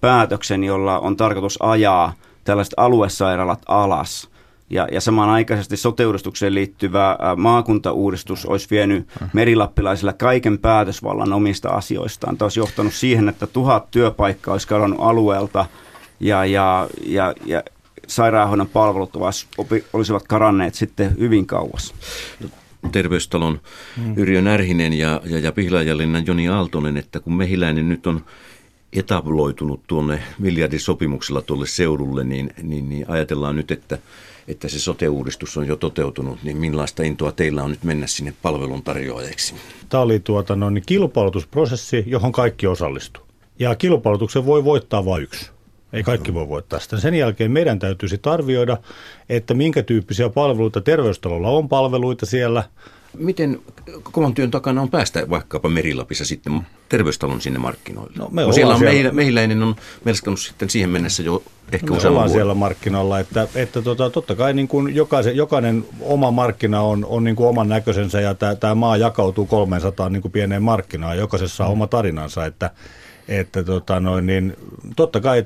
keskittämispäätöksen, 0.00 0.64
jolla 0.64 0.98
on 0.98 1.16
tarkoitus 1.16 1.62
ajaa 1.62 2.12
tällaiset 2.44 2.74
aluesairaalat 2.76 3.62
alas. 3.68 4.28
Ja, 4.70 4.88
ja 4.92 5.00
samanaikaisesti 5.00 5.76
sote-uudistukseen 5.76 6.54
liittyvä 6.54 7.18
maakuntauudistus 7.36 8.46
olisi 8.46 8.68
vienyt 8.70 9.08
merilappilaisilla 9.32 10.12
kaiken 10.12 10.58
päätösvallan 10.58 11.32
omista 11.32 11.68
asioistaan. 11.68 12.36
Tämä 12.36 12.46
olisi 12.46 12.60
johtanut 12.60 12.94
siihen, 12.94 13.28
että 13.28 13.46
tuhat 13.46 13.90
työpaikkaa 13.90 14.52
olisi 14.52 14.68
kadonnut 14.68 15.00
alueelta 15.00 15.66
ja, 16.20 16.44
ja, 16.44 16.88
ja, 17.06 17.34
ja 17.44 17.62
sairaanhoidon 18.06 18.66
palvelut 18.66 19.12
olisivat 19.92 20.28
karanneet 20.28 20.74
sitten 20.74 21.16
hyvin 21.18 21.46
kauas. 21.46 21.94
Terveystalon 22.92 23.60
hmm. 23.96 24.14
Yrjö 24.16 24.42
Närhinen 24.42 24.92
ja, 24.92 25.20
ja, 25.24 25.38
ja 25.38 25.52
Pihlajalinnan 25.52 26.26
Joni 26.26 26.48
Aaltonen, 26.48 26.96
että 26.96 27.20
kun 27.20 27.36
mehiläinen 27.36 27.88
nyt 27.88 28.06
on 28.06 28.24
etabloitunut 28.92 29.80
tuonne 29.86 30.22
miljardisopimuksella 30.38 31.42
tuolle 31.42 31.66
seudulle, 31.66 32.24
niin, 32.24 32.50
niin, 32.62 32.88
niin 32.88 33.10
ajatellaan 33.10 33.56
nyt, 33.56 33.70
että, 33.70 33.98
että 34.48 34.68
se 34.68 34.78
sote-uudistus 34.78 35.56
on 35.56 35.66
jo 35.66 35.76
toteutunut, 35.76 36.42
niin 36.42 36.56
millaista 36.56 37.02
intoa 37.02 37.32
teillä 37.32 37.62
on 37.62 37.70
nyt 37.70 37.84
mennä 37.84 38.06
sinne 38.06 38.34
palveluntarjoajaksi? 38.42 39.54
Tämä 39.88 40.02
oli 40.02 40.20
tuota, 40.20 40.56
no, 40.56 40.70
niin 40.70 40.84
kilpailutusprosessi, 40.86 42.04
johon 42.06 42.32
kaikki 42.32 42.66
osallistu. 42.66 43.20
Ja 43.58 43.74
kilpailutuksen 43.74 44.46
voi 44.46 44.64
voittaa 44.64 45.04
vain 45.04 45.22
yksi. 45.22 45.50
Ei 45.92 46.02
kaikki 46.02 46.34
voi 46.34 46.48
voittaa 46.48 46.78
sitä. 46.78 47.00
Sen 47.00 47.14
jälkeen 47.14 47.50
meidän 47.50 47.78
täytyy 47.78 48.08
sitten 48.08 48.32
arvioida, 48.32 48.76
että 49.28 49.54
minkä 49.54 49.82
tyyppisiä 49.82 50.28
palveluita 50.28 50.80
terveystalolla 50.80 51.48
on 51.48 51.68
palveluita 51.68 52.26
siellä. 52.26 52.64
Miten 53.16 53.60
kovan 54.02 54.34
työn 54.34 54.50
takana 54.50 54.82
on 54.82 54.90
päästä 54.90 55.30
vaikkapa 55.30 55.68
Merilapissa 55.68 56.24
sitten 56.24 56.66
terveystalon 56.88 57.40
sinne 57.40 57.58
markkinoille? 57.58 58.12
No, 58.16 58.28
me 58.32 58.52
siellä 58.52 58.74
on 58.74 58.80
siellä... 58.80 59.12
mehiläinen 59.12 59.62
on 59.62 59.76
melskanut 60.04 60.40
sitten 60.40 60.70
siihen 60.70 60.90
mennessä 60.90 61.22
jo 61.22 61.42
ehkä 61.72 61.90
me 61.90 62.08
ollaan 62.08 62.30
siellä 62.30 62.54
markkinoilla, 62.54 63.18
että, 63.18 63.48
että 63.54 63.82
tota, 63.82 64.10
totta 64.10 64.34
kai 64.34 64.54
niin 64.54 64.68
kuin 64.68 64.94
jokaisen, 64.94 65.36
jokainen 65.36 65.84
oma 66.00 66.30
markkina 66.30 66.80
on, 66.80 67.04
on 67.04 67.24
niin 67.24 67.36
kuin 67.36 67.48
oman 67.48 67.68
näköisensä 67.68 68.20
ja 68.20 68.34
tämä 68.34 68.74
maa 68.74 68.96
jakautuu 68.96 69.46
300 69.46 70.08
niin 70.08 70.22
kuin 70.22 70.32
pieneen 70.32 70.62
markkinaan, 70.62 71.18
jokaisessa 71.18 71.66
on 71.66 71.72
oma 71.72 71.86
tarinansa, 71.86 72.46
että, 72.46 72.70
että 73.28 73.64
tota 73.64 74.00
noin, 74.00 74.26
niin, 74.26 74.56
totta 74.96 75.20
kai 75.20 75.44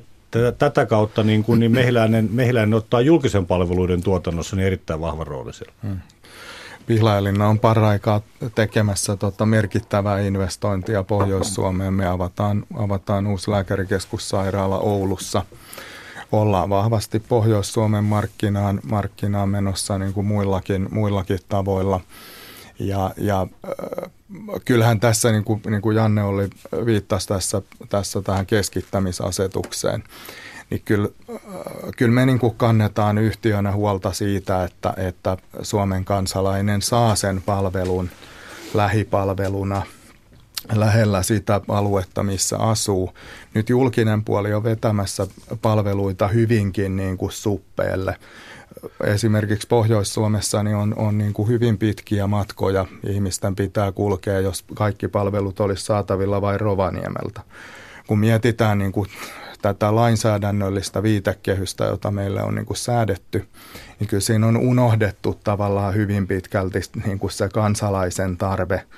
tätä 0.57 0.85
kautta 0.85 1.23
niin, 1.23 1.43
kuin, 1.43 1.59
niin 1.59 1.71
mehiläinen, 1.71 2.29
mehiläinen 2.31 2.73
ottaa 2.73 3.01
julkisen 3.01 3.45
palveluiden 3.45 4.03
tuotannossa 4.03 4.55
niin 4.55 4.67
erittäin 4.67 5.01
vahva 5.01 5.23
rooli 5.23 5.53
siellä. 5.53 5.73
Hmm. 5.83 5.97
Pihlajalinna 6.87 7.47
on 7.47 7.59
paraikaa 7.59 8.21
tekemässä 8.55 9.15
tota 9.15 9.45
merkittävää 9.45 10.19
investointia 10.19 11.03
Pohjois-Suomeen. 11.03 11.93
Me 11.93 12.05
avataan, 12.07 12.65
avataan 12.75 13.27
uusi 13.27 13.51
lääkärikeskussairaala 13.51 14.79
Oulussa. 14.79 15.45
Ollaan 16.31 16.69
vahvasti 16.69 17.19
Pohjois-Suomen 17.19 18.03
markkinaan, 18.03 18.79
markkinaan 18.89 19.49
menossa 19.49 19.97
niin 19.97 20.13
kuin 20.13 20.25
muillakin, 20.25 20.87
muillakin 20.91 21.39
tavoilla. 21.49 21.99
Ja, 22.79 23.13
ja 23.17 23.41
äh, 23.41 24.11
kyllähän 24.65 24.99
tässä, 24.99 25.31
niin 25.31 25.43
kuin, 25.43 25.61
niin 25.69 25.81
kuin 25.81 25.95
Janne 25.95 26.23
oli 26.23 26.49
viittasi 26.85 27.27
tässä, 27.27 27.61
tässä 27.89 28.21
tähän 28.21 28.45
keskittämisasetukseen, 28.45 30.03
niin 30.73 30.81
kyllä, 30.85 31.09
äh, 31.29 31.41
kyllä 31.97 32.11
me 32.11 32.25
niin 32.25 32.39
kuin 32.39 32.55
kannetaan 32.55 33.17
yhtiönä 33.17 33.71
huolta 33.71 34.13
siitä, 34.13 34.63
että, 34.63 34.93
että 34.97 35.37
Suomen 35.61 36.05
kansalainen 36.05 36.81
saa 36.81 37.15
sen 37.15 37.41
palvelun 37.45 38.09
lähipalveluna 38.73 39.81
lähellä 40.73 41.23
sitä 41.23 41.61
aluetta, 41.67 42.23
missä 42.23 42.57
asuu. 42.57 43.13
Nyt 43.53 43.69
julkinen 43.69 44.23
puoli 44.23 44.53
on 44.53 44.63
vetämässä 44.63 45.27
palveluita 45.61 46.27
hyvinkin 46.27 46.95
niin 46.95 47.17
kuin 47.17 47.31
suppeelle 47.31 48.15
esimerkiksi 49.03 49.67
Pohjois-Suomessa 49.67 50.63
niin 50.63 50.75
on, 50.75 50.93
on 50.97 51.17
niin 51.17 51.33
kuin 51.33 51.47
hyvin 51.47 51.77
pitkiä 51.77 52.27
matkoja. 52.27 52.85
Ihmisten 53.07 53.55
pitää 53.55 53.91
kulkea, 53.91 54.39
jos 54.39 54.63
kaikki 54.73 55.07
palvelut 55.07 55.59
olisi 55.59 55.85
saatavilla 55.85 56.41
vain 56.41 56.59
Rovaniemeltä. 56.59 57.41
Kun 58.07 58.19
mietitään 58.19 58.77
niin 58.77 58.91
kuin 58.91 59.09
tätä 59.63 59.95
lainsäädännöllistä 59.95 61.03
viitekehystä, 61.03 61.85
jota 61.85 62.11
meille 62.11 62.43
on 62.43 62.55
niin 62.55 62.65
kuin 62.65 62.77
säädetty, 62.77 63.47
niin 63.99 64.07
kyllä 64.07 64.21
siinä 64.21 64.47
on 64.47 64.57
unohdettu 64.57 65.39
tavallaan 65.43 65.95
hyvin 65.95 66.27
pitkälti 66.27 66.79
niin 67.05 67.19
kuin 67.19 67.31
se 67.31 67.49
kansalaisen 67.49 68.37
tarve– 68.37 68.83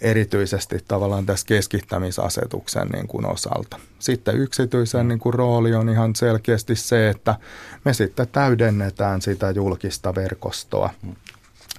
erityisesti 0.00 0.78
tavallaan 0.88 1.26
tässä 1.26 1.46
keskittämisasetuksen 1.46 2.88
niin 2.88 3.08
kuin 3.08 3.26
osalta. 3.26 3.76
Sitten 3.98 4.36
yksityisen 4.36 5.08
niin 5.08 5.18
kuin 5.18 5.34
rooli 5.34 5.74
on 5.74 5.88
ihan 5.88 6.16
selkeästi 6.16 6.76
se, 6.76 7.08
että 7.08 7.34
me 7.84 7.94
sitten 7.94 8.28
täydennetään 8.32 9.22
sitä 9.22 9.50
julkista 9.50 10.14
verkostoa. 10.14 10.90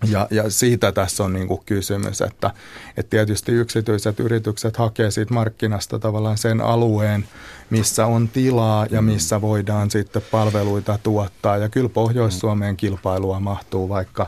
Ja, 0.08 0.28
ja 0.32 0.50
siitä 0.50 0.92
tässä 0.92 1.24
on 1.24 1.34
niin 1.34 1.48
kuin 1.48 1.62
kysymys, 1.66 2.22
että, 2.22 2.52
että 2.98 3.10
tietysti 3.10 3.52
yksityiset 3.52 4.20
yritykset 4.20 4.78
hakee 4.78 5.12
siitä 5.12 5.34
markkinasta 5.34 6.00
tavallaan 6.00 6.38
sen 6.38 6.62
alueen, 6.62 7.26
missä 7.70 8.06
on 8.06 8.28
tilaa 8.28 8.88
ja 8.92 9.02
missä 9.02 9.42
voidaan 9.42 9.92
sitten 9.92 10.22
palveluita 10.32 11.00
tuottaa. 11.04 11.58
Ja 11.58 11.70
kyllä 11.70 11.90
Pohjois-Suomeen 11.90 12.78
kilpailua 12.78 13.40
mahtuu, 13.40 13.90
vaikka 13.90 14.28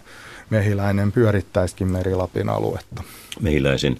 mehiläinen 0.49 1.11
pyörittäisikin 1.11 1.91
Merilapin 1.91 2.49
aluetta 2.49 3.03
mehiläisen 3.39 3.97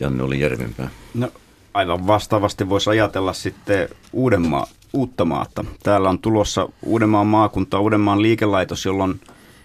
Janne 0.00 0.22
oli 0.22 0.40
Järvenpää. 0.40 0.90
No 1.14 1.28
aivan 1.74 2.06
vastaavasti 2.06 2.68
voisi 2.68 2.90
ajatella 2.90 3.32
sitten 3.32 3.88
Uudenmaa, 4.12 4.66
Uuttamaata. 4.92 5.64
Täällä 5.82 6.08
on 6.08 6.18
tulossa 6.18 6.68
Uudenmaan 6.82 7.26
maakunta, 7.26 7.80
Uudenmaan 7.80 8.22
liikelaitos, 8.22 8.84
jolla 8.84 9.04
on 9.04 9.20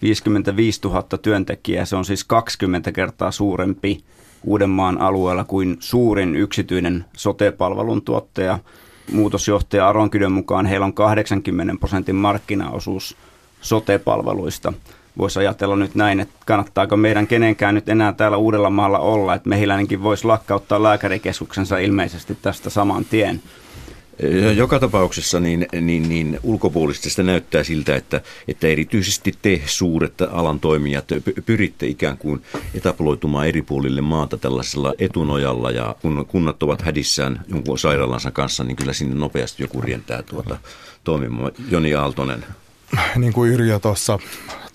55 0.06 0.80
000 0.84 1.03
työntekijää. 1.22 1.86
Se 1.86 1.95
on 1.95 2.06
siis 2.06 2.24
20 2.24 2.91
kertaa 2.91 3.32
suurempi 3.32 4.03
Uudenmaan 4.43 5.01
alueella 5.01 5.43
kuin 5.43 5.78
suurin 5.80 6.36
yksityinen 6.36 7.06
sote-palvelun 7.18 8.01
tuottaja. 8.01 8.60
Muutosjohtaja 9.12 9.89
Aronkydön 9.89 10.32
mukaan 10.32 10.66
heillä 10.66 10.86
on 10.86 10.93
80 10.93 11.76
prosentin 11.80 12.16
markkinaosuus 12.16 13.18
sote-palveluista 13.62 14.74
voisi 15.18 15.39
ajatella 15.39 15.76
nyt 15.76 15.95
näin, 15.95 16.20
että 16.20 16.36
kannattaako 16.45 16.97
meidän 16.97 17.28
kenenkään 17.28 17.76
nyt 17.76 17.89
enää 17.89 18.14
täällä 18.14 18.38
Uudellamaalla 18.38 18.99
olla, 18.99 19.34
että 19.36 19.49
mehiläinenkin 19.49 20.03
voisi 20.03 20.28
lakkauttaa 20.28 20.84
lääkärikeskuksensa 20.84 21.78
ilmeisesti 21.78 22.38
tästä 22.41 22.70
saman 22.70 23.06
tien. 23.06 23.41
Joka 24.55 24.80
tapauksessa 24.80 25.39
niin, 25.39 25.68
niin, 25.82 26.09
niin 26.09 26.39
ulkopuolisesti 26.43 27.24
näyttää 27.24 27.63
siltä, 27.63 27.95
että, 27.95 28.22
että 28.47 28.68
erityisesti 28.68 29.34
te 29.41 29.61
suuret 29.66 30.22
alan 30.22 30.59
toimijat 30.59 31.05
pyritte 31.45 31.86
ikään 31.86 32.18
kuin 32.18 32.41
etaploitumaan 32.74 33.47
eri 33.47 33.61
puolille 33.61 34.01
maata 34.01 34.38
tällaisella 34.38 34.93
etunojalla 34.99 35.72
ja 35.72 35.95
kun 36.01 36.26
kunnat 36.28 36.63
ovat 36.63 36.82
hädissään 36.82 37.45
jonkun 37.47 37.80
sairaalansa 37.80 38.32
kanssa, 38.32 38.63
niin 38.63 38.76
kyllä 38.76 38.93
sinne 38.93 39.16
nopeasti 39.16 39.63
joku 39.63 39.82
rientää 39.82 40.24
tuota 40.24 40.57
toimimaan. 41.03 41.51
Joni 41.70 41.95
Aaltonen. 41.95 42.45
niin 43.16 43.34
kuin 43.34 43.51
Yrjö 43.51 43.80
tuossa 43.80 44.20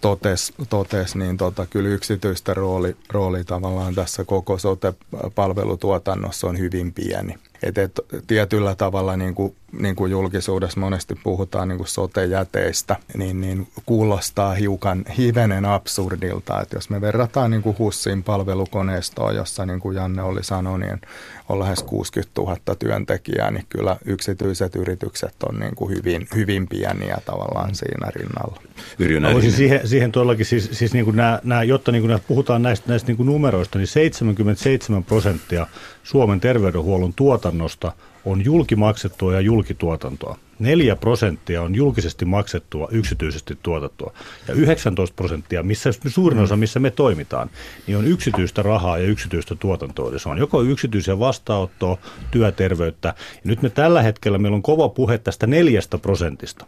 totesi, 0.01 0.55
totes, 0.68 1.16
niin 1.16 1.36
tota, 1.36 1.66
kyllä 1.66 1.88
yksityistä 1.88 2.55
rooli, 2.55 2.97
rooli 3.11 3.45
tavallaan 3.45 3.95
tässä 3.95 4.24
koko 4.24 4.59
sote-palvelutuotannossa 4.59 6.47
on 6.47 6.59
hyvin 6.59 6.93
pieni. 6.93 7.34
Et, 7.62 7.78
et, 7.78 8.00
tietyllä 8.26 8.74
tavalla 8.74 9.16
niin 9.16 9.34
kuin, 9.34 9.56
niin 9.72 9.96
kuin 9.96 10.10
julkisuudessa 10.10 10.80
monesti 10.80 11.14
puhutaan 11.22 11.68
niin 11.68 11.78
kuin 11.78 11.88
sote-jäteistä, 11.88 12.96
niin, 13.16 13.40
niin 13.40 13.68
kuulostaa 13.86 14.54
hiukan 14.54 15.04
hivenen 15.18 15.64
absurdilta, 15.64 16.60
että 16.60 16.76
jos 16.76 16.90
me 16.90 17.00
verrataan 17.00 17.50
niin 17.50 17.62
kuin 17.62 17.78
HUSin 17.78 18.22
palvelukoneistoa, 18.22 19.32
jossa 19.32 19.66
niin 19.66 19.80
kuin 19.80 19.96
Janne 19.96 20.22
oli 20.22 20.44
sanonut, 20.44 20.80
niin 20.80 21.00
on 21.48 21.58
lähes 21.58 21.82
60 21.82 22.40
000 22.40 22.56
työntekijää, 22.78 23.50
niin 23.50 23.64
kyllä 23.68 23.96
yksityiset 24.04 24.76
yritykset 24.76 25.34
on 25.48 25.60
niin 25.60 25.74
kuin 25.74 25.96
hyvin, 25.96 26.28
hyvin 26.34 26.68
pieniä 26.68 27.18
tavallaan 27.26 27.74
siinä 27.74 28.10
rinnalla. 28.14 28.62
Voisin 29.32 29.52
siihen, 29.52 29.88
siihen 29.88 30.12
tuollakin, 30.12 30.46
siis, 30.46 30.68
siis 30.72 30.92
niin 30.92 31.04
kuin 31.04 31.16
nämä, 31.16 31.40
nämä, 31.44 31.62
jotta 31.62 31.92
niin 31.92 32.02
kuin 32.02 32.08
nämä, 32.08 32.20
puhutaan 32.28 32.62
näistä, 32.62 32.88
näistä 32.88 33.06
niin 33.06 33.16
kuin 33.16 33.26
numeroista, 33.26 33.78
niin 33.78 33.86
77 33.86 35.04
prosenttia 35.04 35.66
Suomen 36.02 36.40
terveydenhuollon 36.40 37.14
tuotannosta 37.14 37.92
on 38.24 38.44
julkimaksettua 38.44 39.34
ja 39.34 39.40
julkituotantoa. 39.40 40.38
4 40.58 40.96
prosenttia 40.96 41.62
on 41.62 41.74
julkisesti 41.74 42.24
maksettua, 42.24 42.88
yksityisesti 42.90 43.58
tuotettua. 43.62 44.12
Ja 44.48 44.54
19 44.54 45.14
prosenttia, 45.14 45.62
missä 45.62 45.90
suurin 46.06 46.38
osa, 46.38 46.56
missä 46.56 46.80
me 46.80 46.90
toimitaan, 46.90 47.50
niin 47.86 47.98
on 47.98 48.06
yksityistä 48.06 48.62
rahaa 48.62 48.98
ja 48.98 49.04
yksityistä 49.04 49.54
tuotantoa. 49.54 50.10
Eli 50.10 50.18
se 50.18 50.28
on 50.28 50.38
joko 50.38 50.62
yksityisiä 50.62 51.18
vastaanottoa, 51.18 51.98
työterveyttä. 52.30 53.08
Ja 53.08 53.40
nyt 53.44 53.62
me 53.62 53.70
tällä 53.70 54.02
hetkellä, 54.02 54.38
meillä 54.38 54.56
on 54.56 54.62
kova 54.62 54.88
puhe 54.88 55.18
tästä 55.18 55.46
neljästä 55.46 55.98
prosentista. 55.98 56.66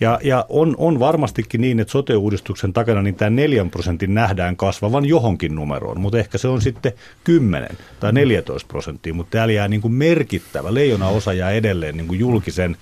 Ja, 0.00 0.18
ja 0.22 0.46
on, 0.48 0.74
on 0.78 1.00
varmastikin 1.00 1.60
niin, 1.60 1.80
että 1.80 1.92
sote-uudistuksen 1.92 2.72
takana 2.72 3.02
niin 3.02 3.14
tämä 3.14 3.30
4 3.30 3.66
prosentin 3.70 4.14
nähdään 4.14 4.56
kasvavan 4.56 5.04
johonkin 5.04 5.54
numeroon, 5.54 6.00
mutta 6.00 6.18
ehkä 6.18 6.38
se 6.38 6.48
on 6.48 6.60
sitten 6.60 6.92
10 7.24 7.68
tai 8.00 8.12
14 8.12 8.68
prosenttia, 8.68 9.14
mutta 9.14 9.30
täällä 9.30 9.52
jää 9.52 9.68
niin 9.68 9.80
kuin 9.80 9.94
merkittävä, 9.94 10.74
leijona 10.74 11.08
osa 11.08 11.32
jää 11.32 11.50
edelleen 11.50 11.96
niin 11.96 12.08
kuin 12.08 12.20
julkisen 12.20 12.76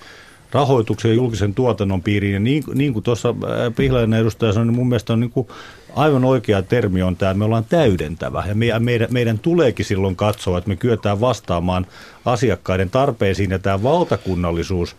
rahoituksen 0.53 1.09
ja 1.09 1.15
julkisen 1.15 1.55
tuotannon 1.55 2.03
piiriin. 2.03 2.35
Ja 2.35 2.41
niin, 2.41 2.65
niin 2.75 2.93
kuin 2.93 3.03
tuossa 3.03 3.29
äh, 3.29 3.75
Pihlainen 3.77 4.21
edustaja 4.21 4.53
sanoi, 4.53 4.67
niin 4.67 4.77
mun 4.77 4.89
mielestä 4.89 5.13
on 5.13 5.21
niin 5.21 5.31
kuin 5.31 5.49
aivan 5.95 6.25
oikea 6.25 6.63
termi 6.63 7.03
on 7.03 7.17
tämä, 7.17 7.31
että 7.31 7.39
me 7.39 7.45
ollaan 7.45 7.65
täydentävä. 7.65 8.45
Ja 8.49 8.55
meidän, 8.55 8.83
meidän, 8.83 9.09
meidän 9.11 9.39
tuleekin 9.39 9.85
silloin 9.85 10.17
katsoa, 10.17 10.59
että 10.59 10.69
me 10.69 10.77
kyetään 10.77 11.21
vastaamaan 11.21 11.87
asiakkaiden 12.25 12.91
tarpeisiin 12.91 13.51
ja 13.51 13.59
tämä 13.59 13.83
valtakunnallisuus 13.83 14.97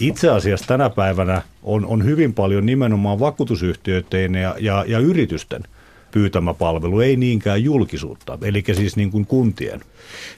itse 0.00 0.28
asiassa 0.28 0.66
tänä 0.66 0.90
päivänä 0.90 1.42
on, 1.62 1.86
on 1.86 2.04
hyvin 2.04 2.34
paljon 2.34 2.66
nimenomaan 2.66 3.20
vakuutusyhtiöiden 3.20 4.34
ja, 4.34 4.54
ja, 4.58 4.84
ja 4.88 4.98
yritysten 4.98 5.62
pyytämä 6.10 6.54
palvelu, 6.54 7.00
ei 7.00 7.16
niinkään 7.16 7.64
julkisuutta, 7.64 8.38
eli 8.42 8.64
siis 8.72 8.96
niin 8.96 9.10
kuin 9.10 9.26
kuntien. 9.26 9.80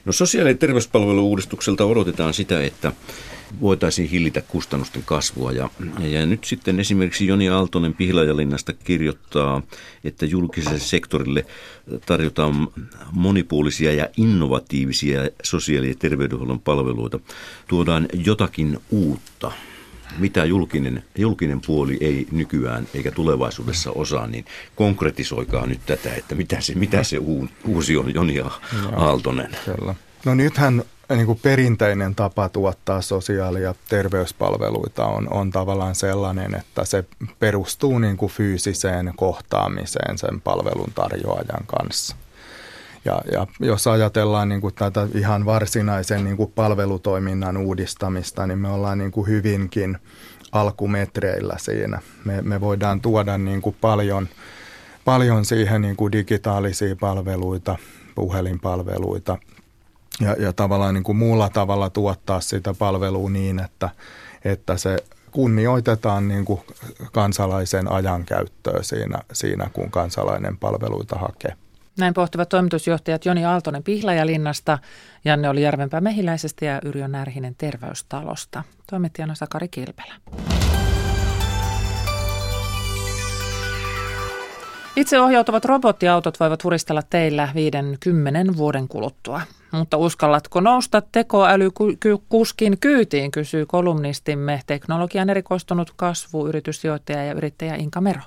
No 0.05 0.11
sosiaali- 0.11 0.49
ja 0.49 0.57
terveyspalvelu-uudistukselta 0.57 1.85
odotetaan 1.85 2.33
sitä, 2.33 2.63
että 2.63 2.91
voitaisiin 3.61 4.09
hillitä 4.09 4.41
kustannusten 4.41 5.03
kasvua. 5.05 5.51
Ja, 5.51 5.69
ja 5.99 6.25
nyt 6.25 6.43
sitten 6.43 6.79
esimerkiksi 6.79 7.27
Joni 7.27 7.49
Aaltonen 7.49 7.93
Pihlajalinnasta 7.93 8.73
kirjoittaa, 8.73 9.61
että 10.03 10.25
julkiselle 10.25 10.79
sektorille 10.79 11.45
tarjotaan 12.05 12.67
monipuolisia 13.11 13.93
ja 13.93 14.09
innovatiivisia 14.17 15.21
sosiaali- 15.43 15.89
ja 15.89 15.95
terveydenhuollon 15.99 16.59
palveluita. 16.59 17.19
Tuodaan 17.67 18.07
jotakin 18.13 18.77
uutta 18.89 19.51
mitä 20.17 20.45
julkinen, 20.45 21.03
julkinen 21.17 21.61
puoli 21.65 21.97
ei 22.01 22.27
nykyään 22.31 22.87
eikä 22.93 23.11
tulevaisuudessa 23.11 23.91
osaa, 23.91 24.27
niin 24.27 24.45
konkretisoikaa 24.75 25.65
nyt 25.65 25.79
tätä, 25.85 26.09
että 26.17 26.35
mitä 26.35 26.61
se, 26.61 26.75
mitä 26.75 27.03
se 27.03 27.17
uusi 27.65 27.97
on 27.97 28.13
Joni 28.13 28.35
Aaltonen. 28.95 29.57
Kyllä. 29.65 29.95
No 30.25 30.35
nythän 30.35 30.83
niin 31.09 31.25
kuin 31.25 31.39
perinteinen 31.41 32.15
tapa 32.15 32.49
tuottaa 32.49 33.01
sosiaali- 33.01 33.61
ja 33.61 33.75
terveyspalveluita 33.89 35.05
on, 35.05 35.33
on 35.33 35.51
tavallaan 35.51 35.95
sellainen, 35.95 36.55
että 36.55 36.85
se 36.85 37.03
perustuu 37.39 37.99
niin 37.99 38.17
kuin 38.17 38.31
fyysiseen 38.31 39.13
kohtaamiseen 39.15 40.17
sen 40.17 40.41
palvelun 40.41 40.91
tarjoajan 40.95 41.65
kanssa. 41.67 42.15
Ja, 43.05 43.21
ja 43.31 43.47
jos 43.59 43.87
ajatellaan 43.87 44.49
niin 44.49 44.61
kuin 44.61 44.73
tätä 44.73 45.07
ihan 45.15 45.45
varsinaisen 45.45 46.23
niin 46.23 46.37
kuin 46.37 46.51
palvelutoiminnan 46.51 47.57
uudistamista, 47.57 48.47
niin 48.47 48.59
me 48.59 48.69
ollaan 48.69 48.97
niin 48.97 49.11
kuin 49.11 49.27
hyvinkin 49.27 49.97
alkumetreillä 50.51 51.55
siinä. 51.57 52.01
Me, 52.25 52.41
me 52.41 52.61
voidaan 52.61 53.01
tuoda 53.01 53.37
niin 53.37 53.61
kuin 53.61 53.75
paljon, 53.81 54.29
paljon 55.05 55.45
siihen 55.45 55.81
niin 55.81 55.95
kuin 55.95 56.11
digitaalisia 56.11 56.95
palveluita, 56.95 57.77
puhelinpalveluita, 58.15 59.37
ja, 60.19 60.35
ja 60.39 60.53
tavallaan 60.53 60.93
niin 60.93 61.03
kuin 61.03 61.17
muulla 61.17 61.49
tavalla 61.49 61.89
tuottaa 61.89 62.41
sitä 62.41 62.73
palvelua 62.73 63.29
niin, 63.29 63.59
että, 63.59 63.89
että 64.45 64.77
se 64.77 64.97
kunnioitetaan 65.31 66.27
niin 66.27 66.45
kuin 66.45 66.61
kansalaisen 67.11 67.91
ajankäyttöä 67.91 68.83
siinä, 68.83 69.19
siinä, 69.33 69.69
kun 69.73 69.91
kansalainen 69.91 70.57
palveluita 70.57 71.15
hakee. 71.15 71.53
Näin 71.97 72.13
pohtivat 72.13 72.49
toimitusjohtajat 72.49 73.25
Joni 73.25 73.45
Aaltonen 73.45 73.83
Pihlajalinnasta, 73.83 74.79
Janne 75.25 75.49
oli 75.49 75.61
Järvenpää 75.61 76.01
Mehiläisestä 76.01 76.65
ja 76.65 76.81
Yrjö 76.85 77.07
Närhinen 77.07 77.55
Terveystalosta. 77.57 78.63
Toimittajana 78.89 79.35
Sakari 79.35 79.67
Kilpelä. 79.67 80.13
Itseohjautuvat 84.95 85.65
robottiautot 85.65 86.39
voivat 86.39 86.63
huristella 86.63 87.01
teillä 87.01 87.49
viiden 87.55 87.97
kymmenen 87.99 88.57
vuoden 88.57 88.87
kuluttua. 88.87 89.41
Mutta 89.71 89.97
uskallatko 89.97 90.59
nousta 90.61 91.01
tekoälykuskin 91.11 92.79
kyytiin, 92.79 93.31
kysyy 93.31 93.65
kolumnistimme 93.65 94.59
teknologian 94.67 95.29
erikoistunut 95.29 95.93
kasvuyrityssijoittaja 95.95 97.23
ja 97.23 97.33
yrittäjä 97.33 97.75
Inka 97.75 98.01
Mero. 98.01 98.21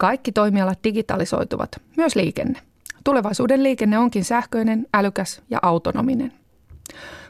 Kaikki 0.00 0.32
toimialat 0.32 0.78
digitalisoituvat, 0.84 1.68
myös 1.96 2.16
liikenne. 2.16 2.60
Tulevaisuuden 3.04 3.62
liikenne 3.62 3.98
onkin 3.98 4.24
sähköinen, 4.24 4.86
älykäs 4.94 5.42
ja 5.50 5.58
autonominen. 5.62 6.32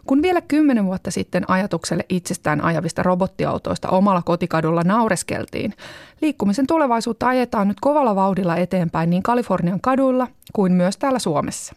Kun 0.06 0.22
vielä 0.22 0.40
kymmenen 0.40 0.86
vuotta 0.86 1.10
sitten 1.10 1.50
ajatukselle 1.50 2.04
itsestään 2.08 2.60
ajavista 2.60 3.02
robottiautoista 3.02 3.88
omalla 3.88 4.22
kotikadulla 4.22 4.82
naureskeltiin, 4.82 5.74
liikkumisen 6.22 6.66
tulevaisuutta 6.66 7.28
ajetaan 7.28 7.68
nyt 7.68 7.80
kovalla 7.80 8.14
vauhdilla 8.14 8.56
eteenpäin 8.56 9.10
niin 9.10 9.22
Kalifornian 9.22 9.80
kaduilla 9.80 10.28
kuin 10.52 10.72
myös 10.72 10.96
täällä 10.96 11.18
Suomessa. 11.18 11.74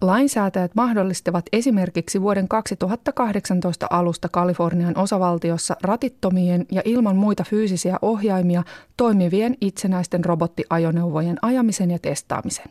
Lainsäätäjät 0.00 0.74
mahdollistavat 0.74 1.44
esimerkiksi 1.52 2.22
vuoden 2.22 2.48
2018 2.48 3.86
alusta 3.90 4.28
Kalifornian 4.28 4.98
osavaltiossa 4.98 5.76
ratittomien 5.82 6.66
ja 6.72 6.82
ilman 6.84 7.16
muita 7.16 7.44
fyysisiä 7.44 7.98
ohjaimia 8.02 8.62
toimivien 8.96 9.56
itsenäisten 9.60 10.24
robottiajoneuvojen 10.24 11.38
ajamisen 11.42 11.90
ja 11.90 11.98
testaamisen. 11.98 12.66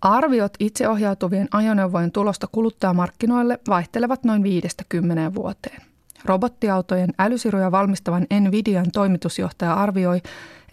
Arviot 0.00 0.52
itseohjautuvien 0.58 1.48
ajoneuvojen 1.52 2.12
tulosta 2.12 2.46
kuluttajamarkkinoille 2.52 3.58
vaihtelevat 3.68 4.24
noin 4.24 4.42
5-10 4.42 5.34
vuoteen. 5.34 5.82
Robottiautojen 6.24 7.10
älysiruja 7.18 7.72
valmistavan 7.72 8.26
Nvidian 8.40 8.86
toimitusjohtaja 8.92 9.74
arvioi, 9.74 10.22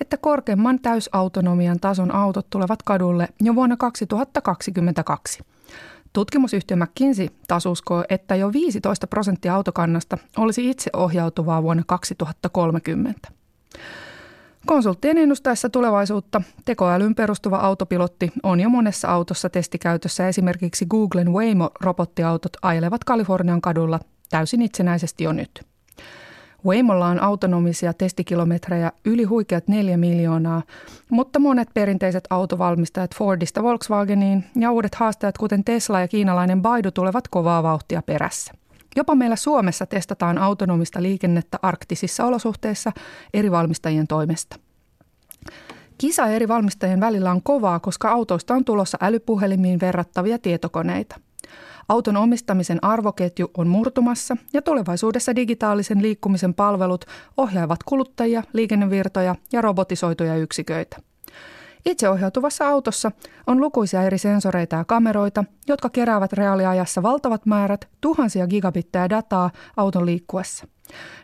että 0.02 0.18
korkeimman 0.18 0.80
täysautonomian 0.80 1.80
tason 1.80 2.16
autot 2.16 2.50
tulevat 2.50 2.84
kadulle 2.84 3.28
jo 3.42 3.56
vuonna 3.56 3.78
2022. 3.78 5.40
Tutkimusyhtiö 6.14 6.78
McKinsey 6.78 7.28
taas 7.48 7.66
uskoo, 7.66 8.04
että 8.10 8.36
jo 8.36 8.54
15 8.54 9.08
prosenttia 9.08 9.56
autokannasta 9.56 10.18
olisi 10.38 10.70
itseohjautuvaa 10.70 11.64
vuonna 11.64 11.84
2030. 11.88 13.30
Konsulttien 14.66 15.18
ennustaessa 15.18 15.70
tulevaisuutta 15.70 16.42
tekoälyyn 16.66 17.16
perustuva 17.16 17.58
autopilotti 17.58 18.32
on 18.44 18.60
jo 18.60 18.70
monessa 18.70 19.08
autossa 19.08 19.50
testikäytössä. 19.50 20.28
Esimerkiksi 20.28 20.86
Googlen 20.86 21.34
Waymo-robottiautot 21.34 22.58
ajelevat 22.62 23.04
Kalifornian 23.04 23.62
kadulla 23.62 24.00
täysin 24.30 24.62
itsenäisesti 24.62 25.24
jo 25.24 25.34
nyt. 25.34 25.71
Waymolla 26.66 27.08
on 27.08 27.24
autonomisia 27.24 27.94
testikilometrejä 27.94 28.92
yli 29.06 29.24
huikeat 29.24 29.68
neljä 29.68 29.98
miljoonaa, 29.98 30.62
mutta 31.10 31.40
monet 31.40 31.70
perinteiset 31.74 32.24
autovalmistajat 32.30 33.16
Fordista 33.16 33.64
Volkswageniin 33.64 34.44
ja 34.56 34.72
uudet 34.72 34.96
haastajat 34.96 35.38
kuten 35.38 35.64
Tesla 35.64 36.00
ja 36.00 36.08
kiinalainen 36.08 36.62
Baidu 36.62 36.92
tulevat 36.92 37.28
kovaa 37.28 37.64
vauhtia 37.64 38.02
perässä. 38.02 38.54
Jopa 38.96 39.16
meillä 39.16 39.36
Suomessa 39.36 39.86
testataan 39.86 40.38
autonomista 40.38 41.02
liikennettä 41.02 41.60
arktisissa 41.62 42.26
olosuhteissa 42.26 42.92
eri 43.34 43.52
valmistajien 43.52 44.08
toimesta. 44.08 44.56
Kisa 45.98 46.28
eri 46.28 46.48
valmistajien 46.48 47.00
välillä 47.00 47.32
on 47.32 47.44
kovaa, 47.44 47.80
koska 47.80 48.10
autoista 48.12 48.54
on 48.54 48.66
tulossa 48.66 48.98
älypuhelimiin 49.02 49.80
verrattavia 49.80 50.40
tietokoneita. 50.40 51.20
Auton 51.92 52.18
omistamisen 52.18 52.84
arvoketju 52.84 53.52
on 53.58 53.68
murtumassa 53.68 54.38
ja 54.54 54.62
tulevaisuudessa 54.62 55.36
digitaalisen 55.36 56.02
liikkumisen 56.02 56.54
palvelut 56.54 57.06
ohjaavat 57.38 57.84
kuluttajia, 57.84 58.44
liikennevirtoja 58.54 59.36
ja 59.54 59.62
robotisoituja 59.62 60.36
yksiköitä. 60.36 60.98
Itseohjautuvassa 61.86 62.68
autossa 62.68 63.12
on 63.48 63.62
lukuisia 63.62 64.04
eri 64.04 64.18
sensoreita 64.18 64.76
ja 64.76 64.86
kameroita, 64.86 65.44
jotka 65.68 65.90
keräävät 65.90 66.34
reaaliajassa 66.34 67.04
valtavat 67.04 67.46
määrät 67.46 67.88
tuhansia 68.02 68.48
gigabittejä 68.48 69.10
dataa 69.10 69.50
auton 69.78 70.06
liikkuessa. 70.06 70.68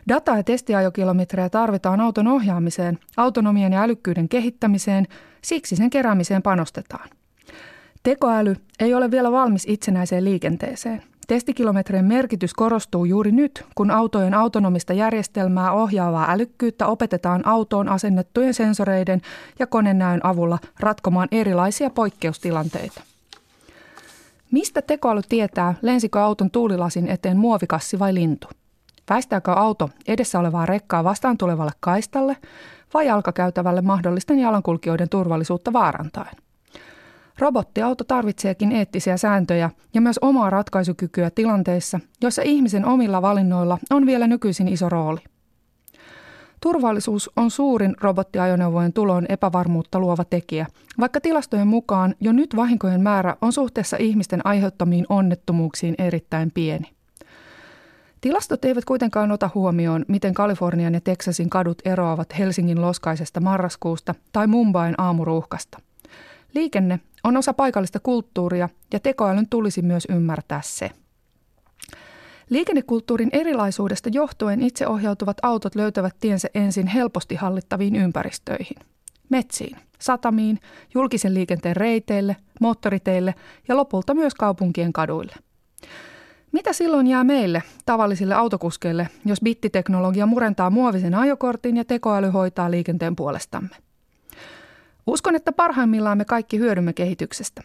Data- 0.08 0.36
ja 0.36 0.42
testiajokilometrejä 0.42 1.48
tarvitaan 1.48 2.00
auton 2.00 2.28
ohjaamiseen, 2.28 2.98
autonomian 3.16 3.72
ja 3.72 3.82
älykkyyden 3.82 4.28
kehittämiseen, 4.28 5.06
siksi 5.44 5.76
sen 5.76 5.90
keräämiseen 5.90 6.42
panostetaan. 6.42 7.08
Tekoäly 8.08 8.56
ei 8.80 8.94
ole 8.94 9.10
vielä 9.10 9.32
valmis 9.32 9.64
itsenäiseen 9.68 10.24
liikenteeseen. 10.24 11.02
Testikilometrien 11.26 12.04
merkitys 12.04 12.54
korostuu 12.54 13.04
juuri 13.04 13.32
nyt, 13.32 13.64
kun 13.74 13.90
autojen 13.90 14.34
autonomista 14.34 14.92
järjestelmää 14.92 15.72
ohjaavaa 15.72 16.30
älykkyyttä 16.30 16.86
opetetaan 16.86 17.46
autoon 17.46 17.88
asennettujen 17.88 18.54
sensoreiden 18.54 19.20
ja 19.58 19.66
konenäön 19.66 20.20
avulla 20.22 20.58
ratkomaan 20.80 21.28
erilaisia 21.30 21.90
poikkeustilanteita. 21.90 23.00
Mistä 24.50 24.82
tekoäly 24.82 25.20
tietää, 25.28 25.74
lensikö 25.82 26.22
auton 26.22 26.50
tuulilasin 26.50 27.08
eteen 27.08 27.36
muovikassi 27.36 27.98
vai 27.98 28.14
lintu? 28.14 28.48
Väistääkö 29.10 29.52
auto 29.52 29.90
edessä 30.06 30.38
olevaa 30.38 30.66
rekkaa 30.66 31.04
vastaan 31.04 31.38
tulevalle 31.38 31.72
kaistalle 31.80 32.36
vai 32.94 33.06
jalkakäytävälle 33.06 33.80
mahdollisten 33.82 34.38
jalankulkijoiden 34.38 35.08
turvallisuutta 35.08 35.72
vaarantaen? 35.72 36.47
Robottiauto 37.38 38.04
tarvitseekin 38.04 38.72
eettisiä 38.72 39.16
sääntöjä 39.16 39.70
ja 39.94 40.00
myös 40.00 40.18
omaa 40.22 40.50
ratkaisukykyä 40.50 41.30
tilanteissa, 41.30 42.00
joissa 42.22 42.42
ihmisen 42.42 42.84
omilla 42.84 43.22
valinnoilla 43.22 43.78
on 43.90 44.06
vielä 44.06 44.26
nykyisin 44.26 44.68
iso 44.68 44.88
rooli. 44.88 45.20
Turvallisuus 46.60 47.30
on 47.36 47.50
suurin 47.50 47.94
robottiajoneuvojen 48.00 48.92
tulon 48.92 49.26
epävarmuutta 49.28 50.00
luova 50.00 50.24
tekijä, 50.24 50.66
vaikka 51.00 51.20
tilastojen 51.20 51.68
mukaan 51.68 52.14
jo 52.20 52.32
nyt 52.32 52.56
vahinkojen 52.56 53.00
määrä 53.00 53.36
on 53.42 53.52
suhteessa 53.52 53.96
ihmisten 54.00 54.46
aiheuttamiin 54.46 55.06
onnettomuuksiin 55.08 55.94
erittäin 55.98 56.50
pieni. 56.50 56.90
Tilastot 58.20 58.64
eivät 58.64 58.84
kuitenkaan 58.84 59.32
ota 59.32 59.50
huomioon, 59.54 60.04
miten 60.08 60.34
Kalifornian 60.34 60.94
ja 60.94 61.00
Teksasin 61.00 61.50
kadut 61.50 61.78
eroavat 61.84 62.38
Helsingin 62.38 62.82
loskaisesta 62.82 63.40
marraskuusta 63.40 64.14
tai 64.32 64.46
Mumbain 64.46 64.94
aamuruuhkasta. 64.98 65.78
Liikenne 66.54 67.00
on 67.24 67.36
osa 67.36 67.54
paikallista 67.54 68.00
kulttuuria 68.00 68.68
ja 68.92 69.00
tekoälyn 69.00 69.48
tulisi 69.48 69.82
myös 69.82 70.06
ymmärtää 70.10 70.60
se. 70.64 70.90
Liikennekulttuurin 72.50 73.30
erilaisuudesta 73.32 74.08
johtuen 74.12 74.62
itseohjautuvat 74.62 75.36
autot 75.42 75.74
löytävät 75.74 76.16
tiensä 76.20 76.48
ensin 76.54 76.86
helposti 76.86 77.34
hallittaviin 77.34 77.96
ympäristöihin. 77.96 78.76
Metsiin, 79.28 79.76
satamiin, 79.98 80.58
julkisen 80.94 81.34
liikenteen 81.34 81.76
reiteille, 81.76 82.36
moottoriteille 82.60 83.34
ja 83.68 83.76
lopulta 83.76 84.14
myös 84.14 84.34
kaupunkien 84.34 84.92
kaduille. 84.92 85.34
Mitä 86.52 86.72
silloin 86.72 87.06
jää 87.06 87.24
meille, 87.24 87.62
tavallisille 87.86 88.34
autokuskeille, 88.34 89.08
jos 89.24 89.40
bittiteknologia 89.40 90.26
murentaa 90.26 90.70
muovisen 90.70 91.14
ajokortin 91.14 91.76
ja 91.76 91.84
tekoäly 91.84 92.30
hoitaa 92.30 92.70
liikenteen 92.70 93.16
puolestamme? 93.16 93.87
Uskon, 95.08 95.36
että 95.36 95.52
parhaimmillaan 95.52 96.18
me 96.18 96.24
kaikki 96.24 96.58
hyödymme 96.58 96.92
kehityksestä. 96.92 97.62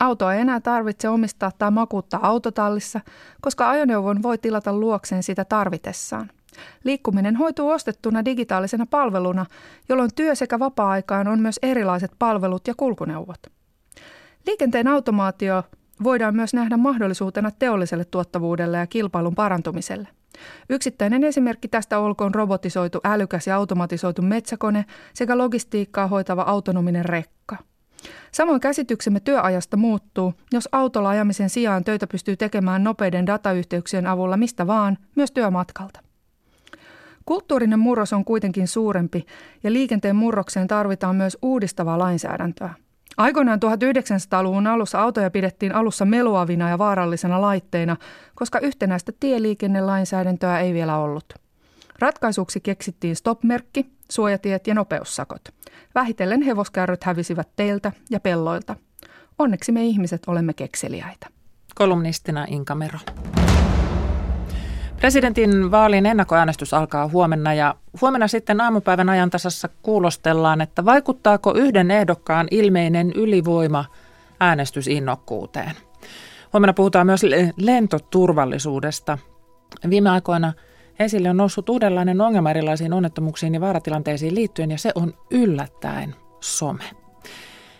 Autoa 0.00 0.34
ei 0.34 0.40
enää 0.40 0.60
tarvitse 0.60 1.08
omistaa 1.08 1.50
tai 1.58 1.70
makuuttaa 1.70 2.26
autotallissa, 2.26 3.00
koska 3.40 3.70
ajoneuvon 3.70 4.22
voi 4.22 4.38
tilata 4.38 4.72
luokseen 4.72 5.22
sitä 5.22 5.44
tarvitessaan. 5.44 6.30
Liikkuminen 6.84 7.36
hoituu 7.36 7.70
ostettuna 7.70 8.24
digitaalisena 8.24 8.86
palveluna, 8.86 9.46
jolloin 9.88 10.10
työ 10.14 10.34
sekä 10.34 10.58
vapaa-aikaan 10.58 11.28
on 11.28 11.40
myös 11.40 11.58
erilaiset 11.62 12.12
palvelut 12.18 12.66
ja 12.66 12.74
kulkuneuvot. 12.76 13.46
Liikenteen 14.46 14.88
automaatio 14.88 15.62
voidaan 16.02 16.36
myös 16.36 16.54
nähdä 16.54 16.76
mahdollisuutena 16.76 17.50
teolliselle 17.50 18.04
tuottavuudelle 18.04 18.78
ja 18.78 18.86
kilpailun 18.86 19.34
parantumiselle. 19.34 20.08
Yksittäinen 20.70 21.24
esimerkki 21.24 21.68
tästä 21.68 21.98
olkoon 21.98 22.34
robotisoitu 22.34 23.00
älykäs 23.04 23.46
ja 23.46 23.56
automatisoitu 23.56 24.22
metsäkone 24.22 24.84
sekä 25.14 25.38
logistiikkaa 25.38 26.06
hoitava 26.06 26.42
autonominen 26.42 27.04
rekka. 27.04 27.56
Samoin 28.32 28.60
käsityksemme 28.60 29.20
työajasta 29.20 29.76
muuttuu, 29.76 30.34
jos 30.52 30.68
autolla 30.72 31.08
ajamisen 31.08 31.50
sijaan 31.50 31.84
töitä 31.84 32.06
pystyy 32.06 32.36
tekemään 32.36 32.84
nopeiden 32.84 33.26
datayhteyksien 33.26 34.06
avulla 34.06 34.36
mistä 34.36 34.66
vaan, 34.66 34.98
myös 35.14 35.32
työmatkalta. 35.32 36.00
Kulttuurinen 37.26 37.78
murros 37.78 38.12
on 38.12 38.24
kuitenkin 38.24 38.68
suurempi 38.68 39.26
ja 39.62 39.72
liikenteen 39.72 40.16
murrokseen 40.16 40.66
tarvitaan 40.66 41.16
myös 41.16 41.38
uudistavaa 41.42 41.98
lainsäädäntöä. 41.98 42.74
Aikoinaan 43.16 43.60
1900-luvun 43.64 44.66
alussa 44.66 45.00
autoja 45.00 45.30
pidettiin 45.30 45.74
alussa 45.74 46.04
meluavina 46.04 46.70
ja 46.70 46.78
vaarallisena 46.78 47.40
laitteina, 47.40 47.96
koska 48.34 48.58
yhtenäistä 48.58 49.12
tieliikennelainsäädäntöä 49.20 50.60
ei 50.60 50.74
vielä 50.74 50.96
ollut. 50.98 51.34
Ratkaisuksi 51.98 52.60
keksittiin 52.60 53.16
stopmerkki, 53.16 53.86
suojatiet 54.10 54.66
ja 54.66 54.74
nopeussakot. 54.74 55.48
Vähitellen 55.94 56.42
hevoskärryt 56.42 57.04
hävisivät 57.04 57.48
teiltä 57.56 57.92
ja 58.10 58.20
pelloilta. 58.20 58.76
Onneksi 59.38 59.72
me 59.72 59.84
ihmiset 59.84 60.22
olemme 60.26 60.52
kekseliäitä. 60.52 61.26
Kolumnistina 61.74 62.46
Inka 62.48 62.74
Mero. 62.74 62.98
Presidentin 65.06 65.70
vaalien 65.70 66.06
ennakkoäänestys 66.06 66.74
alkaa 66.74 67.08
huomenna 67.08 67.54
ja 67.54 67.74
huomenna 68.00 68.28
sitten 68.28 68.60
aamupäivän 68.60 69.08
ajantasassa 69.08 69.68
kuulostellaan, 69.82 70.60
että 70.60 70.84
vaikuttaako 70.84 71.54
yhden 71.54 71.90
ehdokkaan 71.90 72.48
ilmeinen 72.50 73.12
ylivoima 73.12 73.84
äänestysinnokkuuteen. 74.40 75.72
Huomenna 76.52 76.72
puhutaan 76.72 77.06
myös 77.06 77.22
lentoturvallisuudesta. 77.56 79.18
Viime 79.90 80.10
aikoina 80.10 80.52
esille 80.98 81.30
on 81.30 81.36
noussut 81.36 81.68
uudenlainen 81.68 82.20
ongelma 82.20 82.50
erilaisiin 82.50 82.92
onnettomuuksiin 82.92 83.54
ja 83.54 83.60
vaaratilanteisiin 83.60 84.34
liittyen 84.34 84.70
ja 84.70 84.78
se 84.78 84.92
on 84.94 85.14
yllättäen 85.30 86.14
some. 86.40 86.84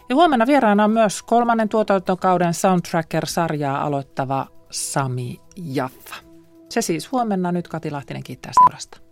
Ja 0.08 0.14
huomenna 0.14 0.46
vieraana 0.46 0.84
on 0.84 0.90
myös 0.90 1.22
kolmannen 1.22 1.68
tuotantokauden 1.68 2.54
Soundtracker-sarjaa 2.54 3.82
aloittava 3.82 4.46
Sami 4.70 5.40
Jaffa. 5.56 6.25
Se 6.68 6.82
siis 6.82 7.12
huomenna. 7.12 7.52
Nyt 7.52 7.68
Kati 7.68 7.90
Lahtinen 7.90 8.22
kiittää 8.22 8.52
seurasta. 8.64 9.05